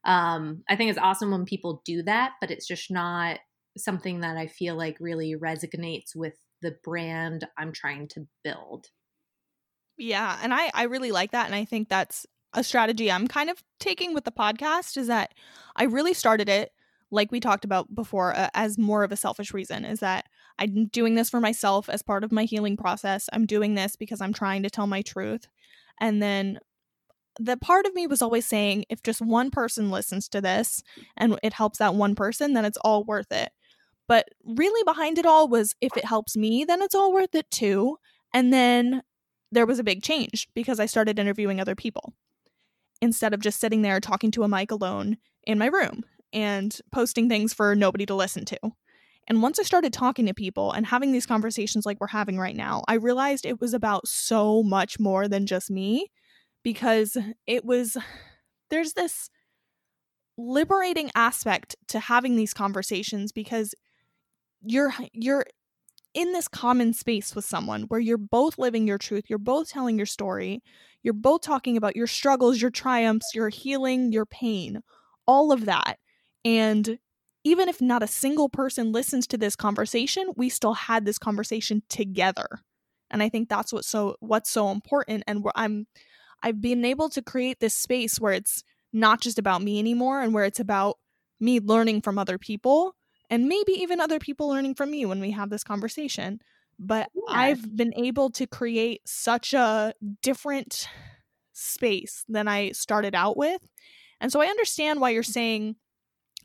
Um, 0.05 0.62
I 0.68 0.76
think 0.76 0.91
it's 0.91 0.99
awesome 0.99 1.31
when 1.31 1.45
people 1.45 1.83
do 1.85 2.03
that, 2.05 2.33
but 2.41 2.51
it's 2.51 2.66
just 2.66 2.91
not 2.91 3.39
something 3.76 4.20
that 4.20 4.37
I 4.37 4.47
feel 4.47 4.76
like 4.76 4.97
really 5.01 5.35
resonates 5.37 6.16
with 6.16 6.35
the 6.62 6.76
brand 6.83 7.47
I'm 7.59 7.72
trying 7.72 8.09
to 8.09 8.26
build. 8.43 8.87
Yeah, 9.99 10.39
and 10.43 10.55
I 10.55 10.70
I 10.72 10.85
really 10.85 11.12
like 11.12 11.33
that 11.33 11.47
and 11.47 11.55
I 11.55 11.66
think 11.66 11.89
that's 11.89 12.26
a 12.55 12.64
strategy 12.64 13.11
I'm 13.11 13.28
kind 13.28 13.51
of 13.51 13.62
taking 13.78 14.14
with 14.14 14.24
the 14.24 14.32
podcast 14.32 14.96
is 14.96 15.07
that 15.07 15.34
I 15.76 15.84
really 15.84 16.14
started 16.14 16.48
it 16.48 16.72
like 17.11 17.32
we 17.32 17.40
talked 17.40 17.64
about 17.64 17.94
before 17.94 18.34
uh, 18.36 18.48
as 18.55 18.78
more 18.78 19.03
of 19.05 19.12
a 19.12 19.16
selfish 19.16 19.53
reason 19.53 19.84
is 19.84 20.01
that 20.01 20.26
I'm 20.59 20.86
doing 20.86 21.14
this 21.14 21.30
for 21.30 21.40
myself 21.40 21.88
as 21.88 22.03
part 22.03 22.22
of 22.22 22.32
my 22.32 22.44
healing 22.44 22.76
process. 22.76 23.28
I'm 23.32 23.46
doing 23.46 23.74
this 23.74 23.96
because 23.96 24.20
I'm 24.20 24.32
trying 24.32 24.62
to 24.62 24.70
tell 24.70 24.86
my 24.86 25.03
truth. 25.03 25.48
And 26.01 26.22
then 26.22 26.59
the 27.38 27.57
part 27.57 27.86
of 27.86 27.94
me 27.94 28.07
was 28.07 28.22
always 28.22 28.46
saying 28.46 28.84
if 28.88 29.03
just 29.03 29.20
one 29.20 29.51
person 29.51 29.90
listens 29.90 30.28
to 30.28 30.40
this 30.40 30.82
and 31.16 31.38
it 31.42 31.53
helps 31.53 31.78
that 31.78 31.94
one 31.94 32.14
person, 32.14 32.53
then 32.53 32.64
it's 32.64 32.78
all 32.78 33.05
worth 33.05 33.32
it. 33.32 33.51
But 34.07 34.28
really 34.44 34.82
behind 34.84 35.18
it 35.18 35.26
all 35.26 35.48
was 35.48 35.74
if 35.80 35.96
it 35.96 36.05
helps 36.05 36.36
me, 36.36 36.64
then 36.64 36.82
it's 36.82 36.94
all 36.94 37.12
worth 37.12 37.34
it 37.34 37.51
too. 37.51 37.96
And 38.34 38.53
then 38.53 39.03
there 39.53 39.66
was 39.66 39.78
a 39.78 39.84
big 39.84 40.03
change 40.03 40.48
because 40.55 40.78
I 40.78 40.86
started 40.86 41.18
interviewing 41.18 41.61
other 41.61 41.74
people 41.74 42.14
instead 43.01 43.34
of 43.34 43.40
just 43.40 43.61
sitting 43.61 43.82
there 43.82 44.01
talking 44.01 44.30
to 44.32 44.42
a 44.42 44.48
mic 44.48 44.70
alone 44.70 45.16
in 45.44 45.59
my 45.59 45.66
room 45.66 46.05
and 46.32 46.78
posting 46.92 47.28
things 47.28 47.53
for 47.53 47.74
nobody 47.74 48.07
to 48.07 48.14
listen 48.14 48.44
to. 48.44 48.59
And 49.28 49.42
once 49.42 49.59
I 49.59 49.62
started 49.62 49.92
talking 49.92 50.26
to 50.26 50.34
people 50.34 50.72
and 50.72 50.86
having 50.86 51.12
these 51.12 51.26
conversations 51.26 51.86
like 51.86 52.01
we're 52.01 52.09
having 52.09 52.38
right 52.38 52.57
now, 52.57 52.82
I 52.88 52.94
realized 52.94 53.46
it 53.46 53.61
was 53.61 53.74
about 53.74 54.09
so 54.09 54.62
much 54.62 54.98
more 54.98 55.28
than 55.28 55.46
just 55.46 55.70
me 55.70 56.11
because 56.62 57.16
it 57.46 57.64
was 57.64 57.96
there's 58.70 58.94
this 58.94 59.30
liberating 60.36 61.11
aspect 61.14 61.76
to 61.88 62.01
having 62.01 62.36
these 62.36 62.55
conversations 62.55 63.30
because 63.30 63.74
you're 64.62 64.92
you're 65.12 65.44
in 66.15 66.33
this 66.33 66.49
common 66.49 66.93
space 66.93 67.35
with 67.35 67.45
someone 67.45 67.83
where 67.83 68.01
you're 68.01 68.19
both 68.19 68.59
living 68.59 68.87
your 68.87 68.99
truth, 68.99 69.25
you're 69.29 69.39
both 69.39 69.69
telling 69.69 69.97
your 69.97 70.07
story, 70.07 70.63
you're 71.03 71.15
both 71.15 71.43
talking 71.43 71.77
about 71.77 71.97
your 71.97 72.07
struggles, 72.07 72.61
your 72.61 72.71
triumphs, 72.71 73.35
your 73.35 73.49
healing, 73.49 74.13
your 74.13 74.27
pain, 74.27 74.81
all 75.27 75.53
of 75.53 75.67
that. 75.67 75.99
And 76.45 76.99
even 77.45 77.69
if 77.69 77.81
not 77.81 78.03
a 78.03 78.09
single 78.09 78.49
person 78.49 78.93
listens 78.93 79.27
to 79.29 79.39
this 79.39 79.57
conversation, 79.57 80.33
we 80.37 80.49
still 80.49 80.75
had 80.75 81.05
this 81.05 81.19
conversation 81.19 81.83
together. 81.89 82.47
And 83.11 83.23
I 83.23 83.29
think 83.29 83.49
that's 83.49 83.73
what's 83.73 83.89
so 83.89 84.17
what's 84.21 84.51
so 84.51 84.71
important 84.71 85.25
and 85.27 85.43
where 85.43 85.53
I'm 85.57 85.87
I've 86.43 86.61
been 86.61 86.85
able 86.85 87.09
to 87.11 87.23
create 87.23 87.61
this 87.61 87.77
space 87.77 88.21
where 88.21 88.33
it's 88.33 88.63
not 88.93 89.21
just 89.21 89.39
about 89.39 89.63
me 89.63 89.79
anymore 89.79 90.21
and 90.21 90.35
where 90.35 90.45
it's 90.45 90.61
about 90.61 90.97
me 91.39 91.61
learning 91.61 92.03
from 92.03 92.19
other 92.19 92.39
people 92.39 92.95
and 93.31 93.47
maybe 93.49 93.72
even 93.72 94.01
other 94.01 94.18
people 94.18 94.49
learning 94.49 94.74
from 94.74 94.91
me 94.91 95.07
when 95.07 95.20
we 95.20 95.31
have 95.31 95.49
this 95.49 95.64
conversation. 95.64 96.41
But 96.78 97.09
yeah. 97.14 97.22
I've 97.28 97.76
been 97.76 97.95
able 97.95 98.31
to 98.31 98.47
create 98.47 99.03
such 99.07 99.55
a 99.55 99.95
different 100.22 100.89
space 101.53 102.24
than 102.28 102.49
I 102.49 102.72
started 102.72 103.14
out 103.14 103.37
with. 103.37 103.62
And 104.20 104.33
so 104.33 104.41
I 104.41 104.47
understand 104.47 105.01
why 105.01 105.11
you're 105.11 105.22
saying 105.22 105.76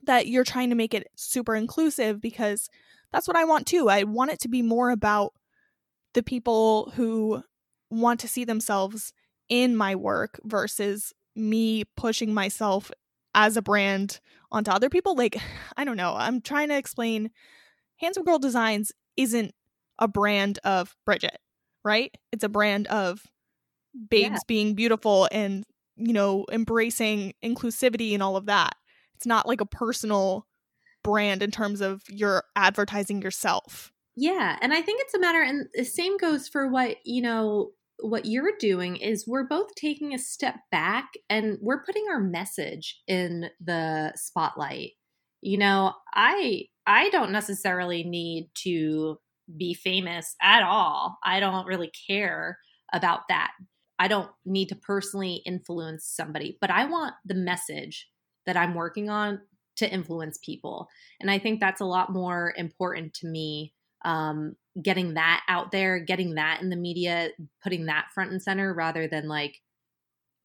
that 0.03 0.27
you're 0.27 0.43
trying 0.43 0.69
to 0.69 0.75
make 0.75 0.93
it 0.93 1.07
super 1.15 1.55
inclusive 1.55 2.21
because 2.21 2.69
that's 3.11 3.27
what 3.27 3.37
I 3.37 3.45
want 3.45 3.65
too. 3.65 3.89
I 3.89 4.03
want 4.03 4.31
it 4.31 4.39
to 4.41 4.47
be 4.47 4.61
more 4.61 4.91
about 4.91 5.33
the 6.13 6.23
people 6.23 6.91
who 6.95 7.43
want 7.89 8.19
to 8.19 8.27
see 8.27 8.45
themselves 8.45 9.13
in 9.49 9.75
my 9.75 9.95
work 9.95 10.39
versus 10.43 11.13
me 11.35 11.83
pushing 11.97 12.33
myself 12.33 12.91
as 13.35 13.57
a 13.57 13.61
brand 13.61 14.19
onto 14.51 14.71
other 14.71 14.89
people. 14.89 15.15
Like, 15.15 15.37
I 15.77 15.85
don't 15.85 15.97
know. 15.97 16.15
I'm 16.15 16.41
trying 16.41 16.69
to 16.69 16.77
explain 16.77 17.29
Handsome 17.97 18.23
Girl 18.23 18.39
Designs 18.39 18.91
isn't 19.15 19.53
a 19.99 20.07
brand 20.07 20.59
of 20.63 20.95
Bridget, 21.05 21.37
right? 21.83 22.13
It's 22.31 22.43
a 22.43 22.49
brand 22.49 22.87
of 22.87 23.21
babes 24.09 24.33
yeah. 24.33 24.39
being 24.47 24.73
beautiful 24.73 25.29
and, 25.31 25.63
you 25.95 26.11
know, 26.11 26.45
embracing 26.51 27.33
inclusivity 27.43 28.13
and 28.13 28.23
all 28.23 28.35
of 28.35 28.47
that 28.47 28.75
it's 29.15 29.25
not 29.25 29.47
like 29.47 29.61
a 29.61 29.65
personal 29.65 30.45
brand 31.03 31.41
in 31.41 31.51
terms 31.51 31.81
of 31.81 32.03
you're 32.09 32.43
advertising 32.55 33.21
yourself. 33.21 33.91
Yeah, 34.15 34.57
and 34.61 34.73
I 34.73 34.81
think 34.81 35.01
it's 35.01 35.13
a 35.13 35.19
matter 35.19 35.41
and 35.41 35.67
the 35.73 35.83
same 35.83 36.17
goes 36.17 36.47
for 36.47 36.69
what, 36.69 36.97
you 37.05 37.21
know, 37.21 37.71
what 37.99 38.25
you're 38.25 38.53
doing 38.59 38.97
is 38.97 39.25
we're 39.27 39.47
both 39.47 39.73
taking 39.75 40.13
a 40.13 40.19
step 40.19 40.55
back 40.71 41.09
and 41.29 41.57
we're 41.61 41.83
putting 41.83 42.05
our 42.09 42.19
message 42.19 43.01
in 43.07 43.49
the 43.63 44.13
spotlight. 44.15 44.91
You 45.41 45.57
know, 45.57 45.93
I 46.13 46.65
I 46.87 47.09
don't 47.09 47.31
necessarily 47.31 48.03
need 48.03 48.49
to 48.63 49.17
be 49.57 49.73
famous 49.73 50.35
at 50.41 50.63
all. 50.63 51.17
I 51.23 51.39
don't 51.39 51.67
really 51.67 51.91
care 52.07 52.57
about 52.93 53.21
that. 53.29 53.51
I 53.99 54.07
don't 54.07 54.29
need 54.45 54.69
to 54.69 54.75
personally 54.75 55.41
influence 55.45 56.05
somebody, 56.05 56.57
but 56.59 56.71
I 56.71 56.85
want 56.85 57.13
the 57.25 57.35
message 57.35 58.09
that 58.45 58.57
I'm 58.57 58.73
working 58.73 59.09
on 59.09 59.39
to 59.77 59.91
influence 59.91 60.39
people. 60.43 60.87
And 61.19 61.29
I 61.29 61.39
think 61.39 61.59
that's 61.59 61.81
a 61.81 61.85
lot 61.85 62.11
more 62.11 62.53
important 62.57 63.13
to 63.15 63.27
me. 63.27 63.73
Um, 64.05 64.55
getting 64.81 65.15
that 65.15 65.43
out 65.47 65.71
there, 65.71 65.99
getting 65.99 66.35
that 66.35 66.61
in 66.61 66.69
the 66.69 66.75
media, 66.75 67.29
putting 67.63 67.85
that 67.85 68.05
front 68.13 68.31
and 68.31 68.41
center 68.41 68.73
rather 68.73 69.07
than 69.07 69.27
like, 69.27 69.61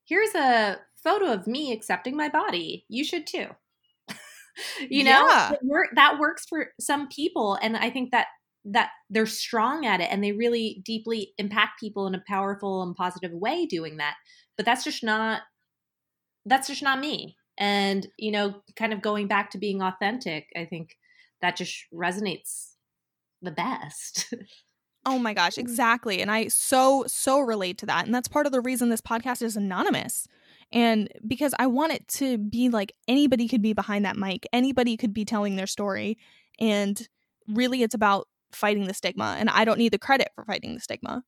here's 0.04 0.34
a 0.34 0.78
photo 0.96 1.32
of 1.32 1.46
me 1.46 1.72
accepting 1.72 2.16
my 2.16 2.28
body. 2.28 2.84
You 2.88 3.04
should 3.04 3.26
too. 3.26 3.46
you 4.88 5.04
know, 5.04 5.26
yeah. 5.28 5.52
that 5.94 6.18
works 6.18 6.46
for 6.48 6.68
some 6.80 7.08
people. 7.08 7.58
And 7.60 7.76
I 7.76 7.90
think 7.90 8.10
that 8.12 8.28
that 8.66 8.90
they're 9.08 9.24
strong 9.24 9.86
at 9.86 10.00
it 10.00 10.08
and 10.10 10.22
they 10.22 10.32
really 10.32 10.82
deeply 10.84 11.32
impact 11.38 11.80
people 11.80 12.06
in 12.06 12.14
a 12.14 12.22
powerful 12.26 12.82
and 12.82 12.94
positive 12.94 13.32
way 13.32 13.66
doing 13.66 13.96
that. 13.98 14.16
But 14.56 14.66
that's 14.66 14.84
just 14.84 15.02
not 15.04 15.42
that's 16.46 16.68
just 16.68 16.82
not 16.82 17.00
me 17.00 17.36
and 17.58 18.08
you 18.16 18.32
know 18.32 18.54
kind 18.74 18.92
of 18.92 19.02
going 19.02 19.28
back 19.28 19.50
to 19.50 19.58
being 19.58 19.82
authentic 19.82 20.48
i 20.56 20.64
think 20.64 20.96
that 21.42 21.56
just 21.56 21.84
resonates 21.94 22.69
the 23.42 23.50
best 23.50 24.34
oh 25.06 25.18
my 25.18 25.32
gosh 25.32 25.56
exactly 25.58 26.20
and 26.20 26.30
i 26.30 26.46
so 26.48 27.04
so 27.06 27.40
relate 27.40 27.78
to 27.78 27.86
that 27.86 28.04
and 28.04 28.14
that's 28.14 28.28
part 28.28 28.46
of 28.46 28.52
the 28.52 28.60
reason 28.60 28.88
this 28.90 29.00
podcast 29.00 29.40
is 29.42 29.56
anonymous 29.56 30.26
and 30.72 31.08
because 31.26 31.54
i 31.58 31.66
want 31.66 31.92
it 31.92 32.06
to 32.06 32.36
be 32.36 32.68
like 32.68 32.92
anybody 33.08 33.48
could 33.48 33.62
be 33.62 33.72
behind 33.72 34.04
that 34.04 34.16
mic 34.16 34.46
anybody 34.52 34.96
could 34.96 35.14
be 35.14 35.24
telling 35.24 35.56
their 35.56 35.66
story 35.66 36.18
And 36.60 37.08
really, 37.48 37.82
it's 37.82 37.94
about 37.94 38.28
fighting 38.52 38.86
the 38.86 38.94
stigma. 38.94 39.36
And 39.38 39.48
I 39.50 39.64
don't 39.64 39.78
need 39.78 39.92
the 39.92 39.98
credit 39.98 40.28
for 40.34 40.44
fighting 40.44 40.74
the 40.74 40.80
stigma. 40.80 41.24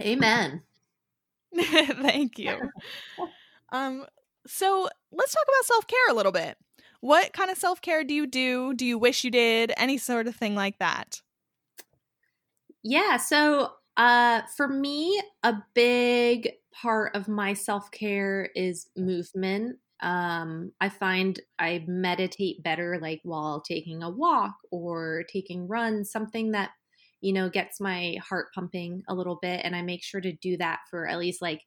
Amen. 0.00 0.62
Thank 1.56 2.38
you. 2.38 2.56
um, 3.72 4.04
so 4.46 4.88
let's 5.12 5.32
talk 5.32 5.44
about 5.44 5.64
self 5.64 5.86
care 5.86 6.08
a 6.10 6.14
little 6.14 6.32
bit. 6.32 6.56
What 7.00 7.32
kind 7.32 7.50
of 7.50 7.58
self 7.58 7.80
care 7.80 8.04
do 8.04 8.14
you 8.14 8.26
do? 8.26 8.74
Do 8.74 8.84
you 8.84 8.98
wish 8.98 9.24
you 9.24 9.30
did? 9.30 9.72
Any 9.76 9.98
sort 9.98 10.26
of 10.26 10.36
thing 10.36 10.54
like 10.54 10.78
that? 10.78 11.22
Yeah. 12.84 13.16
So, 13.16 13.70
uh, 13.96 14.42
for 14.56 14.68
me, 14.68 15.20
a 15.42 15.54
big 15.74 16.50
part 16.72 17.16
of 17.16 17.28
my 17.28 17.54
self 17.54 17.90
care 17.90 18.50
is 18.54 18.86
movement. 18.96 19.78
Um, 20.02 20.72
I 20.80 20.90
find 20.90 21.40
I 21.58 21.84
meditate 21.86 22.62
better, 22.62 22.98
like 23.00 23.20
while 23.22 23.62
taking 23.62 24.02
a 24.02 24.10
walk 24.10 24.54
or 24.70 25.24
taking 25.32 25.66
runs, 25.66 26.10
something 26.12 26.52
that 26.52 26.70
you 27.20 27.32
know 27.32 27.48
gets 27.48 27.80
my 27.80 28.18
heart 28.28 28.48
pumping 28.54 29.02
a 29.08 29.14
little 29.14 29.38
bit, 29.40 29.62
and 29.64 29.74
I 29.74 29.82
make 29.82 30.04
sure 30.04 30.20
to 30.20 30.32
do 30.32 30.56
that 30.58 30.80
for 30.90 31.08
at 31.08 31.18
least 31.18 31.40
like 31.40 31.62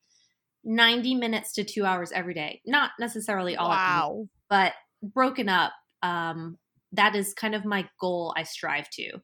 90 0.64 1.16
minutes 1.16 1.54
to 1.54 1.64
two 1.64 1.86
hours 1.86 2.12
every 2.12 2.34
day. 2.34 2.62
Not 2.66 2.92
necessarily 3.00 3.56
all, 3.56 3.70
wow. 3.70 4.28
but 4.50 4.74
broken 5.02 5.50
up. 5.50 5.72
Um, 6.04 6.58
that 6.92 7.16
is 7.16 7.34
kind 7.34 7.56
of 7.56 7.66
my 7.66 7.88
goal 8.00 8.34
I 8.38 8.44
strive 8.44 8.90
to. 8.92 9.20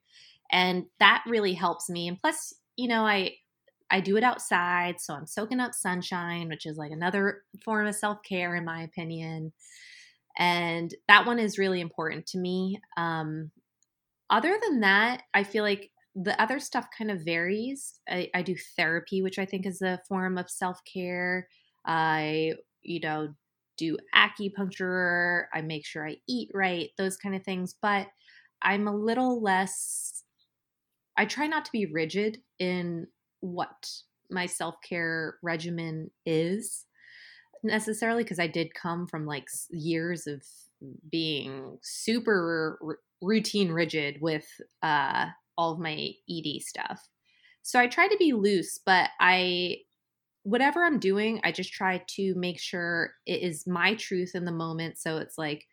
And 0.53 0.85
that 0.99 1.23
really 1.27 1.53
helps 1.53 1.89
me. 1.89 2.07
And 2.07 2.17
plus, 2.19 2.53
you 2.77 2.87
know, 2.87 3.05
I 3.05 3.33
I 3.91 3.99
do 4.01 4.17
it 4.17 4.23
outside, 4.23 5.01
so 5.01 5.13
I'm 5.13 5.27
soaking 5.27 5.59
up 5.59 5.73
sunshine, 5.73 6.47
which 6.49 6.65
is 6.65 6.77
like 6.77 6.91
another 6.91 7.43
form 7.63 7.87
of 7.87 7.95
self-care 7.95 8.55
in 8.55 8.65
my 8.65 8.83
opinion. 8.83 9.53
And 10.37 10.93
that 11.07 11.25
one 11.27 11.39
is 11.39 11.59
really 11.59 11.81
important 11.81 12.25
to 12.27 12.39
me. 12.39 12.79
Um, 12.97 13.51
other 14.29 14.57
than 14.63 14.79
that, 14.81 15.23
I 15.33 15.43
feel 15.43 15.63
like 15.63 15.91
the 16.15 16.39
other 16.41 16.59
stuff 16.59 16.87
kind 16.97 17.11
of 17.11 17.25
varies. 17.25 17.99
I, 18.09 18.29
I 18.33 18.41
do 18.41 18.55
therapy, 18.77 19.21
which 19.21 19.39
I 19.39 19.45
think 19.45 19.65
is 19.65 19.81
a 19.81 20.01
form 20.07 20.37
of 20.37 20.49
self 20.49 20.79
care. 20.91 21.47
I, 21.85 22.53
you 22.81 22.99
know, 22.99 23.29
do 23.77 23.97
acupuncture. 24.15 25.45
I 25.53 25.61
make 25.61 25.85
sure 25.85 26.07
I 26.07 26.17
eat 26.27 26.49
right, 26.53 26.89
those 26.97 27.17
kind 27.17 27.35
of 27.35 27.43
things. 27.43 27.75
But 27.81 28.07
I'm 28.61 28.87
a 28.87 28.95
little 28.95 29.41
less, 29.41 30.22
I 31.17 31.25
try 31.25 31.47
not 31.47 31.65
to 31.65 31.71
be 31.71 31.85
rigid 31.85 32.41
in 32.59 33.07
what 33.41 33.89
my 34.29 34.45
self 34.45 34.75
care 34.87 35.37
regimen 35.43 36.11
is 36.25 36.85
necessarily 37.63 38.23
because 38.23 38.39
I 38.39 38.47
did 38.47 38.73
come 38.73 39.07
from 39.07 39.25
like 39.25 39.47
years 39.69 40.27
of 40.27 40.43
being 41.09 41.77
super 41.81 42.77
r- 42.85 42.99
routine 43.21 43.71
rigid 43.71 44.17
with 44.21 44.45
uh 44.81 45.27
all 45.57 45.73
of 45.73 45.79
my 45.79 46.11
ED 46.29 46.61
stuff. 46.61 47.07
So 47.61 47.79
I 47.79 47.87
try 47.87 48.07
to 48.07 48.17
be 48.17 48.33
loose, 48.33 48.79
but 48.85 49.11
I 49.19 49.77
whatever 50.43 50.83
I'm 50.83 50.99
doing, 50.99 51.39
I 51.43 51.51
just 51.51 51.71
try 51.71 52.03
to 52.15 52.35
make 52.35 52.59
sure 52.59 53.13
it 53.25 53.41
is 53.41 53.65
my 53.65 53.95
truth 53.95 54.31
in 54.35 54.45
the 54.45 54.51
moment. 54.51 54.97
So 54.97 55.17
it's 55.17 55.37
like, 55.37 55.65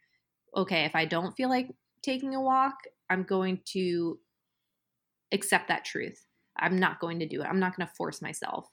okay, 0.56 0.84
if 0.84 0.94
I 0.94 1.04
don't 1.04 1.36
feel 1.36 1.48
like 1.48 1.68
taking 2.02 2.34
a 2.34 2.40
walk, 2.40 2.74
I'm 3.08 3.24
going 3.24 3.60
to 3.72 4.18
accept 5.32 5.68
that 5.68 5.84
truth. 5.84 6.24
I'm 6.58 6.78
not 6.78 7.00
going 7.00 7.20
to 7.20 7.28
do 7.28 7.40
it. 7.40 7.46
I'm 7.46 7.60
not 7.60 7.76
going 7.76 7.86
to 7.86 7.94
force 7.94 8.20
myself. 8.20 8.66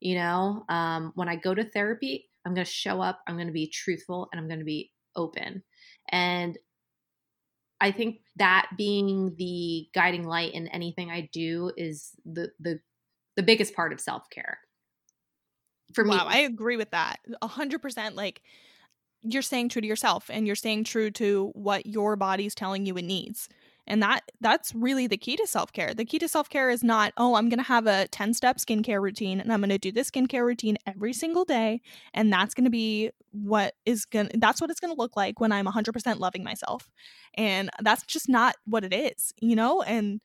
You 0.00 0.16
know, 0.16 0.64
um, 0.68 1.12
when 1.14 1.28
I 1.28 1.36
go 1.36 1.54
to 1.54 1.64
therapy, 1.64 2.28
I'm 2.44 2.54
going 2.54 2.64
to 2.64 2.70
show 2.70 3.00
up, 3.00 3.20
I'm 3.26 3.34
going 3.36 3.48
to 3.48 3.52
be 3.52 3.68
truthful, 3.68 4.28
and 4.30 4.40
I'm 4.40 4.46
going 4.46 4.60
to 4.60 4.64
be 4.64 4.92
open. 5.16 5.62
And 6.10 6.56
I 7.80 7.92
think 7.92 8.20
that 8.36 8.68
being 8.76 9.34
the 9.36 9.88
guiding 9.94 10.24
light 10.24 10.54
in 10.54 10.68
anything 10.68 11.10
I 11.10 11.28
do 11.32 11.72
is 11.76 12.12
the 12.24 12.50
the 12.60 12.80
the 13.36 13.42
biggest 13.42 13.74
part 13.74 13.92
of 13.92 14.00
self 14.00 14.28
care. 14.30 14.60
For 15.94 16.04
me, 16.04 16.10
wow, 16.10 16.26
I 16.26 16.38
agree 16.38 16.76
with 16.76 16.90
that. 16.90 17.16
A 17.42 17.46
hundred 17.46 17.82
percent. 17.82 18.16
Like 18.16 18.42
you're 19.22 19.42
staying 19.42 19.68
true 19.68 19.82
to 19.82 19.88
yourself, 19.88 20.30
and 20.30 20.46
you're 20.46 20.56
staying 20.56 20.84
true 20.84 21.10
to 21.12 21.50
what 21.54 21.86
your 21.86 22.16
body's 22.16 22.54
telling 22.54 22.86
you 22.86 22.96
it 22.96 23.04
needs 23.04 23.48
and 23.86 24.02
that 24.02 24.22
that's 24.40 24.74
really 24.74 25.06
the 25.06 25.16
key 25.16 25.36
to 25.36 25.46
self-care 25.46 25.94
the 25.94 26.04
key 26.04 26.18
to 26.18 26.28
self-care 26.28 26.70
is 26.70 26.82
not 26.82 27.12
oh 27.16 27.34
i'm 27.34 27.48
going 27.48 27.58
to 27.58 27.64
have 27.64 27.86
a 27.86 28.06
10 28.08 28.34
step 28.34 28.58
skincare 28.58 29.00
routine 29.00 29.40
and 29.40 29.52
i'm 29.52 29.60
going 29.60 29.70
to 29.70 29.78
do 29.78 29.92
this 29.92 30.10
skincare 30.10 30.44
routine 30.44 30.76
every 30.86 31.12
single 31.12 31.44
day 31.44 31.80
and 32.14 32.32
that's 32.32 32.54
going 32.54 32.64
to 32.64 32.70
be 32.70 33.10
what 33.32 33.74
is 33.84 34.04
going 34.04 34.28
to 34.28 34.38
that's 34.38 34.60
what 34.60 34.70
it's 34.70 34.80
going 34.80 34.94
to 34.94 35.00
look 35.00 35.16
like 35.16 35.40
when 35.40 35.52
i'm 35.52 35.66
100% 35.66 36.18
loving 36.18 36.44
myself 36.44 36.90
and 37.34 37.70
that's 37.82 38.04
just 38.04 38.28
not 38.28 38.56
what 38.64 38.84
it 38.84 38.94
is 38.94 39.32
you 39.40 39.56
know 39.56 39.82
and 39.82 40.20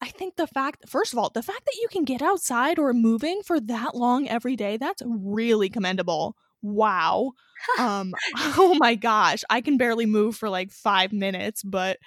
I 0.00 0.08
think 0.08 0.36
the 0.36 0.46
fact, 0.46 0.86
first 0.86 1.14
of 1.14 1.18
all, 1.18 1.30
the 1.30 1.42
fact 1.42 1.64
that 1.64 1.78
you 1.80 1.88
can 1.90 2.04
get 2.04 2.20
outside 2.20 2.78
or 2.78 2.92
moving 2.92 3.40
for 3.42 3.58
that 3.60 3.94
long 3.94 4.28
every 4.28 4.54
day, 4.54 4.76
that's 4.76 5.02
really 5.06 5.70
commendable. 5.70 6.36
Wow. 6.60 7.32
um, 7.78 8.12
oh 8.58 8.76
my 8.78 8.96
gosh. 8.96 9.44
I 9.48 9.62
can 9.62 9.78
barely 9.78 10.04
move 10.04 10.36
for 10.36 10.50
like 10.50 10.72
five 10.72 11.12
minutes, 11.12 11.62
but 11.62 11.98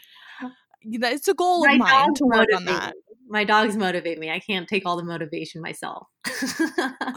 it's 0.82 1.28
a 1.28 1.34
goal 1.34 1.66
my 1.66 1.74
of 1.74 1.80
mine 1.80 2.14
to 2.16 2.26
work 2.26 2.48
on 2.56 2.66
that. 2.66 2.94
Me. 2.96 3.02
My 3.30 3.44
dogs 3.44 3.76
motivate 3.76 4.20
me. 4.20 4.32
I 4.32 4.40
can't 4.40 4.70
take 4.70 4.86
all 4.86 4.96
the 4.96 5.04
motivation 5.04 5.62
myself. 5.62 6.08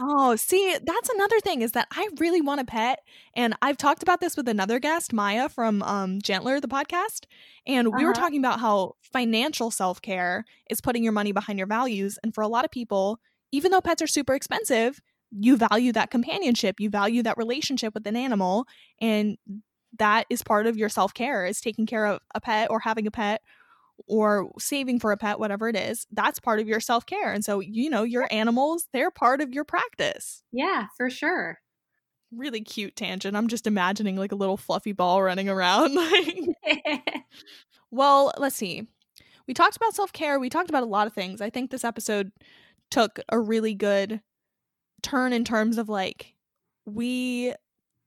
oh, 0.01 0.35
see, 0.37 0.77
that's 0.83 1.09
another 1.09 1.39
thing 1.39 1.61
is 1.61 1.71
that 1.71 1.87
I 1.91 2.09
really 2.19 2.41
want 2.41 2.59
a 2.59 2.65
pet, 2.65 2.99
and 3.33 3.55
I've 3.61 3.77
talked 3.77 4.03
about 4.03 4.19
this 4.19 4.35
with 4.35 4.49
another 4.49 4.79
guest, 4.79 5.13
Maya 5.13 5.47
from 5.47 5.81
um, 5.83 6.21
Gentler, 6.21 6.59
the 6.59 6.67
podcast, 6.67 7.27
and 7.65 7.87
we 7.87 7.93
uh-huh. 7.93 8.07
were 8.07 8.13
talking 8.13 8.39
about 8.39 8.59
how 8.59 8.95
financial 9.01 9.71
self 9.71 10.01
care 10.01 10.43
is 10.69 10.81
putting 10.81 11.01
your 11.01 11.13
money 11.13 11.31
behind 11.31 11.57
your 11.57 11.67
values, 11.67 12.19
and 12.23 12.35
for 12.35 12.41
a 12.41 12.47
lot 12.49 12.65
of 12.65 12.71
people, 12.71 13.21
even 13.53 13.71
though 13.71 13.81
pets 13.81 14.01
are 14.01 14.07
super 14.07 14.33
expensive, 14.33 14.99
you 15.31 15.55
value 15.55 15.93
that 15.93 16.11
companionship, 16.11 16.81
you 16.81 16.89
value 16.89 17.23
that 17.23 17.37
relationship 17.37 17.93
with 17.93 18.05
an 18.05 18.17
animal, 18.17 18.67
and 18.99 19.37
that 19.99 20.25
is 20.29 20.43
part 20.43 20.67
of 20.67 20.77
your 20.77 20.89
self 20.89 21.13
care 21.13 21.45
is 21.45 21.61
taking 21.61 21.85
care 21.85 22.05
of 22.05 22.19
a 22.33 22.41
pet 22.41 22.69
or 22.69 22.79
having 22.79 23.07
a 23.07 23.11
pet 23.11 23.41
or 24.07 24.51
saving 24.59 24.99
for 24.99 25.11
a 25.11 25.17
pet, 25.17 25.39
whatever 25.39 25.69
it 25.69 25.75
is, 25.75 26.07
that's 26.11 26.39
part 26.39 26.59
of 26.59 26.67
your 26.67 26.79
self 26.79 27.05
care. 27.05 27.31
And 27.31 27.43
so, 27.43 27.59
you 27.59 27.89
know, 27.89 28.03
your 28.03 28.27
animals, 28.31 28.87
they're 28.93 29.11
part 29.11 29.41
of 29.41 29.53
your 29.53 29.63
practice. 29.63 30.43
Yeah, 30.51 30.87
for 30.97 31.09
sure. 31.09 31.59
Really 32.31 32.61
cute 32.61 32.95
tangent. 32.95 33.35
I'm 33.35 33.47
just 33.47 33.67
imagining 33.67 34.15
like 34.15 34.31
a 34.31 34.35
little 34.35 34.57
fluffy 34.57 34.93
ball 34.93 35.21
running 35.21 35.49
around. 35.49 35.97
well, 37.91 38.31
let's 38.37 38.55
see. 38.55 38.87
We 39.47 39.53
talked 39.53 39.75
about 39.75 39.93
self 39.93 40.13
care. 40.13 40.39
We 40.39 40.49
talked 40.49 40.69
about 40.69 40.83
a 40.83 40.87
lot 40.87 41.07
of 41.07 41.13
things. 41.13 41.41
I 41.41 41.49
think 41.49 41.71
this 41.71 41.83
episode 41.83 42.31
took 42.89 43.19
a 43.29 43.39
really 43.39 43.73
good 43.73 44.21
turn 45.01 45.33
in 45.33 45.43
terms 45.43 45.77
of 45.77 45.89
like, 45.89 46.35
we 46.85 47.53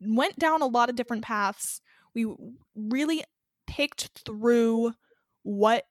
went 0.00 0.38
down 0.38 0.62
a 0.62 0.66
lot 0.66 0.90
of 0.90 0.96
different 0.96 1.22
paths. 1.22 1.80
We 2.14 2.32
really 2.74 3.24
picked 3.66 4.10
through 4.24 4.94
what 5.42 5.86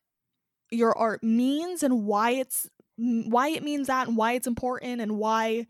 your 0.72 0.98
art 0.98 1.24
means 1.24 1.84
and 1.84 2.06
why 2.06 2.32
it's 2.32 2.70
why 2.96 3.50
it 3.50 3.64
means 3.64 3.88
that 3.88 4.08
and 4.08 4.18
why 4.18 4.34
it's 4.34 4.48
important 4.48 5.02
and 5.02 5.18
why 5.18 5.68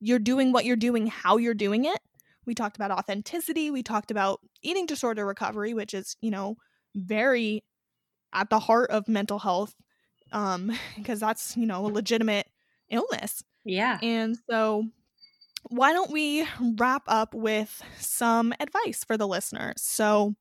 you're 0.00 0.18
doing 0.18 0.52
what 0.52 0.64
you're 0.64 0.76
doing 0.76 1.06
how 1.06 1.36
you're 1.36 1.54
doing 1.54 1.84
it. 1.84 1.98
We 2.46 2.54
talked 2.54 2.76
about 2.76 2.90
authenticity. 2.90 3.70
We 3.70 3.82
talked 3.82 4.10
about 4.10 4.40
eating 4.62 4.86
disorder 4.86 5.26
recovery 5.26 5.74
which 5.74 5.94
is 5.94 6.16
you 6.20 6.30
know 6.30 6.56
very 6.94 7.64
at 8.32 8.50
the 8.50 8.58
heart 8.58 8.90
of 8.90 9.08
mental 9.08 9.38
health 9.38 9.74
um 10.32 10.72
because 10.96 11.20
that's 11.20 11.56
you 11.56 11.66
know 11.66 11.86
a 11.86 11.88
legitimate 11.88 12.46
illness. 12.90 13.42
Yeah. 13.64 13.98
And 14.02 14.36
so 14.48 14.86
why 15.70 15.92
don't 15.92 16.10
we 16.10 16.46
wrap 16.78 17.02
up 17.06 17.34
with 17.34 17.82
some 17.98 18.52
advice 18.60 19.04
for 19.04 19.16
the 19.16 19.26
listeners 19.26 19.80
so 19.82 20.34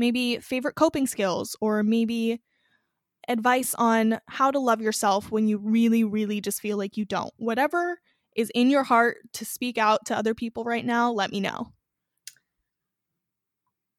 maybe 0.00 0.38
favorite 0.38 0.74
coping 0.74 1.06
skills, 1.06 1.54
or 1.60 1.84
maybe 1.84 2.40
advice 3.28 3.74
on 3.76 4.18
how 4.26 4.50
to 4.50 4.58
love 4.58 4.80
yourself 4.80 5.30
when 5.30 5.46
you 5.46 5.58
really, 5.58 6.02
really 6.02 6.40
just 6.40 6.60
feel 6.60 6.78
like 6.78 6.96
you 6.96 7.04
don't. 7.04 7.32
Whatever 7.36 8.00
is 8.34 8.50
in 8.54 8.70
your 8.70 8.82
heart 8.82 9.18
to 9.34 9.44
speak 9.44 9.78
out 9.78 10.06
to 10.06 10.16
other 10.16 10.34
people 10.34 10.64
right 10.64 10.84
now, 10.84 11.12
let 11.12 11.30
me 11.30 11.38
know. 11.38 11.72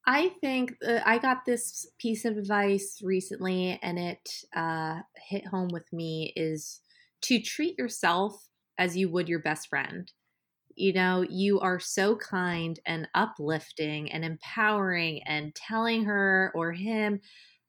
I 0.06 0.30
think 0.42 0.74
uh, 0.86 1.00
I 1.06 1.20
got 1.20 1.46
this 1.46 1.86
piece 2.00 2.26
of 2.26 2.36
advice 2.36 3.00
recently 3.04 3.80
and 3.84 4.00
it 4.00 4.44
uh, 4.56 5.02
hit 5.16 5.46
home 5.46 5.70
with 5.72 5.94
me 5.94 6.34
is 6.36 6.82
to 7.22 7.40
treat 7.40 7.78
yourself 7.78 8.48
as 8.80 8.98
you 8.98 9.10
would 9.12 9.30
your 9.30 9.40
best 9.40 9.70
friend 9.70 10.12
you 10.82 10.94
know, 10.94 11.24
you 11.30 11.60
are 11.60 11.80
so 11.80 12.16
kind 12.16 12.80
and 12.88 13.08
uplifting 13.14 14.12
and 14.12 14.26
empowering 14.26 15.22
and 15.28 15.54
telling 15.54 16.06
her 16.06 16.52
or 16.56 16.72
him 16.72 17.20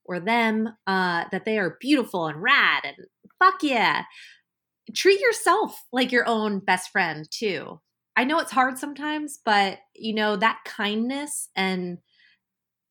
or 0.05 0.19
them 0.19 0.69
uh, 0.87 1.25
that 1.31 1.45
they 1.45 1.59
are 1.59 1.77
beautiful 1.79 2.27
and 2.27 2.43
rad 2.43 2.83
and 2.85 2.97
fuck 3.39 3.63
yeah. 3.63 4.05
Treat 4.95 5.21
yourself 5.21 5.79
like 5.93 6.11
your 6.11 6.27
own 6.27 6.59
best 6.59 6.91
friend 6.91 7.29
too. 7.31 7.81
I 8.17 8.25
know 8.25 8.39
it's 8.41 8.51
hard 8.51 8.79
sometimes, 8.79 9.39
but 9.45 9.79
you 9.95 10.15
know, 10.15 10.37
that 10.37 10.61
kindness 10.65 11.49
and 11.55 11.99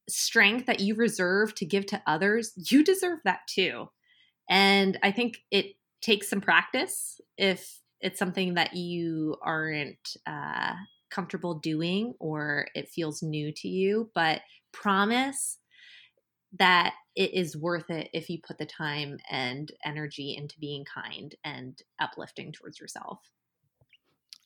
strength 0.07 0.67
that 0.67 0.79
you 0.79 0.95
reserve 0.95 1.55
to 1.55 1.65
give 1.65 1.87
to 1.87 2.01
others, 2.05 2.53
you 2.55 2.83
deserve 2.83 3.19
that 3.25 3.39
too. 3.49 3.87
And 4.49 4.99
I 5.01 5.11
think 5.11 5.39
it 5.49 5.73
takes 6.01 6.29
some 6.29 6.41
practice 6.41 7.19
if 7.37 7.80
it's 8.01 8.19
something 8.19 8.55
that 8.55 8.75
you 8.75 9.37
aren't 9.41 10.15
uh, 10.25 10.73
comfortable 11.09 11.59
doing 11.59 12.15
or 12.19 12.67
it 12.75 12.89
feels 12.89 13.21
new 13.23 13.51
to 13.53 13.67
you, 13.67 14.11
but 14.15 14.41
promise 14.71 15.59
that 16.53 16.95
it 17.15 17.33
is 17.33 17.57
worth 17.57 17.89
it 17.89 18.09
if 18.13 18.29
you 18.29 18.39
put 18.45 18.57
the 18.57 18.65
time 18.65 19.19
and 19.29 19.71
energy 19.85 20.35
into 20.35 20.59
being 20.59 20.85
kind 20.85 21.35
and 21.43 21.81
uplifting 21.99 22.51
towards 22.51 22.79
yourself. 22.79 23.19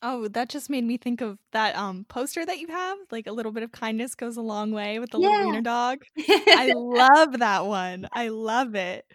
Oh, 0.02 0.28
that 0.28 0.48
just 0.50 0.68
made 0.70 0.84
me 0.84 0.98
think 0.98 1.20
of 1.20 1.38
that 1.52 1.74
um 1.76 2.04
poster 2.04 2.44
that 2.44 2.58
you 2.58 2.68
have. 2.68 2.98
Like 3.10 3.26
a 3.26 3.32
little 3.32 3.52
bit 3.52 3.62
of 3.62 3.72
kindness 3.72 4.14
goes 4.14 4.36
a 4.36 4.42
long 4.42 4.70
way 4.72 4.98
with 4.98 5.10
the 5.10 5.18
Yeah. 5.18 5.18
little 5.18 5.38
wiener 5.38 5.62
dog. 5.62 6.04
I 6.52 6.68
love 6.72 7.38
that 7.40 7.66
one. 7.66 8.06
I 8.12 8.28
love 8.28 8.74
it. 8.74 9.06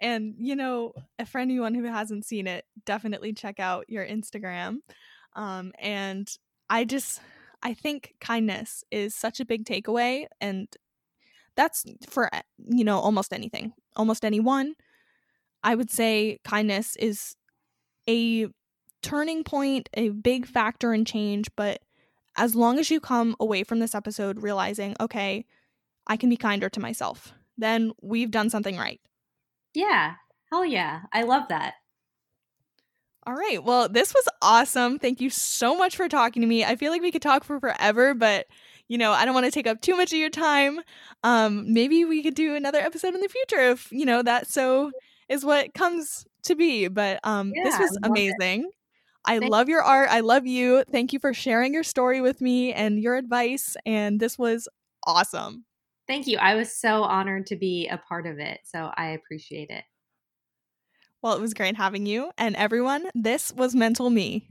And 0.00 0.34
you 0.38 0.56
know, 0.56 0.92
for 1.26 1.38
anyone 1.38 1.74
who 1.74 1.84
hasn't 1.84 2.24
seen 2.24 2.46
it, 2.46 2.64
definitely 2.84 3.32
check 3.32 3.58
out 3.58 3.88
your 3.88 4.06
Instagram. 4.06 4.78
Um, 5.34 5.72
and 5.78 6.28
I 6.70 6.84
just 6.84 7.20
I 7.62 7.74
think 7.74 8.14
kindness 8.20 8.84
is 8.90 9.14
such 9.14 9.40
a 9.40 9.44
big 9.44 9.64
takeaway, 9.64 10.26
and 10.40 10.68
that's 11.56 11.84
for 12.08 12.32
eh, 12.34 12.42
you 12.68 12.84
know 12.84 12.98
almost 12.98 13.32
anything, 13.32 13.72
almost 13.96 14.24
anyone. 14.24 14.74
I 15.62 15.74
would 15.74 15.90
say 15.90 16.38
kindness 16.44 16.96
is 16.96 17.34
a 18.08 18.46
turning 19.02 19.44
point, 19.44 19.88
a 19.94 20.10
big 20.10 20.46
factor 20.46 20.94
in 20.94 21.04
change, 21.04 21.48
but 21.56 21.80
as 22.36 22.54
long 22.54 22.78
as 22.78 22.90
you 22.90 23.00
come 23.00 23.34
away 23.40 23.64
from 23.64 23.80
this 23.80 23.94
episode 23.94 24.42
realizing, 24.42 24.94
okay, 25.00 25.44
I 26.06 26.16
can 26.16 26.30
be 26.30 26.36
kinder 26.36 26.68
to 26.70 26.80
myself, 26.80 27.32
then 27.56 27.92
we've 28.00 28.30
done 28.30 28.50
something 28.50 28.76
right. 28.76 29.00
Yeah. 29.74 30.14
Hell 30.50 30.64
yeah. 30.64 31.02
I 31.12 31.22
love 31.22 31.48
that. 31.48 31.74
All 33.26 33.34
right. 33.34 33.62
Well, 33.62 33.88
this 33.88 34.14
was 34.14 34.26
awesome. 34.40 34.98
Thank 34.98 35.20
you 35.20 35.28
so 35.28 35.76
much 35.76 35.96
for 35.96 36.08
talking 36.08 36.40
to 36.40 36.48
me. 36.48 36.64
I 36.64 36.76
feel 36.76 36.90
like 36.90 37.02
we 37.02 37.12
could 37.12 37.20
talk 37.22 37.44
for 37.44 37.60
forever, 37.60 38.14
but 38.14 38.46
you 38.88 38.96
know, 38.96 39.12
I 39.12 39.26
don't 39.26 39.34
want 39.34 39.44
to 39.44 39.52
take 39.52 39.66
up 39.66 39.82
too 39.82 39.94
much 39.96 40.12
of 40.14 40.18
your 40.18 40.30
time. 40.30 40.80
Um, 41.22 41.70
maybe 41.74 42.06
we 42.06 42.22
could 42.22 42.34
do 42.34 42.54
another 42.54 42.78
episode 42.78 43.14
in 43.14 43.20
the 43.20 43.28
future 43.28 43.70
if, 43.72 43.92
you 43.92 44.06
know, 44.06 44.22
that 44.22 44.46
so 44.48 44.90
is 45.28 45.44
what 45.44 45.74
comes 45.74 46.24
to 46.44 46.54
be. 46.54 46.88
But 46.88 47.20
um 47.24 47.52
this 47.64 47.78
was 47.78 47.90
I 48.02 48.08
love 48.08 48.16
it. 48.16 48.32
amazing. 48.40 48.70
I 49.26 49.40
Thank- 49.40 49.50
love 49.52 49.68
your 49.68 49.82
art. 49.82 50.08
I 50.10 50.20
love 50.20 50.46
you. 50.46 50.84
Thank 50.90 51.12
you 51.12 51.18
for 51.18 51.34
sharing 51.34 51.74
your 51.74 51.82
story 51.82 52.22
with 52.22 52.40
me 52.40 52.72
and 52.72 52.98
your 52.98 53.16
advice. 53.16 53.76
And 53.84 54.18
this 54.18 54.38
was 54.38 54.68
awesome. 55.06 55.66
Thank 56.08 56.26
you. 56.26 56.38
I 56.38 56.54
was 56.54 56.74
so 56.74 57.02
honored 57.02 57.46
to 57.48 57.56
be 57.56 57.86
a 57.88 57.98
part 57.98 58.26
of 58.26 58.38
it. 58.38 58.60
So 58.64 58.90
I 58.96 59.08
appreciate 59.08 59.70
it. 59.70 59.84
Well, 61.22 61.34
it 61.34 61.40
was 61.40 61.54
great 61.54 61.76
having 61.76 62.06
you. 62.06 62.30
And 62.38 62.56
everyone, 62.56 63.10
this 63.14 63.52
was 63.52 63.74
Mental 63.74 64.10
Me. 64.10 64.48